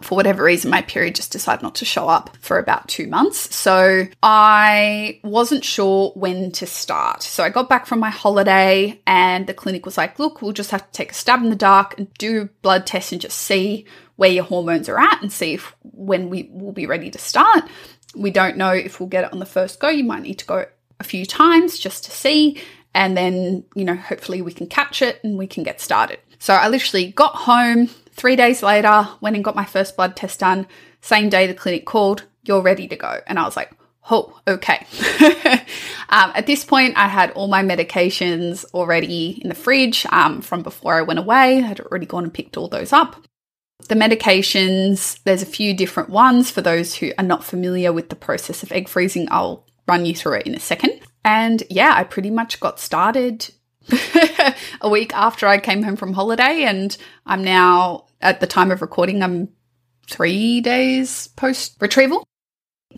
For 0.00 0.16
whatever 0.16 0.42
reason, 0.42 0.70
my 0.70 0.82
period 0.82 1.14
just 1.14 1.32
decided 1.32 1.62
not 1.62 1.76
to 1.76 1.84
show 1.84 2.08
up 2.08 2.36
for 2.40 2.58
about 2.58 2.88
two 2.88 3.06
months. 3.06 3.54
So 3.54 4.06
I 4.22 5.20
wasn't 5.22 5.64
sure 5.64 6.10
when 6.14 6.50
to 6.52 6.66
start. 6.66 7.22
So 7.22 7.44
I 7.44 7.48
got 7.48 7.68
back 7.68 7.86
from 7.86 8.00
my 8.00 8.10
holiday 8.10 9.00
and 9.06 9.46
the 9.46 9.54
clinic 9.54 9.86
was 9.86 9.96
like, 9.96 10.18
look, 10.18 10.42
we'll 10.42 10.52
just 10.52 10.72
have 10.72 10.84
to 10.84 10.92
take 10.92 11.12
a 11.12 11.14
stab 11.14 11.42
in 11.42 11.50
the 11.50 11.56
dark 11.56 11.96
and 11.96 12.12
do 12.14 12.48
blood 12.60 12.86
tests 12.86 13.12
and 13.12 13.20
just 13.20 13.38
see 13.38 13.86
where 14.16 14.30
your 14.30 14.44
hormones 14.44 14.88
are 14.88 14.98
at 14.98 15.22
and 15.22 15.32
see 15.32 15.54
if 15.54 15.74
when 15.82 16.28
we 16.28 16.50
will 16.52 16.72
be 16.72 16.86
ready 16.86 17.10
to 17.10 17.18
start. 17.18 17.64
We 18.16 18.30
don't 18.30 18.56
know 18.56 18.70
if 18.70 19.00
we'll 19.00 19.08
get 19.08 19.24
it 19.24 19.32
on 19.32 19.38
the 19.38 19.46
first 19.46 19.80
go. 19.80 19.88
You 19.88 20.04
might 20.04 20.22
need 20.22 20.40
to 20.40 20.46
go 20.46 20.66
a 21.00 21.04
few 21.04 21.24
times 21.24 21.78
just 21.78 22.04
to 22.04 22.10
see 22.10 22.60
and 22.94 23.16
then, 23.16 23.64
you 23.74 23.84
know, 23.84 23.96
hopefully 23.96 24.40
we 24.40 24.52
can 24.52 24.66
catch 24.66 25.02
it 25.02 25.20
and 25.24 25.36
we 25.36 25.46
can 25.46 25.64
get 25.64 25.80
started. 25.80 26.20
So 26.38 26.54
I 26.54 26.68
literally 26.68 27.10
got 27.10 27.34
home 27.34 27.88
three 28.12 28.36
days 28.36 28.62
later, 28.62 29.08
went 29.20 29.36
and 29.36 29.44
got 29.44 29.56
my 29.56 29.64
first 29.64 29.96
blood 29.96 30.16
test 30.16 30.40
done. 30.40 30.66
Same 31.00 31.28
day 31.28 31.46
the 31.46 31.54
clinic 31.54 31.84
called, 31.84 32.24
you're 32.44 32.62
ready 32.62 32.86
to 32.88 32.96
go. 32.96 33.20
And 33.26 33.38
I 33.38 33.44
was 33.44 33.56
like, 33.56 33.72
oh, 34.10 34.38
okay. 34.46 34.86
um, 36.08 36.32
at 36.34 36.46
this 36.46 36.64
point, 36.64 36.96
I 36.96 37.08
had 37.08 37.32
all 37.32 37.48
my 37.48 37.62
medications 37.62 38.64
already 38.72 39.40
in 39.42 39.48
the 39.48 39.54
fridge 39.54 40.06
um, 40.10 40.40
from 40.40 40.62
before 40.62 40.94
I 40.94 41.02
went 41.02 41.18
away. 41.18 41.62
I'd 41.64 41.80
already 41.80 42.06
gone 42.06 42.24
and 42.24 42.34
picked 42.34 42.56
all 42.56 42.68
those 42.68 42.92
up. 42.92 43.16
The 43.88 43.94
medications, 43.94 45.18
there's 45.24 45.42
a 45.42 45.46
few 45.46 45.74
different 45.74 46.10
ones. 46.10 46.50
For 46.50 46.60
those 46.60 46.94
who 46.94 47.12
are 47.18 47.24
not 47.24 47.44
familiar 47.44 47.92
with 47.92 48.08
the 48.08 48.16
process 48.16 48.62
of 48.62 48.72
egg 48.72 48.88
freezing, 48.88 49.28
I'll 49.30 49.66
run 49.88 50.06
you 50.06 50.14
through 50.14 50.34
it 50.38 50.46
in 50.46 50.54
a 50.54 50.60
second. 50.60 51.00
And 51.24 51.62
yeah, 51.70 51.92
I 51.94 52.04
pretty 52.04 52.30
much 52.30 52.60
got 52.60 52.78
started 52.78 53.50
a 54.80 54.88
week 54.88 55.14
after 55.14 55.46
I 55.46 55.58
came 55.58 55.82
home 55.82 55.96
from 55.96 56.12
holiday, 56.12 56.64
and 56.64 56.96
I'm 57.26 57.42
now, 57.42 58.06
at 58.20 58.40
the 58.40 58.46
time 58.46 58.70
of 58.70 58.82
recording, 58.82 59.22
I'm 59.22 59.48
three 60.06 60.60
days 60.60 61.28
post 61.28 61.76
retrieval. 61.80 62.26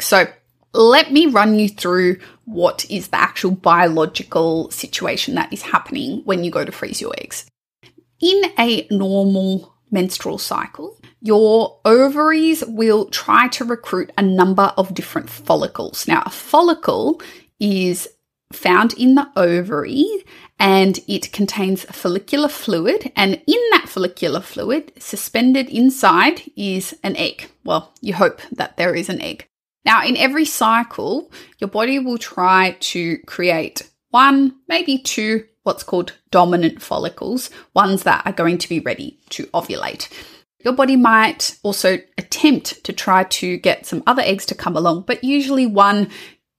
So 0.01 0.27
let 0.73 1.13
me 1.13 1.27
run 1.27 1.59
you 1.59 1.69
through 1.69 2.19
what 2.45 2.85
is 2.91 3.09
the 3.09 3.17
actual 3.17 3.53
biological 3.53 4.71
situation 4.71 5.35
that 5.35 5.53
is 5.53 5.63
happening 5.63 6.23
when 6.25 6.45
you 6.45 6.51
go 6.51 6.65
to 6.65 6.73
freeze 6.73 7.01
your 7.01 7.15
eggs. 7.19 7.47
In 8.21 8.43
a 8.59 8.87
normal 8.91 9.75
menstrual 9.91 10.39
cycle, 10.39 11.01
your 11.21 11.81
ovaries 11.85 12.65
will 12.67 13.07
try 13.07 13.49
to 13.49 13.65
recruit 13.65 14.13
a 14.19 14.23
number 14.23 14.73
of 14.77 14.95
different 14.95 15.31
follicles. 15.31 16.07
Now, 16.07 16.23
a 16.27 16.31
follicle 16.31 17.21
is 17.59 18.09
found 18.53 18.93
in 18.95 19.15
the 19.15 19.29
ovary 19.37 20.07
and 20.59 20.99
it 21.07 21.33
contains 21.33 21.85
follicular 21.85 22.49
fluid. 22.49 23.13
And 23.17 23.35
in 23.47 23.61
that 23.73 23.89
follicular 23.89 24.41
fluid, 24.41 24.93
suspended 24.99 25.69
inside, 25.69 26.43
is 26.57 26.97
an 27.03 27.17
egg. 27.17 27.51
Well, 27.65 27.93
you 28.01 28.15
hope 28.15 28.41
that 28.53 28.77
there 28.77 28.95
is 28.95 29.09
an 29.09 29.21
egg. 29.21 29.47
Now, 29.85 30.05
in 30.05 30.17
every 30.17 30.45
cycle, 30.45 31.31
your 31.59 31.69
body 31.69 31.99
will 31.99 32.19
try 32.19 32.77
to 32.81 33.19
create 33.19 33.89
one, 34.11 34.57
maybe 34.69 34.99
two, 34.99 35.45
what's 35.63 35.83
called 35.83 36.13
dominant 36.31 36.81
follicles, 36.81 37.51
ones 37.75 38.05
that 38.05 38.27
are 38.27 38.33
going 38.33 38.59
to 38.59 38.69
be 38.69 38.81
ready 38.81 39.19
to 39.31 39.47
ovulate. 39.49 40.09
Your 40.65 40.75
body 40.75 40.97
might 40.97 41.57
also 41.63 41.99
attempt 42.19 42.83
to 42.85 42.93
try 42.93 43.25
to 43.25 43.57
get 43.59 43.87
some 43.87 44.03
other 44.07 44.23
eggs 44.23 44.47
to 44.47 44.55
come 44.55 44.77
along, 44.77 45.03
but 45.03 45.23
usually 45.23 45.67
one 45.67 46.11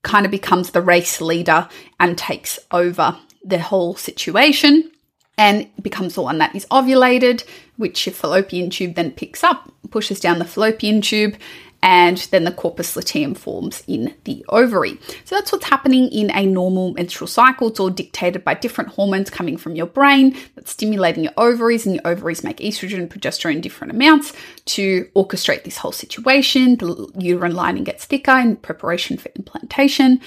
kind 0.08 0.26
of 0.26 0.32
becomes 0.32 0.72
the 0.72 0.82
race 0.82 1.20
leader 1.20 1.68
and 2.00 2.18
takes 2.18 2.58
over 2.72 3.18
the 3.44 3.60
whole 3.60 3.96
situation 3.96 4.90
and 5.38 5.70
becomes 5.82 6.16
the 6.16 6.22
one 6.22 6.38
that 6.40 6.56
is 6.56 6.66
ovulated, 6.72 7.46
which 7.76 8.08
your 8.08 8.14
fallopian 8.14 8.70
tube 8.70 8.96
then 8.96 9.12
picks 9.12 9.44
up, 9.44 9.72
pushes 9.92 10.20
down 10.20 10.40
the 10.40 10.46
fallopian 10.46 11.02
tube, 11.02 11.36
and 11.84 12.18
then 12.32 12.44
the 12.44 12.52
corpus 12.52 12.96
luteum 12.96 13.36
forms 13.36 13.84
in 13.88 14.14
the 14.24 14.44
ovary. 14.50 15.00
So 15.26 15.36
that's 15.36 15.52
what's 15.52 15.70
happening 15.70 16.10
in 16.10 16.32
a 16.32 16.46
normal 16.46 16.94
menstrual 16.94 17.28
cycle. 17.28 17.68
It's 17.68 17.80
all 17.80 17.90
dictated 17.90 18.44
by 18.44 18.56
different 18.56 18.92
hormones 18.92 19.30
coming 19.30 19.58
from 19.58 19.76
your 19.76 19.86
brain 19.86 20.36
that's 20.56 20.72
stimulating 20.72 21.24
your 21.24 21.34
ovaries, 21.38 21.86
and 21.86 21.96
your 21.96 22.08
ovaries 22.08 22.44
make 22.44 22.58
estrogen 22.58 22.98
and 22.98 23.10
progesterone 23.10 23.56
in 23.56 23.62
different 23.62 23.94
amounts 23.94 24.34
to 24.66 25.06
orchestrate 25.16 25.64
this 25.64 25.78
whole 25.78 25.92
situation. 25.92 26.78
The 26.78 27.12
uterine 27.18 27.56
lining 27.56 27.84
gets 27.84 28.06
thicker 28.06 28.38
in 28.38 28.56
preparation 28.58 29.18
for 29.18 29.30
implantation. 29.36 30.20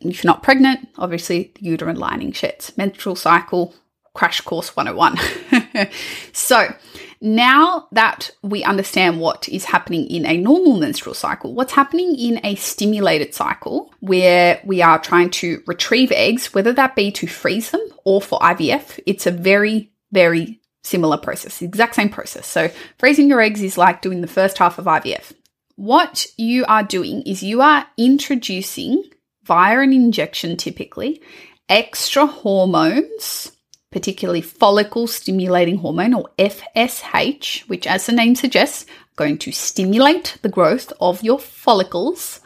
If 0.00 0.24
you're 0.24 0.30
not 0.30 0.42
pregnant, 0.42 0.88
obviously 0.98 1.52
the 1.54 1.64
uterine 1.64 1.98
lining 1.98 2.32
sheds. 2.32 2.76
Menstrual 2.76 3.16
cycle, 3.16 3.74
crash 4.14 4.40
course 4.40 4.74
101. 4.76 5.88
so, 6.32 6.74
now 7.22 7.86
that 7.92 8.30
we 8.42 8.64
understand 8.64 9.20
what 9.20 9.48
is 9.48 9.64
happening 9.64 10.06
in 10.08 10.26
a 10.26 10.36
normal 10.36 10.76
menstrual 10.76 11.14
cycle, 11.14 11.54
what's 11.54 11.72
happening 11.72 12.16
in 12.18 12.40
a 12.44 12.56
stimulated 12.56 13.32
cycle 13.32 13.94
where 14.00 14.60
we 14.64 14.82
are 14.82 14.98
trying 14.98 15.30
to 15.30 15.62
retrieve 15.66 16.10
eggs, 16.10 16.52
whether 16.52 16.72
that 16.72 16.96
be 16.96 17.12
to 17.12 17.28
freeze 17.28 17.70
them 17.70 17.80
or 18.04 18.20
for 18.20 18.40
IVF, 18.40 18.98
it's 19.06 19.26
a 19.26 19.30
very, 19.30 19.92
very 20.10 20.60
similar 20.82 21.16
process, 21.16 21.62
exact 21.62 21.94
same 21.94 22.08
process. 22.08 22.46
So, 22.46 22.70
freezing 22.98 23.28
your 23.28 23.40
eggs 23.40 23.62
is 23.62 23.78
like 23.78 24.02
doing 24.02 24.20
the 24.20 24.26
first 24.26 24.58
half 24.58 24.78
of 24.78 24.86
IVF. 24.86 25.32
What 25.76 26.26
you 26.36 26.64
are 26.66 26.82
doing 26.82 27.22
is 27.22 27.42
you 27.42 27.62
are 27.62 27.86
introducing 27.96 29.04
via 29.44 29.78
an 29.78 29.92
injection 29.92 30.56
typically 30.56 31.22
extra 31.68 32.26
hormones 32.26 33.51
particularly 33.92 34.40
follicle 34.40 35.06
stimulating 35.06 35.76
hormone 35.76 36.14
or 36.14 36.30
FSH, 36.38 37.68
which, 37.68 37.86
as 37.86 38.06
the 38.06 38.12
name 38.12 38.34
suggests, 38.34 38.86
going 39.14 39.38
to 39.38 39.52
stimulate 39.52 40.38
the 40.42 40.48
growth 40.48 40.92
of 41.00 41.22
your 41.22 41.38
follicles 41.38 42.40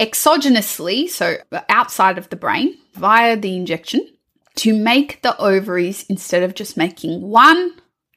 exogenously, 0.00 1.08
so 1.08 1.36
outside 1.68 2.16
of 2.16 2.28
the 2.30 2.36
brain, 2.36 2.78
via 2.94 3.36
the 3.36 3.56
injection, 3.56 4.08
to 4.54 4.74
make 4.74 5.20
the 5.22 5.36
ovaries, 5.38 6.04
instead 6.08 6.42
of 6.42 6.54
just 6.54 6.76
making 6.76 7.20
one 7.20 7.72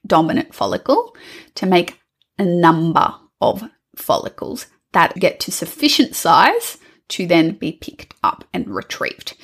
dominant 0.06 0.54
follicle, 0.54 1.14
to 1.54 1.66
make 1.66 2.00
a 2.38 2.44
number 2.44 3.14
of 3.40 3.68
follicles 3.96 4.66
that 4.92 5.14
get 5.16 5.40
to 5.40 5.50
sufficient 5.50 6.14
size 6.14 6.78
to 7.08 7.26
then 7.26 7.52
be 7.52 7.72
picked 7.72 8.14
up 8.22 8.44
and 8.52 8.68
retrieved 8.68 9.36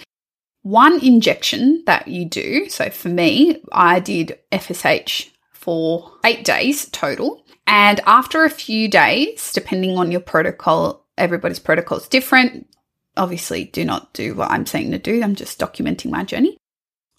one 0.62 1.05
injection 1.05 1.83
that 1.87 2.09
you 2.09 2.25
do, 2.25 2.68
so 2.68 2.88
for 2.90 3.09
me, 3.09 3.61
I 3.72 4.01
did 4.01 4.38
FSH 4.51 5.31
for 5.53 6.12
eight 6.25 6.44
days 6.44 6.88
total. 6.90 7.44
And 7.66 8.01
after 8.07 8.44
a 8.44 8.51
few 8.51 8.88
days, 8.88 9.53
depending 9.53 9.96
on 9.96 10.11
your 10.11 10.20
protocol, 10.20 11.05
everybody's 11.18 11.59
protocol 11.59 11.98
is 11.98 12.09
different. 12.09 12.68
Obviously, 13.16 13.64
do 13.64 13.85
not 13.85 14.12
do 14.12 14.35
what 14.35 14.51
I'm 14.51 14.66
saying 14.66 14.92
to 14.92 14.98
do. 14.98 15.22
I'm 15.22 15.35
just 15.35 15.59
documenting 15.59 16.11
my 16.11 16.25
journey. 16.25 16.57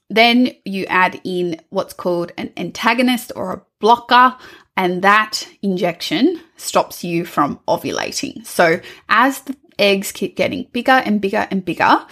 Then 0.09 0.51
you 0.65 0.85
add 0.85 1.19
in 1.23 1.59
what's 1.69 1.93
called 1.93 2.31
an 2.37 2.51
antagonist 2.57 3.31
or 3.35 3.53
a 3.53 3.61
blocker, 3.79 4.35
and 4.75 5.01
that 5.03 5.47
injection 5.61 6.41
stops 6.57 7.03
you 7.03 7.25
from 7.25 7.59
ovulating. 7.67 8.45
So, 8.45 8.79
as 9.09 9.41
the 9.41 9.55
eggs 9.79 10.11
keep 10.11 10.35
getting 10.35 10.67
bigger 10.71 10.91
and 10.91 11.21
bigger 11.21 11.47
and 11.49 11.63
bigger, 11.63 12.05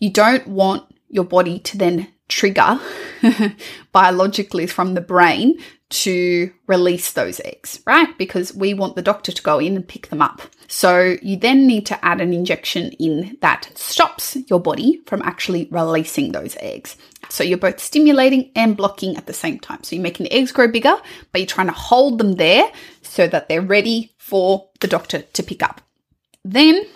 you 0.00 0.10
don't 0.10 0.46
want 0.48 0.84
your 1.08 1.24
body 1.24 1.60
to 1.60 1.78
then 1.78 2.08
trigger 2.28 2.80
biologically 3.92 4.66
from 4.66 4.94
the 4.94 5.00
brain 5.00 5.58
to 5.90 6.52
release 6.68 7.12
those 7.12 7.40
eggs, 7.44 7.80
right? 7.84 8.16
Because 8.16 8.54
we 8.54 8.74
want 8.74 8.94
the 8.94 9.02
doctor 9.02 9.32
to 9.32 9.42
go 9.42 9.58
in 9.58 9.74
and 9.74 9.86
pick 9.86 10.08
them 10.08 10.22
up. 10.22 10.40
So 10.68 11.16
you 11.20 11.36
then 11.36 11.66
need 11.66 11.84
to 11.86 12.04
add 12.04 12.20
an 12.20 12.32
injection 12.32 12.92
in 12.92 13.36
that 13.40 13.72
stops 13.74 14.36
your 14.46 14.60
body 14.60 15.02
from 15.06 15.20
actually 15.22 15.68
releasing 15.72 16.30
those 16.30 16.56
eggs. 16.60 16.96
So 17.28 17.42
you're 17.42 17.58
both 17.58 17.80
stimulating 17.80 18.52
and 18.54 18.76
blocking 18.76 19.16
at 19.16 19.26
the 19.26 19.32
same 19.32 19.58
time. 19.58 19.82
So 19.82 19.96
you're 19.96 20.02
making 20.02 20.24
the 20.24 20.32
eggs 20.32 20.52
grow 20.52 20.68
bigger, 20.68 20.94
but 21.32 21.40
you're 21.40 21.46
trying 21.46 21.66
to 21.66 21.72
hold 21.72 22.18
them 22.18 22.34
there 22.34 22.70
so 23.02 23.26
that 23.26 23.48
they're 23.48 23.60
ready 23.60 24.14
for 24.16 24.68
the 24.78 24.86
doctor 24.86 25.22
to 25.22 25.42
pick 25.42 25.60
up. 25.60 25.80
Then 26.44 26.86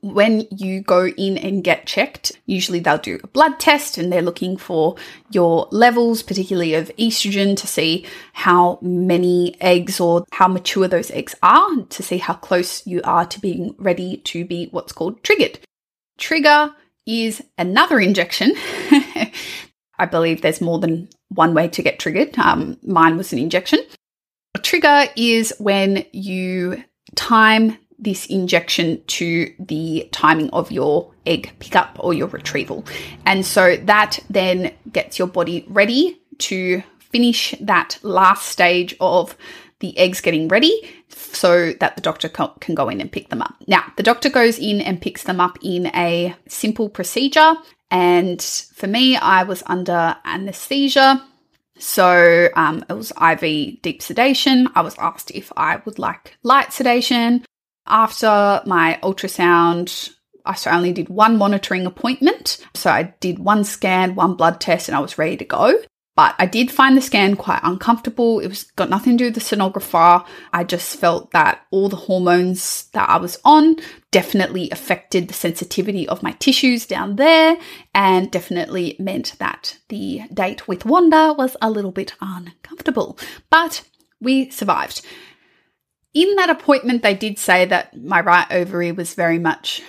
when 0.00 0.46
you 0.50 0.80
go 0.80 1.06
in 1.06 1.38
and 1.38 1.64
get 1.64 1.86
checked, 1.86 2.32
usually 2.46 2.80
they'll 2.80 2.98
do 2.98 3.18
a 3.22 3.26
blood 3.28 3.58
test 3.58 3.98
and 3.98 4.12
they're 4.12 4.22
looking 4.22 4.56
for 4.56 4.96
your 5.30 5.68
levels, 5.70 6.22
particularly 6.22 6.74
of 6.74 6.90
estrogen, 6.96 7.56
to 7.56 7.66
see 7.66 8.06
how 8.32 8.78
many 8.82 9.56
eggs 9.60 10.00
or 10.00 10.24
how 10.32 10.48
mature 10.48 10.88
those 10.88 11.10
eggs 11.10 11.34
are, 11.42 11.82
to 11.84 12.02
see 12.02 12.18
how 12.18 12.34
close 12.34 12.86
you 12.86 13.00
are 13.04 13.26
to 13.26 13.40
being 13.40 13.74
ready 13.78 14.18
to 14.18 14.44
be 14.44 14.68
what's 14.70 14.92
called 14.92 15.22
triggered. 15.22 15.58
Trigger 16.18 16.74
is 17.06 17.42
another 17.58 18.00
injection. 18.00 18.52
I 19.98 20.06
believe 20.06 20.42
there's 20.42 20.60
more 20.60 20.78
than 20.78 21.08
one 21.28 21.54
way 21.54 21.68
to 21.68 21.82
get 21.82 21.98
triggered. 21.98 22.38
Um, 22.38 22.78
mine 22.82 23.16
was 23.16 23.32
an 23.32 23.38
injection. 23.38 23.80
A 24.54 24.58
trigger 24.58 25.06
is 25.16 25.54
when 25.58 26.04
you 26.12 26.82
time 27.14 27.78
this 27.98 28.26
injection 28.26 29.02
to 29.06 29.52
the 29.58 30.08
timing 30.12 30.50
of 30.50 30.70
your 30.70 31.12
egg 31.24 31.52
pickup 31.58 31.96
or 31.98 32.14
your 32.14 32.28
retrieval. 32.28 32.84
And 33.24 33.44
so 33.44 33.76
that 33.76 34.18
then 34.28 34.74
gets 34.92 35.18
your 35.18 35.28
body 35.28 35.64
ready 35.68 36.20
to 36.38 36.82
finish 36.98 37.54
that 37.60 37.98
last 38.02 38.46
stage 38.46 38.94
of 39.00 39.36
the 39.80 39.96
eggs 39.98 40.20
getting 40.20 40.48
ready 40.48 40.72
so 41.08 41.72
that 41.80 41.96
the 41.96 42.02
doctor 42.02 42.28
can 42.28 42.74
go 42.74 42.88
in 42.88 43.00
and 43.00 43.12
pick 43.12 43.28
them 43.28 43.42
up. 43.42 43.54
Now, 43.66 43.84
the 43.96 44.02
doctor 44.02 44.30
goes 44.30 44.58
in 44.58 44.80
and 44.80 45.00
picks 45.00 45.24
them 45.24 45.40
up 45.40 45.58
in 45.62 45.86
a 45.88 46.34
simple 46.48 46.88
procedure. 46.88 47.54
And 47.90 48.42
for 48.42 48.86
me, 48.86 49.16
I 49.16 49.42
was 49.44 49.62
under 49.66 50.16
anesthesia. 50.24 51.24
So 51.78 52.48
um, 52.56 52.84
it 52.88 52.94
was 52.94 53.12
IV 53.20 53.82
deep 53.82 54.02
sedation. 54.02 54.68
I 54.74 54.80
was 54.80 54.96
asked 54.98 55.30
if 55.32 55.52
I 55.56 55.82
would 55.84 55.98
like 55.98 56.36
light 56.42 56.72
sedation. 56.72 57.44
After 57.86 58.62
my 58.66 58.98
ultrasound, 59.02 60.10
I 60.44 60.56
only 60.66 60.92
did 60.92 61.08
one 61.08 61.36
monitoring 61.36 61.86
appointment. 61.86 62.58
So 62.74 62.90
I 62.90 63.14
did 63.20 63.38
one 63.38 63.64
scan, 63.64 64.14
one 64.14 64.34
blood 64.34 64.60
test, 64.60 64.88
and 64.88 64.96
I 64.96 65.00
was 65.00 65.18
ready 65.18 65.36
to 65.38 65.44
go. 65.44 65.80
But 66.16 66.34
I 66.38 66.46
did 66.46 66.70
find 66.70 66.96
the 66.96 67.02
scan 67.02 67.36
quite 67.36 67.60
uncomfortable. 67.62 68.40
It 68.40 68.48
was 68.48 68.64
got 68.76 68.88
nothing 68.88 69.18
to 69.18 69.24
do 69.24 69.24
with 69.26 69.34
the 69.34 69.56
sonographer. 69.56 70.24
I 70.50 70.64
just 70.64 70.98
felt 70.98 71.30
that 71.32 71.66
all 71.70 71.90
the 71.90 71.96
hormones 71.96 72.84
that 72.92 73.10
I 73.10 73.18
was 73.18 73.38
on 73.44 73.76
definitely 74.12 74.70
affected 74.70 75.28
the 75.28 75.34
sensitivity 75.34 76.08
of 76.08 76.22
my 76.22 76.32
tissues 76.32 76.86
down 76.86 77.16
there 77.16 77.58
and 77.94 78.30
definitely 78.30 78.96
meant 78.98 79.34
that 79.40 79.76
the 79.90 80.22
date 80.32 80.66
with 80.66 80.86
Wanda 80.86 81.34
was 81.36 81.54
a 81.60 81.70
little 81.70 81.92
bit 81.92 82.14
uncomfortable. 82.22 83.18
But 83.50 83.82
we 84.18 84.48
survived 84.48 85.02
in 86.16 86.34
that 86.36 86.48
appointment, 86.48 87.02
they 87.02 87.12
did 87.12 87.38
say 87.38 87.66
that 87.66 87.94
my 87.94 88.22
right 88.22 88.46
ovary 88.50 88.90
was 88.90 89.12
very 89.12 89.38
much 89.38 89.82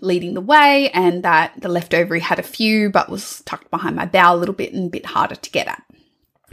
leading 0.00 0.32
the 0.32 0.40
way 0.40 0.88
and 0.94 1.22
that 1.22 1.52
the 1.60 1.68
left 1.68 1.92
ovary 1.92 2.20
had 2.20 2.38
a 2.38 2.42
few 2.42 2.88
but 2.88 3.10
was 3.10 3.42
tucked 3.44 3.70
behind 3.70 3.94
my 3.94 4.06
bowel 4.06 4.34
a 4.34 4.40
little 4.40 4.54
bit 4.54 4.72
and 4.72 4.86
a 4.86 4.90
bit 4.90 5.04
harder 5.04 5.34
to 5.34 5.50
get 5.50 5.68
at. 5.68 5.82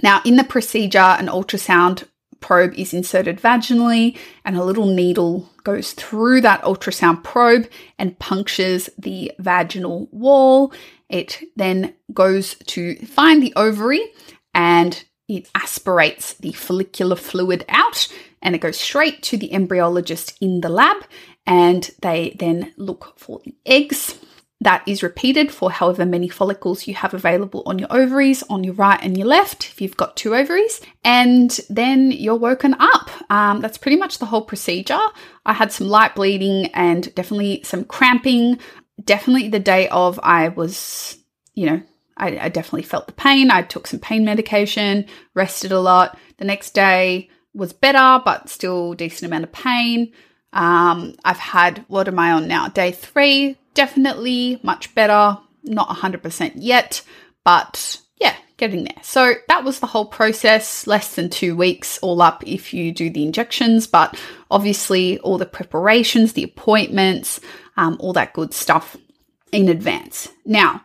Now, 0.03 0.21
in 0.25 0.35
the 0.35 0.43
procedure, 0.43 0.99
an 0.99 1.27
ultrasound 1.27 2.03
probe 2.41 2.73
is 2.73 2.93
inserted 2.93 3.39
vaginally 3.39 4.17
and 4.43 4.57
a 4.57 4.65
little 4.65 4.87
needle 4.87 5.49
goes 5.63 5.93
through 5.93 6.41
that 6.41 6.61
ultrasound 6.63 7.23
probe 7.23 7.69
and 7.97 8.19
punctures 8.19 8.89
the 8.97 9.31
vaginal 9.39 10.09
wall. 10.11 10.73
It 11.07 11.41
then 11.55 11.93
goes 12.13 12.55
to 12.67 12.97
find 13.05 13.41
the 13.41 13.53
ovary 13.55 14.01
and 14.53 15.01
it 15.29 15.47
aspirates 15.55 16.33
the 16.33 16.51
follicular 16.51 17.15
fluid 17.15 17.63
out 17.69 18.09
and 18.41 18.55
it 18.55 18.61
goes 18.61 18.79
straight 18.79 19.21
to 19.23 19.37
the 19.37 19.49
embryologist 19.49 20.35
in 20.41 20.61
the 20.61 20.69
lab 20.69 21.03
and 21.45 21.89
they 22.01 22.35
then 22.39 22.73
look 22.77 23.13
for 23.17 23.39
the 23.43 23.55
eggs. 23.65 24.17
That 24.61 24.83
is 24.87 25.01
repeated 25.01 25.51
for 25.51 25.71
however 25.71 26.05
many 26.05 26.29
follicles 26.29 26.85
you 26.85 26.93
have 26.93 27.15
available 27.15 27.63
on 27.65 27.79
your 27.79 27.91
ovaries, 27.91 28.43
on 28.43 28.63
your 28.63 28.75
right 28.75 28.99
and 29.01 29.17
your 29.17 29.25
left, 29.25 29.67
if 29.69 29.81
you've 29.81 29.97
got 29.97 30.15
two 30.15 30.35
ovaries. 30.35 30.81
And 31.03 31.59
then 31.67 32.11
you're 32.11 32.35
woken 32.35 32.75
up. 32.77 33.09
Um, 33.31 33.61
that's 33.61 33.79
pretty 33.79 33.97
much 33.97 34.19
the 34.19 34.27
whole 34.27 34.43
procedure. 34.43 34.99
I 35.47 35.53
had 35.53 35.71
some 35.71 35.87
light 35.87 36.13
bleeding 36.13 36.67
and 36.75 37.13
definitely 37.15 37.63
some 37.63 37.85
cramping. 37.85 38.59
Definitely 39.03 39.49
the 39.49 39.59
day 39.59 39.87
of, 39.87 40.19
I 40.21 40.49
was, 40.49 41.17
you 41.55 41.65
know, 41.65 41.81
I, 42.15 42.37
I 42.37 42.49
definitely 42.49 42.83
felt 42.83 43.07
the 43.07 43.13
pain. 43.13 43.49
I 43.49 43.63
took 43.63 43.87
some 43.87 43.99
pain 43.99 44.23
medication, 44.23 45.07
rested 45.33 45.71
a 45.71 45.79
lot. 45.79 46.19
The 46.37 46.45
next 46.45 46.75
day 46.75 47.31
was 47.53 47.73
better, 47.73 48.21
but 48.23 48.49
still 48.49 48.93
decent 48.93 49.29
amount 49.29 49.43
of 49.43 49.51
pain. 49.51 50.13
Um, 50.53 51.15
I've 51.23 51.37
had, 51.37 51.85
what 51.87 52.07
am 52.07 52.19
I 52.19 52.31
on 52.31 52.47
now? 52.47 52.67
Day 52.67 52.91
three, 52.91 53.57
definitely 53.73 54.59
much 54.63 54.93
better. 54.95 55.37
Not 55.63 55.89
100% 55.89 56.53
yet, 56.55 57.03
but 57.43 58.01
yeah, 58.19 58.35
getting 58.57 58.83
there. 58.83 59.03
So 59.03 59.33
that 59.47 59.63
was 59.63 59.79
the 59.79 59.87
whole 59.87 60.05
process, 60.05 60.87
less 60.87 61.15
than 61.15 61.29
two 61.29 61.55
weeks 61.55 61.99
all 61.99 62.21
up 62.21 62.43
if 62.45 62.73
you 62.73 62.91
do 62.91 63.09
the 63.09 63.23
injections, 63.23 63.87
but 63.87 64.19
obviously 64.49 65.19
all 65.19 65.37
the 65.37 65.45
preparations, 65.45 66.33
the 66.33 66.43
appointments, 66.43 67.39
um, 67.77 67.97
all 67.99 68.13
that 68.13 68.33
good 68.33 68.53
stuff 68.53 68.97
in 69.51 69.69
advance. 69.69 70.29
Now, 70.45 70.83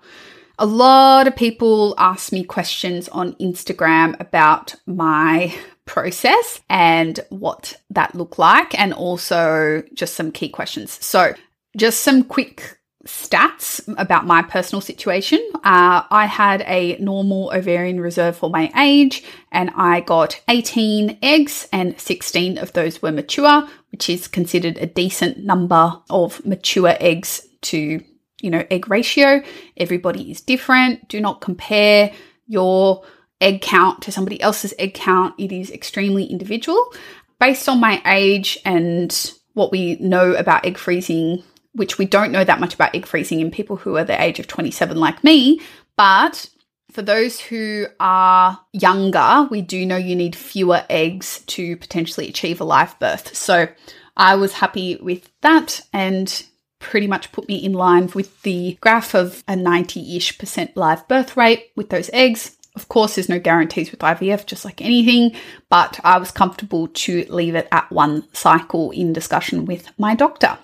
a 0.59 0.67
lot 0.67 1.27
of 1.27 1.37
people 1.37 1.95
ask 1.99 2.33
me 2.33 2.43
questions 2.45 3.09
on 3.09 3.35
Instagram 3.35 4.19
about 4.21 4.75
my 4.87 5.55
process 5.87 6.61
and 6.69 7.19
what 7.31 7.77
that 7.91 8.15
looked 8.15 8.39
like, 8.39 8.79
and 8.79 8.93
also 8.93 9.83
just 9.95 10.15
some 10.15 10.31
key 10.31 10.49
questions. 10.49 11.03
So, 11.05 11.35
just 11.77 12.01
some 12.01 12.23
quick 12.25 12.79
stats 13.07 13.83
about 13.99 14.27
my 14.27 14.43
personal 14.43 14.81
situation. 14.81 15.39
Uh, 15.57 16.03
I 16.11 16.27
had 16.27 16.63
a 16.63 16.97
normal 16.99 17.53
ovarian 17.55 18.01
reserve 18.01 18.37
for 18.37 18.51
my 18.51 18.71
age, 18.77 19.25
and 19.53 19.71
I 19.77 20.01
got 20.01 20.41
18 20.49 21.19
eggs, 21.23 21.69
and 21.73 21.99
16 21.99 22.59
of 22.59 22.73
those 22.73 23.01
were 23.01 23.13
mature, 23.13 23.67
which 23.93 24.11
is 24.11 24.29
considered 24.29 24.77
a 24.79 24.87
decent 24.87 25.39
number 25.39 25.95
of 26.11 26.45
mature 26.45 26.97
eggs 27.01 27.47
to 27.63 28.03
you 28.43 28.51
know 28.51 28.65
egg 28.71 28.91
ratio 28.91 29.43
everybody 29.79 30.31
is 30.31 30.43
different 30.43 31.09
do 31.09 31.21
not 31.21 31.41
compare 31.41 32.13
your 32.47 33.03
egg 33.41 33.61
count 33.61 34.03
to 34.03 34.13
somebody 34.13 34.41
else's 34.41 34.75
egg 34.79 34.95
count. 34.95 35.35
It 35.39 35.53
is 35.53 35.71
extremely 35.71 36.25
individual. 36.25 36.93
Based 37.39 37.69
on 37.69 37.81
my 37.81 38.01
age 38.07 38.59
and 38.65 39.33
what 39.53 39.71
we 39.71 39.97
know 39.97 40.33
about 40.33 40.65
egg 40.65 40.79
freezing, 40.79 41.43
which 41.73 41.99
we 41.99 42.07
don't 42.07 42.33
know 42.33 42.45
that 42.45 42.61
much 42.61 42.75
about 42.75 42.95
egg 42.95 43.07
freezing 43.07 43.41
in 43.41 43.51
people 43.51 43.77
who 43.77 43.97
are 43.97 44.05
the 44.05 44.21
age 44.21 44.39
of 44.39 44.47
27 44.47 44.97
like 44.97 45.23
me, 45.23 45.61
but 45.97 46.49
for 46.93 47.03
those 47.03 47.39
who 47.41 47.87
are 48.01 48.59
younger, 48.73 49.47
we 49.51 49.61
do 49.61 49.85
know 49.85 49.97
you 49.97 50.17
need 50.17 50.35
fewer 50.35 50.83
eggs 50.89 51.43
to 51.49 51.77
potentially 51.77 52.29
achieve 52.29 52.61
a 52.61 52.65
live 52.65 52.99
birth. 52.99 53.37
So 53.37 53.69
I 54.17 54.37
was 54.37 54.55
happy 54.55 54.97
with 54.97 55.31
that 55.43 55.83
and 55.93 56.43
pretty 56.79 57.07
much 57.07 57.33
put 57.33 57.49
me 57.49 57.57
in 57.57 57.73
line 57.73 58.11
with 58.15 58.43
the 58.43 58.79
graph 58.81 59.15
of 59.15 59.43
a 59.49 59.57
90 59.57 60.17
ish 60.17 60.39
percent 60.39 60.77
live 60.77 61.07
birth 61.09 61.37
rate 61.37 61.71
with 61.77 61.91
those 61.91 62.11
eggs. 62.13 62.56
Of 62.77 62.89
course, 62.89 63.15
there's 63.15 63.29
no 63.29 63.41
guarantees 63.41 63.91
with 63.91 64.01
IVF, 64.01 64.47
just 64.47 64.65
like 64.65 64.83
anything, 64.83 65.35
but 65.71 65.99
I 66.05 66.19
was 66.19 66.31
comfortable 66.31 66.89
to 66.89 67.25
leave 67.29 67.55
it 67.55 67.69
at 67.73 67.91
one 67.91 68.29
cycle 68.35 68.91
in 68.91 69.15
discussion 69.15 69.65
with 69.65 69.91
my 69.99 70.15
doctor. 70.15 70.59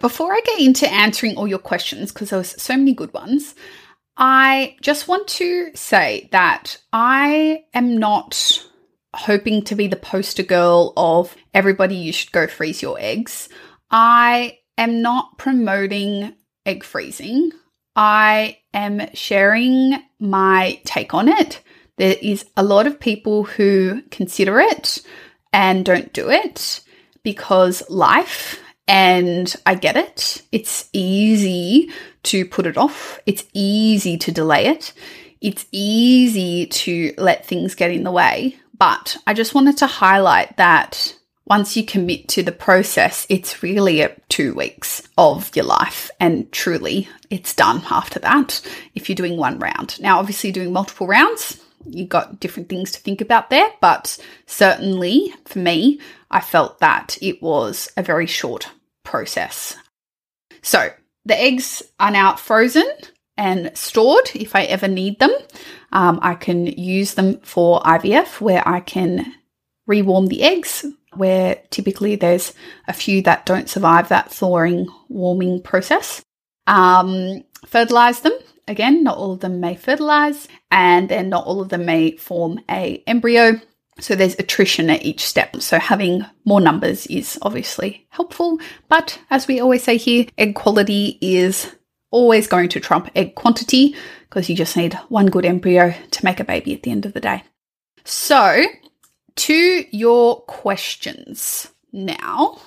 Before 0.00 0.32
I 0.32 0.40
get 0.44 0.60
into 0.60 0.92
answering 0.92 1.36
all 1.36 1.48
your 1.48 1.58
questions, 1.58 2.12
because 2.12 2.30
there 2.30 2.38
was 2.38 2.50
so 2.62 2.76
many 2.76 2.92
good 2.92 3.12
ones, 3.14 3.54
I 4.18 4.76
just 4.82 5.08
want 5.08 5.28
to 5.28 5.70
say 5.74 6.28
that 6.32 6.76
I 6.92 7.64
am 7.72 7.96
not 7.96 8.66
hoping 9.14 9.62
to 9.64 9.74
be 9.74 9.86
the 9.86 9.96
poster 9.96 10.42
girl 10.42 10.92
of 10.96 11.34
everybody 11.54 11.96
you 11.96 12.12
should 12.12 12.32
go 12.32 12.46
freeze 12.46 12.82
your 12.82 12.98
eggs. 13.00 13.48
I 13.90 14.58
am 14.76 15.00
not 15.00 15.38
promoting 15.38 16.34
egg 16.66 16.84
freezing. 16.84 17.52
I 17.94 18.58
am 18.76 19.14
sharing 19.14 20.02
my 20.20 20.80
take 20.84 21.14
on 21.14 21.28
it. 21.28 21.60
There 21.96 22.16
is 22.20 22.44
a 22.56 22.62
lot 22.62 22.86
of 22.86 23.00
people 23.00 23.44
who 23.44 24.02
consider 24.10 24.60
it 24.60 25.02
and 25.52 25.84
don't 25.84 26.12
do 26.12 26.30
it 26.30 26.80
because 27.22 27.88
life, 27.88 28.60
and 28.86 29.52
I 29.64 29.74
get 29.74 29.96
it. 29.96 30.42
It's 30.52 30.88
easy 30.92 31.90
to 32.24 32.44
put 32.44 32.66
it 32.66 32.76
off, 32.76 33.18
it's 33.26 33.44
easy 33.54 34.18
to 34.18 34.32
delay 34.32 34.66
it, 34.66 34.92
it's 35.40 35.64
easy 35.72 36.66
to 36.66 37.14
let 37.18 37.46
things 37.46 37.74
get 37.74 37.90
in 37.90 38.04
the 38.04 38.12
way. 38.12 38.56
But 38.78 39.16
I 39.26 39.32
just 39.32 39.54
wanted 39.54 39.78
to 39.78 39.86
highlight 39.86 40.56
that 40.58 41.15
once 41.46 41.76
you 41.76 41.84
commit 41.84 42.28
to 42.28 42.42
the 42.42 42.52
process, 42.52 43.24
it's 43.28 43.62
really 43.62 44.00
a 44.00 44.14
two 44.28 44.52
weeks 44.54 45.02
of 45.16 45.54
your 45.54 45.64
life. 45.64 46.10
And 46.18 46.50
truly, 46.50 47.08
it's 47.30 47.54
done 47.54 47.82
after 47.88 48.18
that 48.20 48.60
if 48.94 49.08
you're 49.08 49.16
doing 49.16 49.36
one 49.36 49.58
round. 49.58 50.00
Now, 50.00 50.18
obviously, 50.18 50.50
doing 50.50 50.72
multiple 50.72 51.06
rounds, 51.06 51.60
you've 51.88 52.08
got 52.08 52.40
different 52.40 52.68
things 52.68 52.90
to 52.92 53.00
think 53.00 53.20
about 53.20 53.50
there. 53.50 53.68
But 53.80 54.18
certainly 54.46 55.32
for 55.44 55.60
me, 55.60 56.00
I 56.30 56.40
felt 56.40 56.80
that 56.80 57.16
it 57.22 57.40
was 57.40 57.90
a 57.96 58.02
very 58.02 58.26
short 58.26 58.68
process. 59.04 59.76
So 60.62 60.90
the 61.24 61.40
eggs 61.40 61.80
are 62.00 62.10
now 62.10 62.34
frozen 62.34 62.90
and 63.36 63.70
stored 63.76 64.30
if 64.34 64.56
I 64.56 64.64
ever 64.64 64.88
need 64.88 65.20
them. 65.20 65.30
Um, 65.92 66.18
I 66.22 66.34
can 66.34 66.66
use 66.66 67.14
them 67.14 67.38
for 67.40 67.80
IVF 67.82 68.40
where 68.40 68.66
I 68.66 68.80
can 68.80 69.32
rewarm 69.86 70.26
the 70.26 70.42
eggs 70.42 70.84
where 71.18 71.56
typically 71.70 72.16
there's 72.16 72.52
a 72.88 72.92
few 72.92 73.22
that 73.22 73.46
don't 73.46 73.68
survive 73.68 74.08
that 74.08 74.30
thawing, 74.30 74.88
warming 75.08 75.62
process. 75.62 76.22
Um, 76.66 77.44
fertilize 77.66 78.20
them. 78.20 78.32
Again, 78.68 79.04
not 79.04 79.16
all 79.16 79.32
of 79.32 79.40
them 79.40 79.60
may 79.60 79.76
fertilize, 79.76 80.48
and 80.70 81.08
then 81.08 81.28
not 81.28 81.46
all 81.46 81.60
of 81.60 81.68
them 81.68 81.84
may 81.84 82.16
form 82.16 82.60
a 82.68 83.02
embryo. 83.06 83.60
So 83.98 84.14
there's 84.14 84.38
attrition 84.38 84.90
at 84.90 85.04
each 85.04 85.24
step. 85.24 85.56
So 85.62 85.78
having 85.78 86.24
more 86.44 86.60
numbers 86.60 87.06
is 87.06 87.38
obviously 87.42 88.06
helpful, 88.10 88.58
but 88.88 89.18
as 89.30 89.46
we 89.46 89.60
always 89.60 89.84
say 89.84 89.96
here, 89.96 90.26
egg 90.36 90.54
quality 90.54 91.18
is 91.20 91.74
always 92.10 92.46
going 92.46 92.68
to 92.70 92.80
trump 92.80 93.10
egg 93.14 93.34
quantity 93.34 93.94
because 94.28 94.48
you 94.48 94.56
just 94.56 94.76
need 94.76 94.94
one 95.08 95.26
good 95.26 95.44
embryo 95.44 95.94
to 96.10 96.24
make 96.24 96.40
a 96.40 96.44
baby 96.44 96.74
at 96.74 96.82
the 96.82 96.90
end 96.90 97.06
of 97.06 97.12
the 97.12 97.20
day. 97.20 97.42
So 98.04 98.64
to 99.36 99.84
your 99.90 100.42
questions 100.42 101.68
now. 101.92 102.58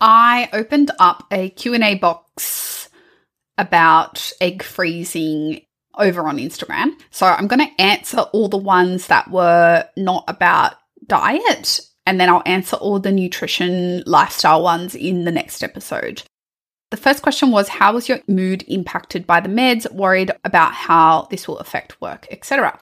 I 0.00 0.48
opened 0.52 0.90
up 0.98 1.26
a 1.30 1.50
Q&A 1.50 1.94
box 1.96 2.88
about 3.58 4.32
egg 4.40 4.62
freezing 4.62 5.62
over 5.96 6.28
on 6.28 6.38
Instagram. 6.38 6.90
So 7.10 7.26
I'm 7.26 7.46
going 7.46 7.66
to 7.66 7.82
answer 7.82 8.18
all 8.18 8.48
the 8.48 8.56
ones 8.56 9.06
that 9.06 9.30
were 9.30 9.88
not 9.96 10.24
about 10.28 10.74
diet 11.06 11.80
and 12.06 12.20
then 12.20 12.28
I'll 12.28 12.42
answer 12.46 12.76
all 12.76 13.00
the 13.00 13.12
nutrition 13.12 14.02
lifestyle 14.06 14.62
ones 14.62 14.94
in 14.94 15.24
the 15.24 15.32
next 15.32 15.62
episode. 15.62 16.22
The 16.90 16.96
first 16.96 17.22
question 17.22 17.50
was 17.50 17.68
how 17.68 17.94
was 17.94 18.08
your 18.08 18.20
mood 18.28 18.64
impacted 18.68 19.26
by 19.26 19.40
the 19.40 19.48
meds? 19.48 19.90
Worried 19.92 20.30
about 20.44 20.72
how 20.72 21.26
this 21.30 21.48
will 21.48 21.58
affect 21.58 22.00
work, 22.00 22.28
etc. 22.30 22.78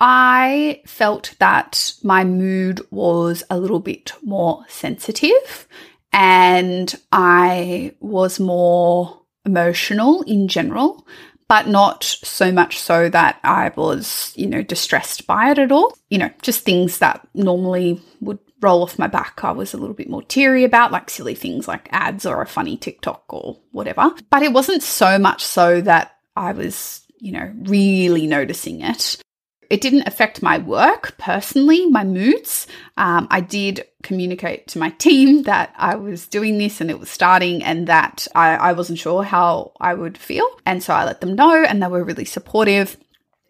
I 0.00 0.82
felt 0.86 1.34
that 1.38 1.92
my 2.02 2.24
mood 2.24 2.80
was 2.90 3.42
a 3.50 3.58
little 3.58 3.80
bit 3.80 4.12
more 4.22 4.64
sensitive 4.68 5.66
and 6.12 6.94
I 7.12 7.94
was 8.00 8.38
more 8.38 9.22
emotional 9.44 10.22
in 10.22 10.48
general, 10.48 11.06
but 11.48 11.66
not 11.66 12.04
so 12.04 12.52
much 12.52 12.78
so 12.78 13.08
that 13.08 13.40
I 13.42 13.72
was, 13.74 14.32
you 14.36 14.46
know, 14.46 14.62
distressed 14.62 15.26
by 15.26 15.50
it 15.50 15.58
at 15.58 15.72
all. 15.72 15.96
You 16.10 16.18
know, 16.18 16.30
just 16.42 16.64
things 16.64 16.98
that 16.98 17.26
normally 17.34 18.00
would 18.20 18.38
roll 18.60 18.82
off 18.82 18.98
my 18.98 19.06
back 19.06 19.44
I 19.44 19.52
was 19.52 19.72
a 19.72 19.76
little 19.76 19.94
bit 19.94 20.10
more 20.10 20.22
teary 20.22 20.64
about, 20.64 20.92
like 20.92 21.10
silly 21.10 21.34
things 21.34 21.68
like 21.68 21.88
ads 21.92 22.26
or 22.26 22.42
a 22.42 22.46
funny 22.46 22.76
TikTok 22.76 23.24
or 23.28 23.58
whatever. 23.72 24.12
But 24.30 24.42
it 24.42 24.52
wasn't 24.52 24.82
so 24.82 25.18
much 25.18 25.44
so 25.44 25.80
that 25.80 26.16
I 26.36 26.52
was, 26.52 27.02
you 27.18 27.32
know, 27.32 27.52
really 27.62 28.26
noticing 28.26 28.80
it. 28.82 29.20
It 29.70 29.82
didn't 29.82 30.08
affect 30.08 30.42
my 30.42 30.58
work 30.58 31.16
personally, 31.18 31.86
my 31.86 32.02
moods. 32.02 32.66
Um, 32.96 33.28
I 33.30 33.40
did 33.40 33.84
communicate 34.02 34.68
to 34.68 34.78
my 34.78 34.90
team 34.90 35.42
that 35.42 35.74
I 35.76 35.96
was 35.96 36.26
doing 36.26 36.56
this 36.56 36.80
and 36.80 36.90
it 36.90 36.98
was 36.98 37.10
starting 37.10 37.62
and 37.62 37.86
that 37.86 38.26
I, 38.34 38.56
I 38.56 38.72
wasn't 38.72 38.98
sure 38.98 39.22
how 39.22 39.72
I 39.78 39.92
would 39.92 40.16
feel. 40.16 40.46
And 40.64 40.82
so 40.82 40.94
I 40.94 41.04
let 41.04 41.20
them 41.20 41.34
know 41.34 41.62
and 41.62 41.82
they 41.82 41.88
were 41.88 42.04
really 42.04 42.24
supportive 42.24 42.96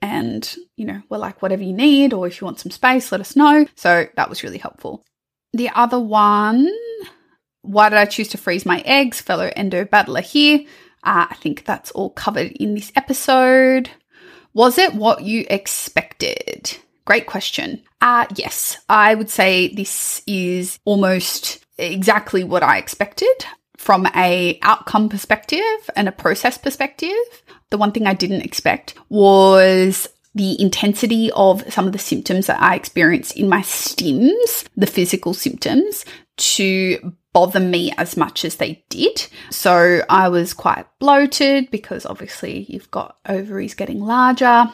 and 0.01 0.55
you 0.77 0.87
know 0.87 1.03
we're 1.09 1.19
like 1.19 1.43
whatever 1.43 1.65
you 1.65 1.73
need 1.73 2.13
or 2.13 2.27
if 2.29 2.41
you 2.41 2.45
want 2.45 2.61
some 2.61 2.71
space 2.71 3.13
let 3.13 3.21
us 3.21 3.37
know. 3.37 3.67
So 3.77 4.07
that 4.17 4.29
was 4.29 4.43
really 4.43 4.59
helpful. 4.59 5.05
The 5.53 5.71
other 5.71 6.01
one 6.01 6.69
why 7.63 7.89
did 7.89 7.99
i 7.99 8.07
choose 8.07 8.29
to 8.29 8.39
freeze 8.39 8.65
my 8.65 8.81
eggs? 8.85 9.21
Fellow 9.21 9.51
endo 9.55 9.85
battler 9.85 10.21
here. 10.21 10.61
Uh, 11.05 11.27
i 11.31 11.35
think 11.37 11.65
that's 11.65 11.91
all 11.93 12.11
covered 12.11 12.53
in 12.53 12.75
this 12.75 12.91
episode 12.97 13.91
was 14.59 14.77
it 14.77 14.93
what 14.93 15.23
you 15.23 15.47
expected? 15.49 16.77
Great 17.05 17.27
question. 17.29 17.81
Uh 18.01 18.27
yes. 18.35 18.77
I 18.89 19.15
would 19.15 19.31
say 19.31 19.73
this 19.73 20.21
is 20.27 20.81
almost 20.85 21.65
exactly 21.79 22.43
what 22.43 22.65
i 22.65 22.77
expected 22.77 23.37
from 23.77 24.05
a 24.17 24.59
outcome 24.63 25.09
perspective 25.09 25.79
and 25.95 26.09
a 26.09 26.13
process 26.13 26.59
perspective. 26.59 27.25
The 27.71 27.79
one 27.79 27.93
thing 27.93 28.09
I 28.09 28.15
didn't 28.15 28.43
expect 28.43 28.95
was 29.09 30.09
the 30.35 30.61
intensity 30.61 31.31
of 31.37 31.63
some 31.73 31.87
of 31.87 31.93
the 31.93 31.99
symptoms 32.01 32.49
that 32.49 32.61
I 32.61 32.75
experienced 32.75 33.37
in 33.37 33.49
my 33.49 33.61
stims, 33.61 34.67
the 34.77 34.89
physical 34.89 35.35
symptoms, 35.35 36.05
to 36.39 37.15
bother 37.33 37.61
me 37.61 37.93
as 37.99 38.17
much 38.17 38.45
as 38.45 38.57
they 38.57 38.85
did. 38.89 39.27
So 39.51 40.03
I 40.09 40.29
was 40.29 40.55
quite 40.55 40.87
bloated 40.99 41.71
because 41.71 42.07
obviously 42.07 42.67
you've 42.69 42.91
got 42.91 43.19
ovaries 43.27 43.75
getting 43.75 44.01
larger. 44.01 44.73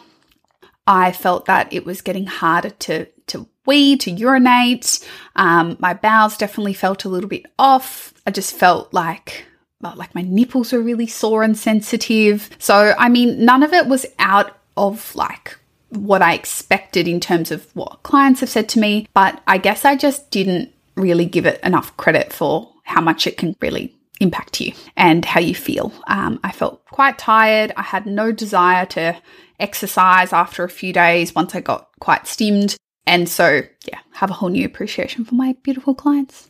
I 0.87 1.13
felt 1.13 1.47
that 1.47 1.73
it 1.73 1.85
was 1.85 2.01
getting 2.01 2.27
harder 2.27 2.71
to 2.71 3.07
to 3.27 3.49
wee, 3.67 3.97
to 3.97 4.11
urinate. 4.11 5.07
Um, 5.37 5.77
my 5.81 5.95
bowels 5.95 6.37
definitely 6.37 6.75
felt 6.75 7.05
a 7.05 7.09
little 7.09 7.29
bit 7.29 7.47
off. 7.59 8.13
I 8.27 8.31
just 8.31 8.55
felt 8.55 8.93
like 8.93 9.47
like 9.81 10.15
my 10.15 10.23
nipples 10.23 10.73
were 10.73 10.81
really 10.81 11.07
sore 11.07 11.43
and 11.43 11.57
sensitive. 11.57 12.49
So, 12.59 12.95
I 12.99 13.09
mean, 13.09 13.45
none 13.45 13.63
of 13.63 13.73
it 13.75 13.87
was 13.87 14.07
out 14.19 14.57
of 14.77 15.15
like 15.15 15.59
what 15.91 16.23
I 16.23 16.35
expected 16.35 17.07
in 17.07 17.21
terms 17.21 17.51
of 17.51 17.67
what 17.75 18.03
clients 18.03 18.41
have 18.41 18.49
said 18.49 18.69
to 18.71 18.79
me, 18.81 19.07
but 19.15 19.43
I 19.47 19.59
guess 19.59 19.85
I 19.85 19.97
just 19.97 20.31
didn't 20.31 20.74
really 20.97 21.27
give 21.27 21.47
it 21.47 21.61
enough 21.63 21.97
credit 21.97 22.33
for 22.33 22.73
how 22.85 23.01
much 23.01 23.27
it 23.27 23.37
can 23.37 23.57
really 23.61 23.95
impact 24.21 24.61
you 24.61 24.73
and 24.97 25.25
how 25.25 25.41
you 25.41 25.55
feel. 25.55 25.93
Um, 26.07 26.39
I 26.45 26.53
felt 26.53 26.85
quite 26.87 27.19
tired. 27.19 27.73
I 27.77 27.83
had 27.83 28.07
no 28.07 28.33
desire 28.33 28.87
to 28.87 29.17
exercise 29.59 30.33
after 30.33 30.65
a 30.65 30.69
few 30.69 30.93
days 30.93 31.35
once 31.35 31.55
I 31.55 31.61
got 31.61 31.89
quite 32.01 32.27
stimmed. 32.27 32.77
And 33.07 33.29
so, 33.29 33.63
yeah, 33.87 33.99
have 34.13 34.31
a 34.31 34.35
whole 34.35 34.49
new 34.49 34.65
appreciation 34.65 35.25
for 35.25 35.35
my 35.35 35.57
beautiful 35.63 35.95
clients. 35.95 36.49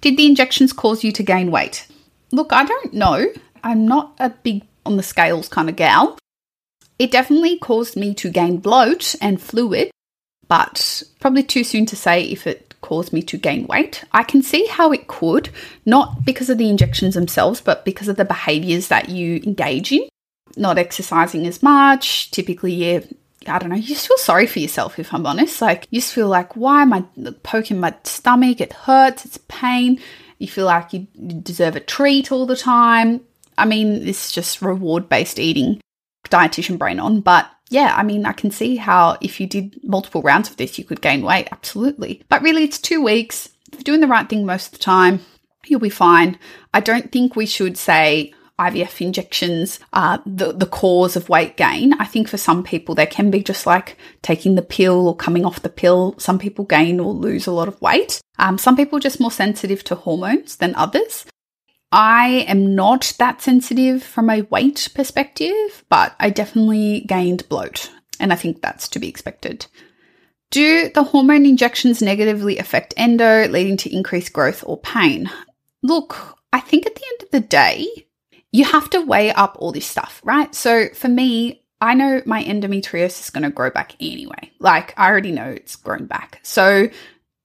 Did 0.00 0.16
the 0.16 0.26
injections 0.26 0.72
cause 0.72 1.02
you 1.02 1.12
to 1.12 1.22
gain 1.22 1.50
weight? 1.50 1.86
Look, 2.30 2.52
I 2.52 2.64
don't 2.64 2.92
know. 2.92 3.26
I'm 3.64 3.86
not 3.86 4.14
a 4.18 4.30
big 4.30 4.64
on 4.86 4.96
the 4.96 5.02
scales 5.02 5.48
kind 5.48 5.68
of 5.68 5.76
gal. 5.76 6.18
It 6.98 7.10
definitely 7.10 7.58
caused 7.58 7.96
me 7.96 8.14
to 8.14 8.30
gain 8.30 8.58
bloat 8.58 9.14
and 9.20 9.40
fluid, 9.40 9.90
but 10.46 11.02
probably 11.20 11.42
too 11.42 11.64
soon 11.64 11.86
to 11.86 11.96
say 11.96 12.22
if 12.22 12.46
it 12.46 12.67
caused 12.80 13.12
me 13.12 13.22
to 13.22 13.36
gain 13.36 13.66
weight. 13.66 14.04
I 14.12 14.22
can 14.22 14.42
see 14.42 14.66
how 14.66 14.92
it 14.92 15.06
could, 15.06 15.50
not 15.84 16.24
because 16.24 16.50
of 16.50 16.58
the 16.58 16.68
injections 16.68 17.14
themselves, 17.14 17.60
but 17.60 17.84
because 17.84 18.08
of 18.08 18.16
the 18.16 18.24
behaviors 18.24 18.88
that 18.88 19.08
you 19.08 19.40
engage 19.44 19.92
in. 19.92 20.08
Not 20.56 20.78
exercising 20.78 21.46
as 21.46 21.62
much, 21.62 22.30
typically, 22.30 22.72
yeah, 22.72 23.00
I 23.46 23.58
don't 23.58 23.68
know, 23.68 23.76
you 23.76 23.82
just 23.82 24.08
feel 24.08 24.18
sorry 24.18 24.46
for 24.46 24.58
yourself 24.58 24.98
if 24.98 25.12
I'm 25.12 25.26
honest. 25.26 25.60
Like, 25.60 25.86
you 25.90 26.00
just 26.00 26.14
feel 26.14 26.28
like, 26.28 26.56
why 26.56 26.82
am 26.82 26.92
I 26.92 27.04
poking 27.42 27.80
my 27.80 27.94
stomach? 28.04 28.60
It 28.60 28.72
hurts, 28.72 29.24
it's 29.24 29.38
pain. 29.48 30.00
You 30.38 30.48
feel 30.48 30.66
like 30.66 30.92
you 30.92 31.06
deserve 31.42 31.76
a 31.76 31.80
treat 31.80 32.30
all 32.30 32.46
the 32.46 32.56
time. 32.56 33.20
I 33.56 33.64
mean, 33.64 34.06
it's 34.06 34.30
just 34.30 34.62
reward 34.62 35.08
based 35.08 35.38
eating, 35.38 35.80
dietitian 36.28 36.78
brain 36.78 37.00
on. 37.00 37.20
But 37.20 37.50
yeah, 37.70 37.94
I 37.96 38.02
mean, 38.02 38.24
I 38.26 38.32
can 38.32 38.50
see 38.50 38.76
how 38.76 39.18
if 39.20 39.40
you 39.40 39.46
did 39.46 39.78
multiple 39.82 40.22
rounds 40.22 40.50
of 40.50 40.56
this, 40.56 40.78
you 40.78 40.84
could 40.84 41.00
gain 41.00 41.22
weight. 41.22 41.48
Absolutely. 41.52 42.22
But 42.28 42.42
really, 42.42 42.64
it's 42.64 42.78
two 42.78 43.02
weeks. 43.02 43.48
If 43.72 43.78
you're 43.78 43.84
doing 43.84 44.00
the 44.00 44.06
right 44.06 44.28
thing 44.28 44.46
most 44.46 44.66
of 44.66 44.72
the 44.72 44.78
time, 44.78 45.20
you'll 45.66 45.80
be 45.80 45.90
fine. 45.90 46.38
I 46.72 46.80
don't 46.80 47.12
think 47.12 47.36
we 47.36 47.46
should 47.46 47.76
say, 47.76 48.32
IVF 48.58 49.00
injections 49.00 49.78
are 49.92 50.20
the, 50.26 50.52
the 50.52 50.66
cause 50.66 51.14
of 51.14 51.28
weight 51.28 51.56
gain. 51.56 51.92
I 52.00 52.04
think 52.04 52.28
for 52.28 52.38
some 52.38 52.64
people, 52.64 52.94
they 52.94 53.06
can 53.06 53.30
be 53.30 53.42
just 53.42 53.66
like 53.66 53.96
taking 54.22 54.56
the 54.56 54.62
pill 54.62 55.06
or 55.06 55.14
coming 55.14 55.44
off 55.44 55.62
the 55.62 55.68
pill. 55.68 56.16
Some 56.18 56.40
people 56.40 56.64
gain 56.64 56.98
or 56.98 57.12
lose 57.12 57.46
a 57.46 57.52
lot 57.52 57.68
of 57.68 57.80
weight. 57.80 58.20
Um, 58.38 58.58
some 58.58 58.76
people 58.76 58.98
are 58.98 59.00
just 59.00 59.20
more 59.20 59.30
sensitive 59.30 59.84
to 59.84 59.94
hormones 59.94 60.56
than 60.56 60.74
others. 60.74 61.24
I 61.90 62.44
am 62.48 62.74
not 62.74 63.14
that 63.18 63.40
sensitive 63.40 64.02
from 64.02 64.28
a 64.28 64.42
weight 64.42 64.88
perspective, 64.94 65.84
but 65.88 66.14
I 66.20 66.30
definitely 66.30 67.00
gained 67.00 67.48
bloat. 67.48 67.90
And 68.20 68.32
I 68.32 68.36
think 68.36 68.60
that's 68.60 68.88
to 68.88 68.98
be 68.98 69.08
expected. 69.08 69.66
Do 70.50 70.90
the 70.94 71.02
hormone 71.02 71.46
injections 71.46 72.02
negatively 72.02 72.58
affect 72.58 72.94
endo, 72.96 73.48
leading 73.48 73.76
to 73.78 73.94
increased 73.94 74.32
growth 74.32 74.64
or 74.66 74.78
pain? 74.78 75.30
Look, 75.82 76.38
I 76.52 76.60
think 76.60 76.86
at 76.86 76.94
the 76.94 77.04
end 77.06 77.22
of 77.22 77.30
the 77.30 77.40
day, 77.40 77.86
you 78.50 78.64
have 78.64 78.88
to 78.90 79.00
weigh 79.00 79.32
up 79.32 79.56
all 79.58 79.72
this 79.72 79.86
stuff, 79.86 80.20
right? 80.24 80.54
So 80.54 80.88
for 80.94 81.08
me, 81.08 81.62
I 81.80 81.94
know 81.94 82.22
my 82.26 82.42
endometriosis 82.42 83.24
is 83.24 83.30
going 83.30 83.44
to 83.44 83.50
grow 83.50 83.70
back 83.70 83.94
anyway. 84.00 84.50
Like 84.58 84.98
I 84.98 85.08
already 85.08 85.32
know 85.32 85.48
it's 85.50 85.76
grown 85.76 86.06
back. 86.06 86.40
So 86.42 86.88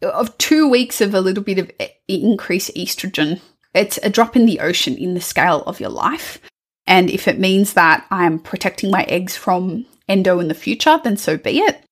of 0.01 0.37
two 0.37 0.67
weeks 0.69 1.01
of 1.01 1.13
a 1.13 1.21
little 1.21 1.43
bit 1.43 1.59
of 1.59 1.71
eh, 1.79 1.89
increased 2.07 2.71
estrogen, 2.75 3.41
it's 3.73 3.99
a 4.03 4.09
drop 4.09 4.35
in 4.35 4.45
the 4.45 4.59
ocean 4.59 4.97
in 4.97 5.13
the 5.13 5.21
scale 5.21 5.63
of 5.63 5.79
your 5.79 5.89
life. 5.89 6.39
And 6.85 7.09
if 7.09 7.27
it 7.27 7.39
means 7.39 7.73
that 7.73 8.05
I'm 8.11 8.39
protecting 8.39 8.91
my 8.91 9.03
eggs 9.03 9.35
from 9.35 9.85
endo 10.07 10.39
in 10.39 10.47
the 10.47 10.53
future, 10.53 10.99
then 11.03 11.17
so 11.17 11.37
be 11.37 11.59
it. 11.59 11.83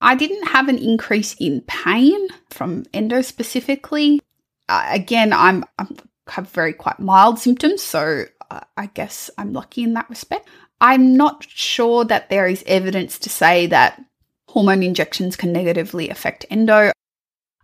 I 0.00 0.14
didn't 0.14 0.48
have 0.48 0.68
an 0.68 0.78
increase 0.78 1.34
in 1.40 1.62
pain 1.62 2.28
from 2.50 2.84
endo 2.92 3.22
specifically. 3.22 4.20
Uh, 4.68 4.86
again, 4.90 5.32
I'm, 5.32 5.64
I'm 5.78 5.96
have 6.28 6.48
very 6.50 6.72
quite 6.72 6.98
mild 7.00 7.38
symptoms, 7.38 7.82
so 7.82 8.24
uh, 8.50 8.60
I 8.76 8.86
guess 8.86 9.30
I'm 9.36 9.52
lucky 9.52 9.82
in 9.82 9.94
that 9.94 10.08
respect. 10.08 10.48
I'm 10.80 11.16
not 11.16 11.44
sure 11.48 12.04
that 12.04 12.30
there 12.30 12.46
is 12.46 12.64
evidence 12.66 13.18
to 13.20 13.30
say 13.30 13.66
that 13.68 14.02
hormone 14.48 14.82
injections 14.82 15.36
can 15.36 15.52
negatively 15.52 16.08
affect 16.08 16.46
endo. 16.50 16.92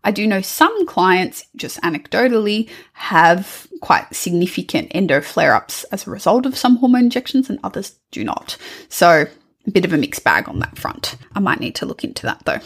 I 0.02 0.10
do 0.10 0.26
know 0.26 0.40
some 0.40 0.86
clients, 0.86 1.44
just 1.56 1.80
anecdotally, 1.82 2.68
have 2.92 3.68
quite 3.80 4.14
significant 4.14 4.88
endo 4.92 5.20
flare 5.20 5.54
ups 5.54 5.84
as 5.84 6.06
a 6.06 6.10
result 6.10 6.46
of 6.46 6.56
some 6.56 6.76
hormone 6.76 7.04
injections, 7.04 7.50
and 7.50 7.58
others 7.62 7.96
do 8.10 8.24
not. 8.24 8.56
So, 8.88 9.26
a 9.66 9.70
bit 9.70 9.84
of 9.84 9.92
a 9.92 9.98
mixed 9.98 10.24
bag 10.24 10.48
on 10.48 10.58
that 10.60 10.78
front. 10.78 11.16
I 11.34 11.40
might 11.40 11.60
need 11.60 11.74
to 11.76 11.86
look 11.86 12.02
into 12.04 12.24
that 12.26 12.42
though. 12.44 12.60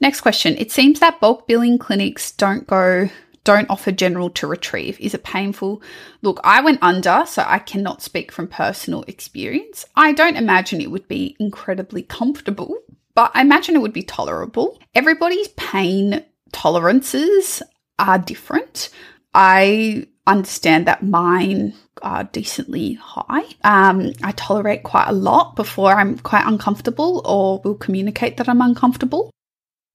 Next 0.00 0.20
question. 0.20 0.54
It 0.56 0.70
seems 0.70 1.00
that 1.00 1.20
bulk 1.20 1.48
billing 1.48 1.78
clinics 1.78 2.30
don't 2.32 2.66
go 2.66 3.08
don't 3.48 3.70
offer 3.70 3.90
general 3.90 4.28
to 4.28 4.46
retrieve. 4.46 5.00
Is 5.00 5.14
it 5.14 5.24
painful? 5.24 5.80
Look, 6.20 6.38
I 6.44 6.60
went 6.60 6.82
under, 6.82 7.24
so 7.26 7.42
I 7.46 7.58
cannot 7.58 8.02
speak 8.02 8.30
from 8.30 8.46
personal 8.46 9.04
experience. 9.08 9.86
I 9.96 10.12
don't 10.12 10.36
imagine 10.36 10.82
it 10.82 10.90
would 10.90 11.08
be 11.08 11.34
incredibly 11.40 12.02
comfortable, 12.02 12.76
but 13.18 13.32
I 13.34 13.40
imagine 13.40 13.74
it 13.74 13.82
would 13.82 13.92
be 13.92 14.04
tolerable. 14.04 14.78
Everybody's 14.94 15.48
pain 15.56 16.24
tolerances 16.52 17.64
are 17.98 18.16
different. 18.16 18.90
I 19.34 20.06
understand 20.28 20.86
that 20.86 21.02
mine 21.02 21.74
are 22.00 22.22
decently 22.22 22.92
high. 22.92 23.42
Um, 23.64 24.12
I 24.22 24.30
tolerate 24.36 24.84
quite 24.84 25.08
a 25.08 25.12
lot 25.12 25.56
before 25.56 25.90
I'm 25.94 26.16
quite 26.18 26.46
uncomfortable 26.46 27.22
or 27.24 27.60
will 27.64 27.74
communicate 27.74 28.36
that 28.36 28.48
I'm 28.48 28.60
uncomfortable. 28.60 29.32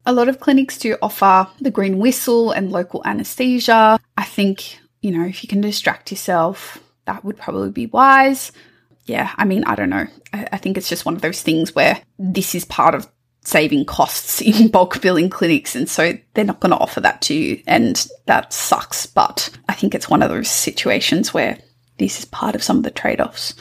A 0.05 0.11
lot 0.11 0.27
of 0.27 0.41
clinics 0.41 0.77
do 0.77 0.97
offer 1.01 1.47
the 1.61 1.71
green 1.71 1.99
whistle 1.99 2.51
and 2.51 2.73
local 2.73 3.01
anesthesia. 3.05 4.01
I 4.17 4.23
think, 4.25 4.79
you 5.01 5.11
know, 5.11 5.25
if 5.25 5.45
you 5.45 5.47
can 5.47 5.61
distract 5.61 6.11
yourself, 6.11 6.77
that 7.05 7.23
would 7.23 7.37
probably 7.37 7.71
be 7.71 7.85
wise. 7.85 8.51
Yeah, 9.05 9.31
I 9.37 9.45
mean, 9.45 9.63
I 9.65 9.75
don't 9.75 9.89
know. 9.89 10.07
I, 10.33 10.47
I 10.53 10.57
think 10.57 10.77
it's 10.77 10.89
just 10.89 11.05
one 11.05 11.15
of 11.15 11.21
those 11.21 11.41
things 11.41 11.75
where 11.75 12.01
this 12.17 12.55
is 12.55 12.65
part 12.65 12.95
of 12.95 13.07
saving 13.43 13.85
costs 13.85 14.41
in 14.41 14.69
bulk 14.69 15.01
billing 15.01 15.29
clinics. 15.29 15.75
And 15.75 15.89
so 15.89 16.17
they're 16.33 16.45
not 16.45 16.59
going 16.59 16.71
to 16.71 16.77
offer 16.77 17.01
that 17.01 17.21
to 17.23 17.33
you. 17.33 17.61
And 17.67 18.07
that 18.25 18.53
sucks. 18.53 19.05
But 19.05 19.49
I 19.69 19.73
think 19.73 19.93
it's 19.93 20.09
one 20.09 20.23
of 20.23 20.29
those 20.29 20.49
situations 20.49 21.33
where 21.33 21.57
this 21.97 22.19
is 22.19 22.25
part 22.25 22.55
of 22.55 22.63
some 22.63 22.77
of 22.77 22.83
the 22.83 22.91
trade 22.91 23.21
offs. 23.21 23.53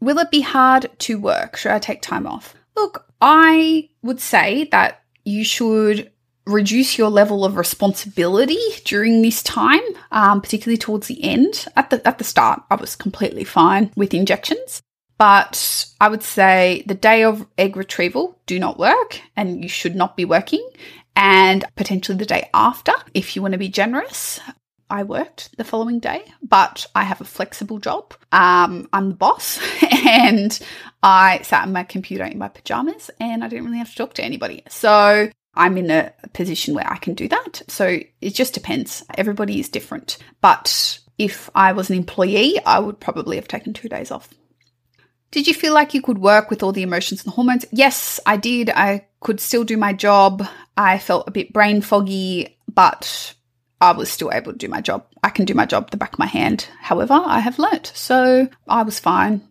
Will 0.00 0.18
it 0.18 0.30
be 0.30 0.40
hard 0.40 0.90
to 1.00 1.18
work? 1.18 1.56
Should 1.56 1.72
I 1.72 1.78
take 1.78 2.00
time 2.00 2.26
off? 2.26 2.54
Look, 2.74 3.06
I 3.20 3.90
would 4.02 4.20
say 4.20 4.64
that 4.72 5.02
you 5.24 5.44
should 5.44 6.10
reduce 6.46 6.98
your 6.98 7.10
level 7.10 7.44
of 7.44 7.56
responsibility 7.56 8.58
during 8.84 9.22
this 9.22 9.42
time, 9.42 9.80
um, 10.10 10.40
particularly 10.40 10.78
towards 10.78 11.06
the 11.06 11.22
end. 11.22 11.66
At 11.76 11.90
the 11.90 12.06
at 12.06 12.18
the 12.18 12.24
start, 12.24 12.62
I 12.70 12.76
was 12.76 12.96
completely 12.96 13.44
fine 13.44 13.92
with 13.94 14.14
injections, 14.14 14.82
but 15.20 15.84
I 16.00 16.08
would 16.08 16.22
say 16.22 16.82
the 16.86 16.94
day 16.94 17.24
of 17.24 17.46
egg 17.58 17.76
retrieval 17.76 18.40
do 18.46 18.58
not 18.58 18.78
work, 18.78 19.20
and 19.36 19.62
you 19.62 19.68
should 19.68 19.94
not 19.94 20.16
be 20.16 20.24
working. 20.24 20.66
And 21.14 21.62
potentially 21.76 22.16
the 22.16 22.24
day 22.24 22.48
after, 22.54 22.92
if 23.12 23.36
you 23.36 23.42
want 23.42 23.52
to 23.52 23.58
be 23.58 23.68
generous, 23.68 24.40
I 24.88 25.02
worked 25.02 25.54
the 25.58 25.64
following 25.64 25.98
day, 25.98 26.24
but 26.42 26.86
I 26.94 27.02
have 27.02 27.20
a 27.20 27.26
flexible 27.26 27.78
job. 27.78 28.14
Um, 28.32 28.88
I'm 28.94 29.10
the 29.10 29.14
boss, 29.14 29.60
and 30.06 30.58
I 31.02 31.40
sat 31.42 31.64
on 31.64 31.72
my 31.74 31.84
computer 31.84 32.24
in 32.24 32.38
my 32.38 32.48
pajamas, 32.48 33.10
and 33.20 33.44
I 33.44 33.48
didn't 33.48 33.66
really 33.66 33.76
have 33.76 33.90
to 33.90 33.96
talk 33.96 34.14
to 34.14 34.24
anybody. 34.24 34.62
So 34.70 35.28
I'm 35.54 35.76
in 35.76 35.90
a 35.90 36.14
position 36.32 36.74
where 36.74 36.90
I 36.90 36.96
can 36.96 37.12
do 37.12 37.28
that. 37.28 37.60
So 37.68 38.00
it 38.22 38.30
just 38.34 38.54
depends. 38.54 39.04
Everybody 39.18 39.60
is 39.60 39.68
different. 39.68 40.16
But 40.40 40.98
if 41.18 41.50
I 41.54 41.72
was 41.72 41.90
an 41.90 41.96
employee, 41.96 42.58
I 42.64 42.78
would 42.78 42.98
probably 42.98 43.36
have 43.36 43.48
taken 43.48 43.74
two 43.74 43.90
days 43.90 44.10
off. 44.10 44.30
Did 45.30 45.46
you 45.46 45.54
feel 45.54 45.74
like 45.74 45.94
you 45.94 46.02
could 46.02 46.18
work 46.18 46.50
with 46.50 46.62
all 46.62 46.72
the 46.72 46.82
emotions 46.82 47.24
and 47.24 47.32
hormones? 47.32 47.64
Yes, 47.70 48.18
I 48.26 48.36
did. 48.36 48.68
I 48.70 49.06
could 49.20 49.40
still 49.40 49.64
do 49.64 49.76
my 49.76 49.92
job. 49.92 50.46
I 50.76 50.98
felt 50.98 51.28
a 51.28 51.30
bit 51.30 51.52
brain 51.52 51.82
foggy, 51.82 52.58
but 52.72 53.34
I 53.80 53.92
was 53.92 54.10
still 54.10 54.32
able 54.32 54.52
to 54.52 54.58
do 54.58 54.68
my 54.68 54.80
job. 54.80 55.06
I 55.22 55.30
can 55.30 55.44
do 55.44 55.54
my 55.54 55.66
job 55.66 55.90
the 55.90 55.96
back 55.96 56.14
of 56.14 56.18
my 56.18 56.26
hand. 56.26 56.68
However, 56.80 57.14
I 57.14 57.40
have 57.40 57.58
learnt. 57.58 57.92
So 57.94 58.48
I 58.68 58.82
was 58.82 58.98
fine. 58.98 59.46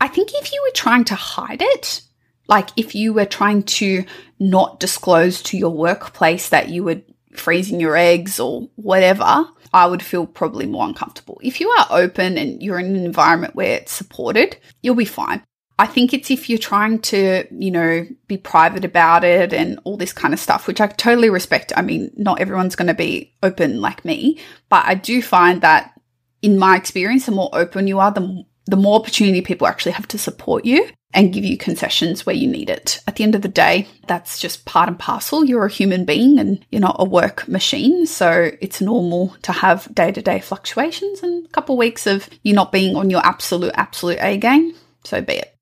I 0.00 0.08
think 0.08 0.30
if 0.34 0.52
you 0.52 0.62
were 0.66 0.74
trying 0.74 1.04
to 1.04 1.14
hide 1.14 1.62
it, 1.62 2.02
like 2.48 2.68
if 2.76 2.94
you 2.94 3.14
were 3.14 3.24
trying 3.24 3.62
to 3.62 4.04
not 4.38 4.80
disclose 4.80 5.40
to 5.44 5.56
your 5.56 5.70
workplace 5.70 6.50
that 6.50 6.68
you 6.68 6.84
were 6.84 7.00
freezing 7.32 7.80
your 7.80 7.96
eggs 7.96 8.38
or 8.38 8.68
whatever, 8.74 9.46
I 9.72 9.86
would 9.86 10.02
feel 10.02 10.26
probably 10.26 10.66
more 10.66 10.86
uncomfortable. 10.86 11.40
If 11.42 11.60
you 11.60 11.68
are 11.70 11.86
open 11.90 12.36
and 12.36 12.62
you're 12.62 12.78
in 12.78 12.94
an 12.94 13.04
environment 13.04 13.54
where 13.54 13.76
it's 13.76 13.92
supported, 13.92 14.56
you'll 14.82 14.94
be 14.94 15.04
fine. 15.04 15.42
I 15.78 15.86
think 15.86 16.12
it's 16.12 16.30
if 16.30 16.48
you're 16.48 16.58
trying 16.58 17.00
to, 17.00 17.44
you 17.50 17.70
know, 17.70 18.06
be 18.28 18.36
private 18.36 18.84
about 18.84 19.24
it 19.24 19.52
and 19.52 19.80
all 19.84 19.96
this 19.96 20.12
kind 20.12 20.34
of 20.34 20.40
stuff, 20.40 20.66
which 20.66 20.80
I 20.80 20.86
totally 20.86 21.30
respect. 21.30 21.72
I 21.74 21.82
mean, 21.82 22.12
not 22.16 22.40
everyone's 22.40 22.76
going 22.76 22.88
to 22.88 22.94
be 22.94 23.34
open 23.42 23.80
like 23.80 24.04
me, 24.04 24.38
but 24.68 24.84
I 24.86 24.94
do 24.94 25.22
find 25.22 25.62
that 25.62 25.98
in 26.42 26.58
my 26.58 26.76
experience, 26.76 27.26
the 27.26 27.32
more 27.32 27.50
open 27.52 27.86
you 27.86 27.98
are, 27.98 28.12
the, 28.12 28.44
the 28.66 28.76
more 28.76 28.98
opportunity 28.98 29.40
people 29.40 29.66
actually 29.66 29.92
have 29.92 30.08
to 30.08 30.18
support 30.18 30.64
you 30.64 30.88
and 31.14 31.32
give 31.32 31.44
you 31.44 31.56
concessions 31.56 32.24
where 32.24 32.34
you 32.34 32.48
need 32.48 32.70
it. 32.70 33.00
At 33.06 33.16
the 33.16 33.24
end 33.24 33.34
of 33.34 33.42
the 33.42 33.48
day, 33.48 33.86
that's 34.06 34.40
just 34.40 34.64
part 34.64 34.88
and 34.88 34.98
parcel. 34.98 35.44
You're 35.44 35.66
a 35.66 35.70
human 35.70 36.04
being 36.04 36.38
and 36.38 36.64
you're 36.70 36.80
not 36.80 36.96
a 36.98 37.04
work 37.04 37.46
machine. 37.48 38.06
So 38.06 38.50
it's 38.60 38.80
normal 38.80 39.36
to 39.42 39.52
have 39.52 39.92
day 39.94 40.12
to 40.12 40.22
day 40.22 40.40
fluctuations 40.40 41.22
and 41.22 41.44
a 41.44 41.48
couple 41.48 41.74
of 41.74 41.78
weeks 41.78 42.06
of 42.06 42.28
you 42.42 42.54
not 42.54 42.72
being 42.72 42.96
on 42.96 43.10
your 43.10 43.24
absolute, 43.24 43.72
absolute 43.74 44.18
A 44.20 44.38
game. 44.38 44.74
So 45.04 45.20
be 45.20 45.34
it. 45.34 45.54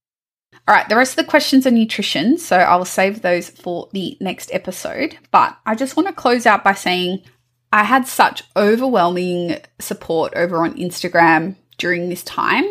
All 0.69 0.75
right, 0.75 0.89
the 0.89 0.97
rest 0.97 1.19
of 1.19 1.25
the 1.25 1.31
questions 1.31 1.67
are 1.67 1.73
nutrition. 1.73 2.39
So 2.39 2.57
I 2.57 2.77
will 2.77 2.85
save 2.85 3.23
those 3.23 3.51
for 3.51 3.89
the 3.93 4.17
next 4.21 4.55
episode. 4.55 5.17
But 5.33 5.59
I 5.67 5.75
just 5.75 5.97
want 5.97 6.09
to 6.09 6.15
close 6.15 6.47
out 6.47 6.63
by 6.63 6.75
saying 6.75 7.23
I 7.73 7.83
had 7.83 8.07
such 8.07 8.45
overwhelming 8.57 9.57
support 9.81 10.33
over 10.37 10.59
on 10.59 10.77
Instagram 10.77 11.57
during 11.81 12.09
this 12.09 12.23
time. 12.23 12.65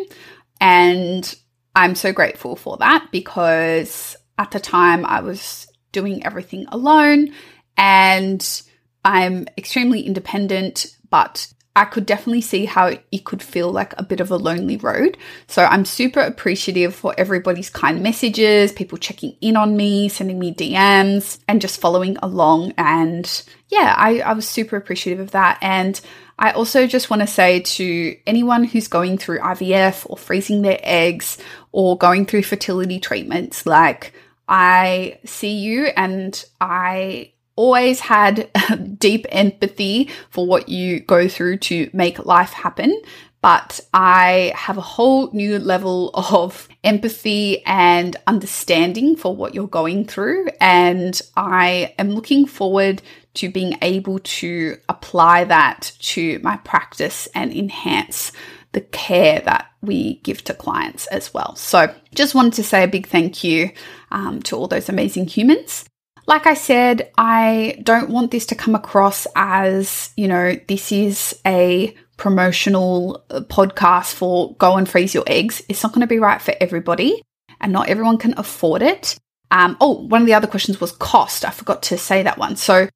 And 0.62 1.36
I'm 1.76 1.95
so 1.95 2.14
grateful 2.14 2.55
for 2.55 2.78
that 2.78 3.10
because 3.12 4.16
at 4.38 4.51
the 4.51 4.60
time 4.60 5.05
I 5.05 5.20
was 5.20 5.68
doing 5.91 6.26
everything 6.26 6.66
alone 6.70 7.34
and 7.76 8.62
I'm 9.03 9.47
extremely 9.57 10.01
independent, 10.01 10.95
but 11.10 11.51
I 11.76 11.86
could 11.86 12.05
definitely 12.05 12.41
see 12.41 12.66
how 12.66 12.88
it 12.88 13.24
could 13.24 13.41
feel 13.41 13.72
like 13.72 13.93
a 13.97 14.03
bit 14.03 14.20
of 14.20 14.32
a 14.32 14.36
lonely 14.36 14.76
road. 14.76 15.18
So 15.47 15.64
I'm 15.64 15.86
super 15.86 16.20
appreciative 16.20 16.93
for 16.93 17.14
everybody's 17.18 17.70
kind 17.70 18.03
messages, 18.03 18.74
people 18.74 18.97
checking 18.97 19.36
in 19.39 19.55
on 19.55 19.78
me, 19.78 20.10
sending 20.10 20.39
me 20.39 20.53
DMs, 20.53 21.39
and 21.47 21.62
just 21.62 21.80
following 21.80 22.18
along. 22.18 22.74
And 22.78 23.43
yeah, 23.70 23.93
I, 23.97 24.20
I 24.20 24.34
was 24.34 24.47
super 24.47 24.76
appreciative 24.76 25.22
of 25.22 25.32
that. 25.32 25.57
And 25.62 25.99
I 26.40 26.52
also 26.52 26.88
just 26.88 27.10
want 27.10 27.22
to 27.22 27.28
say 27.28 27.60
to 27.60 28.18
anyone 28.26 28.64
who's 28.64 28.88
going 28.88 29.18
through 29.18 29.40
IVF 29.40 30.10
or 30.10 30.18
freezing 30.18 30.62
their 30.62 30.80
eggs 30.82 31.38
or 31.74 31.98
going 31.98 32.26
through 32.26 32.44
fertility 32.44 32.98
treatments, 32.98 33.66
like, 33.66 34.14
I 34.48 35.20
see 35.26 35.58
you 35.58 35.88
and 35.98 36.44
I 36.62 37.34
always 37.58 38.00
had 38.00 38.50
deep 38.98 39.26
empathy 39.30 40.10
for 40.30 40.48
what 40.48 40.70
you 40.70 41.02
go 41.02 41.28
through 41.28 41.58
to 41.58 41.90
make 41.92 42.26
life 42.26 42.54
happen. 42.54 43.02
But 43.42 43.82
I 43.94 44.54
have 44.56 44.78
a 44.78 44.82
whole 44.82 45.32
new 45.34 45.60
level 45.60 46.10
of 46.14 46.70
empathy 46.86 47.66
and 47.66 48.16
understanding 48.28 49.18
for 49.18 49.36
what 49.36 49.54
you're 49.54 49.68
going 49.68 50.06
through. 50.06 50.48
And 50.62 51.22
I 51.36 51.94
am 52.00 52.12
looking 52.12 52.46
forward 52.48 53.02
to 53.36 53.49
being 53.49 53.77
able 53.82 54.19
to 54.19 54.77
apply 54.89 55.43
that 55.45 55.91
to 55.99 56.39
my 56.39 56.57
practice 56.57 57.27
and 57.36 57.53
enhance 57.53 58.32
the 58.71 58.82
care 58.82 59.39
that 59.41 59.67
we 59.82 60.15
give 60.17 60.43
to 60.43 60.53
clients 60.53 61.07
as 61.07 61.34
well. 61.34 61.55
So, 61.55 61.93
just 62.13 62.36
wanted 62.36 62.53
to 62.53 62.63
say 62.63 62.84
a 62.84 62.88
big 62.88 63.07
thank 63.07 63.43
you 63.43 63.71
um, 64.11 64.41
to 64.43 64.55
all 64.55 64.67
those 64.67 64.89
amazing 64.89 65.27
humans. 65.27 65.86
Like 66.27 66.45
I 66.45 66.53
said, 66.53 67.11
I 67.17 67.80
don't 67.82 68.09
want 68.09 68.30
this 68.30 68.45
to 68.47 68.55
come 68.55 68.75
across 68.75 69.25
as, 69.36 70.11
you 70.15 70.27
know, 70.27 70.55
this 70.67 70.91
is 70.91 71.39
a 71.45 71.95
promotional 72.17 73.23
uh, 73.32 73.39
podcast 73.39 74.13
for 74.13 74.53
go 74.55 74.77
and 74.77 74.88
freeze 74.88 75.15
your 75.15 75.23
eggs. 75.25 75.63
It's 75.69 75.82
not 75.82 75.93
going 75.93 76.01
to 76.01 76.07
be 76.07 76.19
right 76.19 76.41
for 76.41 76.53
everybody, 76.61 77.23
and 77.59 77.73
not 77.73 77.89
everyone 77.89 78.17
can 78.17 78.36
afford 78.38 78.84
it. 78.84 79.17
Um, 79.49 79.77
oh, 79.82 80.05
one 80.05 80.21
of 80.21 80.27
the 80.27 80.36
other 80.36 80.45
questions 80.45 80.80
was 80.80 80.91
cost. 80.91 81.43
I 81.43 81.49
forgot 81.49 81.82
to 81.84 81.97
say 81.97 82.21
that 82.21 82.38
one. 82.38 82.55
So, 82.55 82.88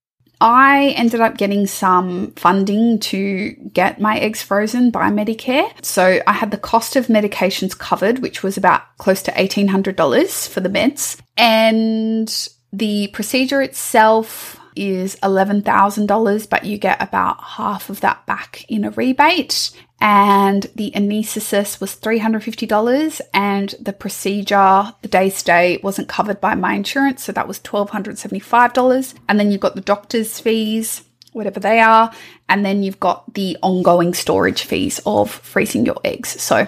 I 0.44 0.90
ended 0.98 1.22
up 1.22 1.38
getting 1.38 1.68
some 1.68 2.34
funding 2.34 3.00
to 3.00 3.52
get 3.72 4.02
my 4.02 4.20
eggs 4.20 4.44
frozen 4.44 4.92
by 4.92 5.10
Medicare. 5.10 5.72
So 5.84 6.22
I 6.28 6.34
had 6.34 6.52
the 6.52 6.58
cost 6.58 6.98
of 6.98 7.08
medications 7.08 7.78
covered, 7.78 8.20
which 8.20 8.44
was 8.44 8.58
about 8.58 8.82
close 8.98 9.22
to 9.24 9.32
$1,800 9.32 10.50
for 10.50 10.60
the 10.60 10.68
meds. 10.68 11.18
And 11.38 12.50
the 12.74 13.08
procedure 13.14 13.62
itself 13.62 14.60
is 14.76 15.16
$11,000, 15.18 16.50
but 16.50 16.66
you 16.66 16.78
get 16.78 17.02
about 17.02 17.44
half 17.44 17.90
of 17.90 18.02
that 18.02 18.26
back 18.26 18.66
in 18.70 18.86
a 18.86 18.92
rebate. 18.92 19.72
And 20.02 20.64
the 20.76 20.92
anaesthetist 20.96 21.80
was 21.80 21.96
$350, 21.96 23.22
and 23.34 23.74
the 23.80 23.94
procedure, 23.94 24.94
the 25.02 25.08
day 25.08 25.30
stay, 25.30 25.80
wasn't 25.82 26.10
covered 26.10 26.42
by 26.42 26.56
my 26.56 26.74
insurance, 26.74 27.24
so 27.24 27.32
that 27.32 27.48
was 27.48 27.60
$1,275. 27.60 29.14
And 29.30 29.40
then 29.40 29.50
you've 29.50 29.62
got 29.62 29.76
the 29.76 29.82
doctor's 29.82 30.40
fees, 30.40 31.04
whatever 31.32 31.60
they 31.60 31.80
are, 31.80 32.12
and 32.50 32.66
then 32.66 32.84
you've 32.84 33.00
got 33.00 33.34
the 33.34 33.58
ongoing 33.62 34.14
storage 34.14 34.64
fees 34.64 35.00
of 35.06 35.32
freezing 35.32 35.86
your 35.86 36.00
eggs. 36.04 36.42
So 36.42 36.68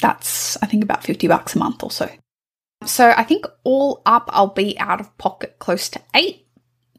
that's, 0.00 0.56
I 0.62 0.66
think, 0.66 0.82
about 0.82 1.04
50 1.04 1.26
bucks 1.26 1.56
a 1.56 1.58
month 1.58 1.82
or 1.82 1.90
so. 1.90 2.10
So 2.84 3.12
I 3.16 3.24
think 3.24 3.46
all 3.64 4.02
up, 4.06 4.28
I'll 4.32 4.48
be 4.48 4.78
out 4.78 5.00
of 5.00 5.16
pocket 5.18 5.56
close 5.58 5.88
to 5.90 6.00
eight, 6.14 6.46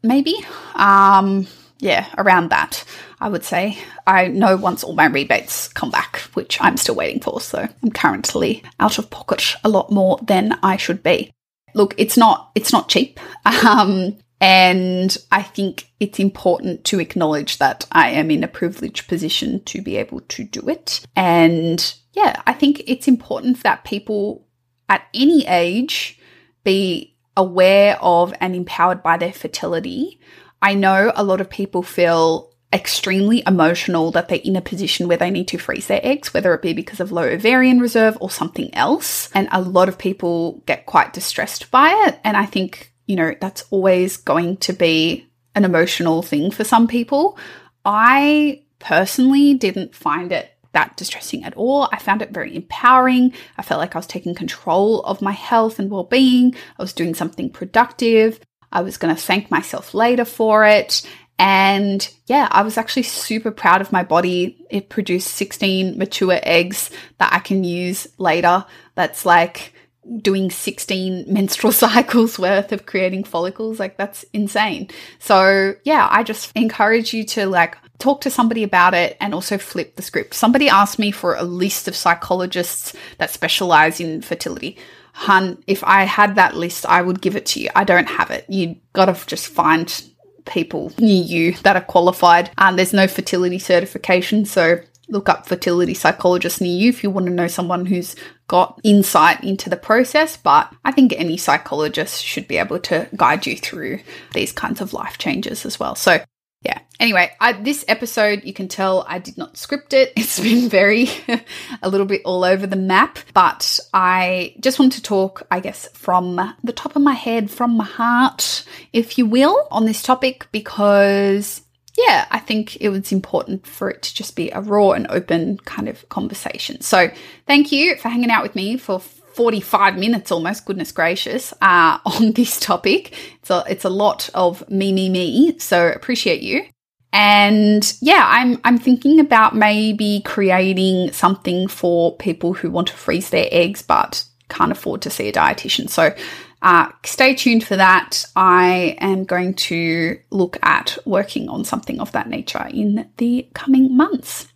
maybe. 0.04 0.36
Um, 0.76 1.48
yeah, 1.80 2.08
around 2.18 2.50
that, 2.50 2.84
I 3.20 3.30
would 3.30 3.44
say. 3.44 3.78
I 4.06 4.28
know 4.28 4.58
once 4.58 4.84
all 4.84 4.94
my 4.94 5.06
rebates 5.06 5.70
come 5.70 5.92
back, 5.92 6.18
which 6.34 6.62
I'm 6.62 6.78
still 6.78 6.96
waiting 6.96 7.22
for. 7.22 7.40
So 7.40 7.68
I'm 7.82 7.92
currently 7.92 8.64
out 8.80 8.98
of 8.98 9.10
pocket 9.10 9.56
a 9.64 9.70
lot 9.70 9.92
more 9.92 10.20
than 10.22 10.58
I 10.62 10.78
should 10.78 11.02
be. 11.04 11.32
Look, 11.74 11.94
it's 11.98 12.18
not 12.18 12.52
it's 12.56 12.74
not 12.74 12.90
cheap. 12.90 13.20
Um, 13.66 14.18
and 14.42 15.18
I 15.32 15.44
think 15.44 15.90
it's 16.00 16.20
important 16.20 16.86
to 16.86 17.00
acknowledge 17.00 17.58
that 17.58 17.86
I 17.92 18.12
am 18.12 18.32
in 18.32 18.44
a 18.44 18.48
privileged 18.48 19.08
position 19.08 19.62
to 19.66 19.82
be 19.82 19.98
able 19.98 20.22
to 20.22 20.44
do 20.46 20.70
it. 20.70 21.06
And 21.16 21.94
yeah, 22.14 22.42
I 22.48 22.54
think 22.54 22.84
it's 22.88 23.08
important 23.08 23.64
that 23.64 23.84
people 23.84 24.48
at 24.88 25.04
any 25.14 25.46
age 25.46 26.20
be 26.64 27.18
aware 27.40 27.98
of 28.02 28.34
and 28.42 28.54
empowered 28.54 29.02
by 29.02 29.16
their 29.18 29.32
fertility. 29.32 30.20
I 30.62 30.74
know 30.76 31.14
a 31.16 31.24
lot 31.24 31.40
of 31.40 31.50
people 31.50 31.82
feel 31.82 32.52
extremely 32.72 33.42
emotional 33.48 34.12
that 34.12 34.28
they're 34.28 34.42
in 34.44 34.58
a 34.58 34.62
position 34.62 35.08
where 35.08 35.18
they 35.18 35.32
need 35.32 35.48
to 35.48 35.58
freeze 35.58 35.88
their 35.88 36.02
eggs, 36.04 36.34
whether 36.34 36.54
it 36.54 36.62
be 36.62 36.74
because 36.74 37.00
of 37.00 37.14
low 37.14 37.24
ovarian 37.24 37.80
reserve 37.80 38.18
or 38.20 38.30
something 38.30 38.76
else. 38.76 39.32
And 39.34 39.48
a 39.52 39.62
lot 39.62 39.88
of 39.88 39.98
people 39.98 40.62
get 40.66 40.86
quite 40.86 41.14
distressed 41.14 41.72
by 41.72 41.90
it. 42.08 42.20
And 42.26 42.36
I 42.36 42.46
think, 42.46 42.94
you 43.08 43.16
know, 43.16 43.34
that's 43.40 43.64
always 43.72 44.18
going 44.18 44.58
to 44.58 44.74
be 44.74 45.32
an 45.56 45.64
emotional 45.64 46.22
thing 46.22 46.52
for 46.52 46.66
some 46.66 46.88
people. 46.88 47.40
I 47.86 48.64
personally 48.80 49.54
didn't 49.54 49.96
find 49.96 50.34
it 50.34 50.52
that 50.74 50.98
distressing 50.98 51.44
at 51.44 51.56
all. 51.56 51.90
I 51.92 51.98
found 51.98 52.22
it 52.22 52.32
very 52.32 52.56
empowering. 52.56 53.34
I 53.58 53.62
felt 53.62 53.80
like 53.80 53.96
I 53.96 54.00
was 54.00 54.08
taking 54.08 54.36
control 54.36 55.02
of 55.04 55.22
my 55.22 55.32
health 55.32 55.80
and 55.80 55.90
well 55.90 56.04
being. 56.04 56.56
I 56.78 56.82
was 56.82 56.94
doing 56.94 57.16
something 57.16 57.50
productive. 57.50 58.40
I 58.72 58.82
was 58.82 58.98
going 58.98 59.16
to 59.16 59.22
thank 59.22 59.50
myself 59.50 59.94
later 59.94 60.26
for 60.26 60.66
it. 60.66 61.02
And 61.40 62.08
yeah, 62.28 62.50
I 62.52 62.64
was 62.64 62.78
actually 62.78 63.04
super 63.04 63.50
proud 63.50 63.80
of 63.80 63.94
my 63.94 64.04
body. 64.04 64.66
It 64.70 64.90
produced 64.90 65.30
16 65.30 65.98
mature 65.98 66.40
eggs 66.44 66.92
that 67.18 67.32
I 67.32 67.40
can 67.40 67.64
use 67.64 68.08
later. 68.18 68.66
That's 68.96 69.26
like 69.26 69.74
doing 70.22 70.52
16 70.52 71.26
menstrual 71.34 71.72
cycles 71.72 72.38
worth 72.38 72.74
of 72.74 72.86
creating 72.86 73.24
follicles. 73.24 73.80
Like 73.80 73.98
that's 73.98 74.24
insane. 74.34 74.90
So 75.20 75.76
yeah, 75.86 76.08
I 76.12 76.24
just 76.24 76.52
encourage 76.56 77.14
you 77.14 77.24
to 77.28 77.46
like 77.46 77.78
talk 78.00 78.22
to 78.22 78.30
somebody 78.30 78.64
about 78.64 78.94
it 78.94 79.18
and 79.20 79.34
also 79.34 79.58
flip 79.58 79.96
the 79.96 80.02
script. 80.02 80.34
Somebody 80.34 80.70
asked 80.70 81.00
me 81.00 81.12
for 81.12 81.36
a 81.36 81.44
list 81.44 81.88
of 81.88 81.96
psychologists 81.96 82.94
that 83.18 83.30
specialize 83.30 84.00
in 84.00 84.22
fertility. 84.22 84.78
Hun, 85.14 85.62
if 85.68 85.84
I 85.84 86.04
had 86.04 86.36
that 86.36 86.56
list, 86.56 86.86
I 86.86 87.02
would 87.02 87.22
give 87.22 87.36
it 87.36 87.46
to 87.48 87.60
you. 87.60 87.70
I 87.76 87.84
don't 87.84 88.10
have 88.10 88.32
it. 88.32 88.46
You 88.50 88.78
gotta 88.94 89.18
just 89.28 89.48
find 89.48 90.04
people 90.46 90.94
near 90.98 91.24
you 91.24 91.54
that 91.64 91.76
are 91.76 91.82
qualified. 91.82 92.50
Um, 92.58 92.78
there's 92.78 92.94
no 92.94 93.08
fertility 93.08 93.60
certification, 93.60 94.46
so 94.46 94.80
look 95.10 95.28
up 95.28 95.48
fertility 95.48 95.94
psychologists 95.94 96.62
near 96.62 96.78
you 96.78 96.90
if 96.90 97.04
you 97.04 97.10
want 97.10 97.26
to 97.26 97.34
know 97.34 97.48
someone 97.48 97.86
who's 97.86 98.16
got 98.48 98.80
insight 98.84 99.44
into 99.44 99.70
the 99.70 99.76
process. 99.76 100.38
But 100.38 100.74
I 100.86 100.92
think 100.92 101.14
any 101.14 101.36
psychologist 101.36 102.24
should 102.24 102.48
be 102.48 102.58
able 102.58 102.80
to 102.80 103.10
guide 103.16 103.46
you 103.46 103.58
through 103.58 104.00
these 104.34 104.52
kinds 104.52 104.80
of 104.80 104.94
life 104.94 105.18
changes 105.18 105.66
as 105.66 105.80
well. 105.80 105.96
So 105.96 106.20
yeah. 106.62 106.80
Anyway, 107.00 107.32
I, 107.40 107.54
this 107.54 107.86
episode, 107.88 108.44
you 108.44 108.54
can 108.54 108.68
tell 108.68 109.06
I 109.08 109.20
did 109.20 109.38
not 109.38 109.56
script 109.56 109.94
it. 109.94 110.12
It's 110.18 110.40
been 110.40 110.70
very, 110.70 111.08
a 111.82 111.90
little 111.90 112.06
bit 112.06 112.22
all 112.26 112.44
over 112.44 112.68
the 112.68 112.76
map, 112.76 113.20
but 113.34 113.80
I 113.94 114.56
just 114.60 114.80
want 114.80 114.94
to 114.94 115.02
talk, 115.02 115.48
I 115.50 115.62
guess, 115.62 115.88
from 115.94 116.36
the 116.64 116.74
top 116.74 116.96
of 116.96 117.02
my 117.02 117.14
head, 117.14 117.50
from 117.50 117.78
my 117.78 117.86
heart, 117.86 118.66
if 118.92 119.18
you 119.18 119.26
will, 119.26 119.68
on 119.72 119.86
this 119.86 120.02
topic 120.04 120.48
because 120.52 121.62
yeah, 121.98 122.28
I 122.32 122.40
think 122.40 122.78
it 122.78 122.90
was 122.90 123.12
important 123.12 123.66
for 123.68 123.90
it 123.90 124.04
to 124.04 124.14
just 124.14 124.36
be 124.36 124.52
a 124.52 124.62
raw 124.62 124.92
and 124.92 125.08
open 125.10 125.58
kind 125.60 125.90
of 125.90 126.08
conversation. 126.10 126.82
So, 126.82 127.10
thank 127.46 127.72
you 127.72 127.98
for 127.98 128.10
hanging 128.10 128.32
out 128.32 128.44
with 128.44 128.56
me 128.56 128.78
for 128.78 129.02
45 129.34 129.98
minutes 129.98 130.32
almost, 130.32 130.66
goodness 130.66 130.92
gracious, 130.92 131.54
uh, 131.62 132.00
on 132.06 132.32
this 132.34 132.60
topic. 132.60 133.14
It's 133.40 133.50
a, 133.50 133.64
it's 133.70 133.86
a 133.86 133.90
lot 133.90 134.30
of 134.34 134.70
me, 134.70 134.92
me, 134.92 135.10
me. 135.10 135.58
So 135.60 135.88
appreciate 135.88 136.42
you. 136.42 136.66
And 137.12 137.92
yeah, 138.02 138.24
I'm 138.28 138.62
I'm 138.64 138.78
thinking 138.78 139.20
about 139.20 139.56
maybe 139.56 140.22
creating 140.26 141.12
something 141.12 141.68
for 141.68 142.16
people 142.18 142.54
who 142.54 142.70
want 142.70 142.90
to 142.90 142.94
freeze 142.94 143.32
their 143.32 143.48
eggs 143.52 143.82
but 143.82 144.24
can't 144.50 144.72
afford 144.72 145.02
to 145.04 145.10
see 145.10 145.28
a 145.28 145.32
dietitian. 145.32 145.90
So 145.90 146.14
uh, 146.62 146.90
stay 147.06 147.36
tuned 147.36 147.64
for 147.64 147.78
that. 147.78 148.26
I 148.36 148.98
am 149.00 149.24
going 149.24 149.54
to 149.56 150.20
look 150.30 150.58
at 150.62 150.98
working 151.06 151.50
on 151.50 151.64
something 151.64 152.00
of 152.00 152.12
that 152.12 152.30
nature 152.30 152.68
in 152.72 153.10
the 153.18 153.48
coming 153.54 153.96
months. 153.96 154.48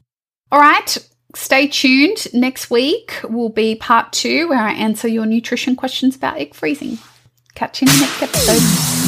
All 0.51 0.59
right, 0.59 0.97
Stay 1.35 1.67
tuned. 1.67 2.27
Next 2.33 2.69
week 2.69 3.19
will 3.23 3.49
be 3.49 3.75
part 3.75 4.13
two 4.13 4.49
where 4.49 4.61
I 4.61 4.73
answer 4.73 5.07
your 5.07 5.25
nutrition 5.25 5.75
questions 5.75 6.15
about 6.15 6.37
egg 6.37 6.53
freezing. 6.53 6.99
Catch 7.55 7.81
you 7.81 7.87
in 7.87 7.93
the 7.93 8.01
next 8.01 8.21
episode. 8.21 9.02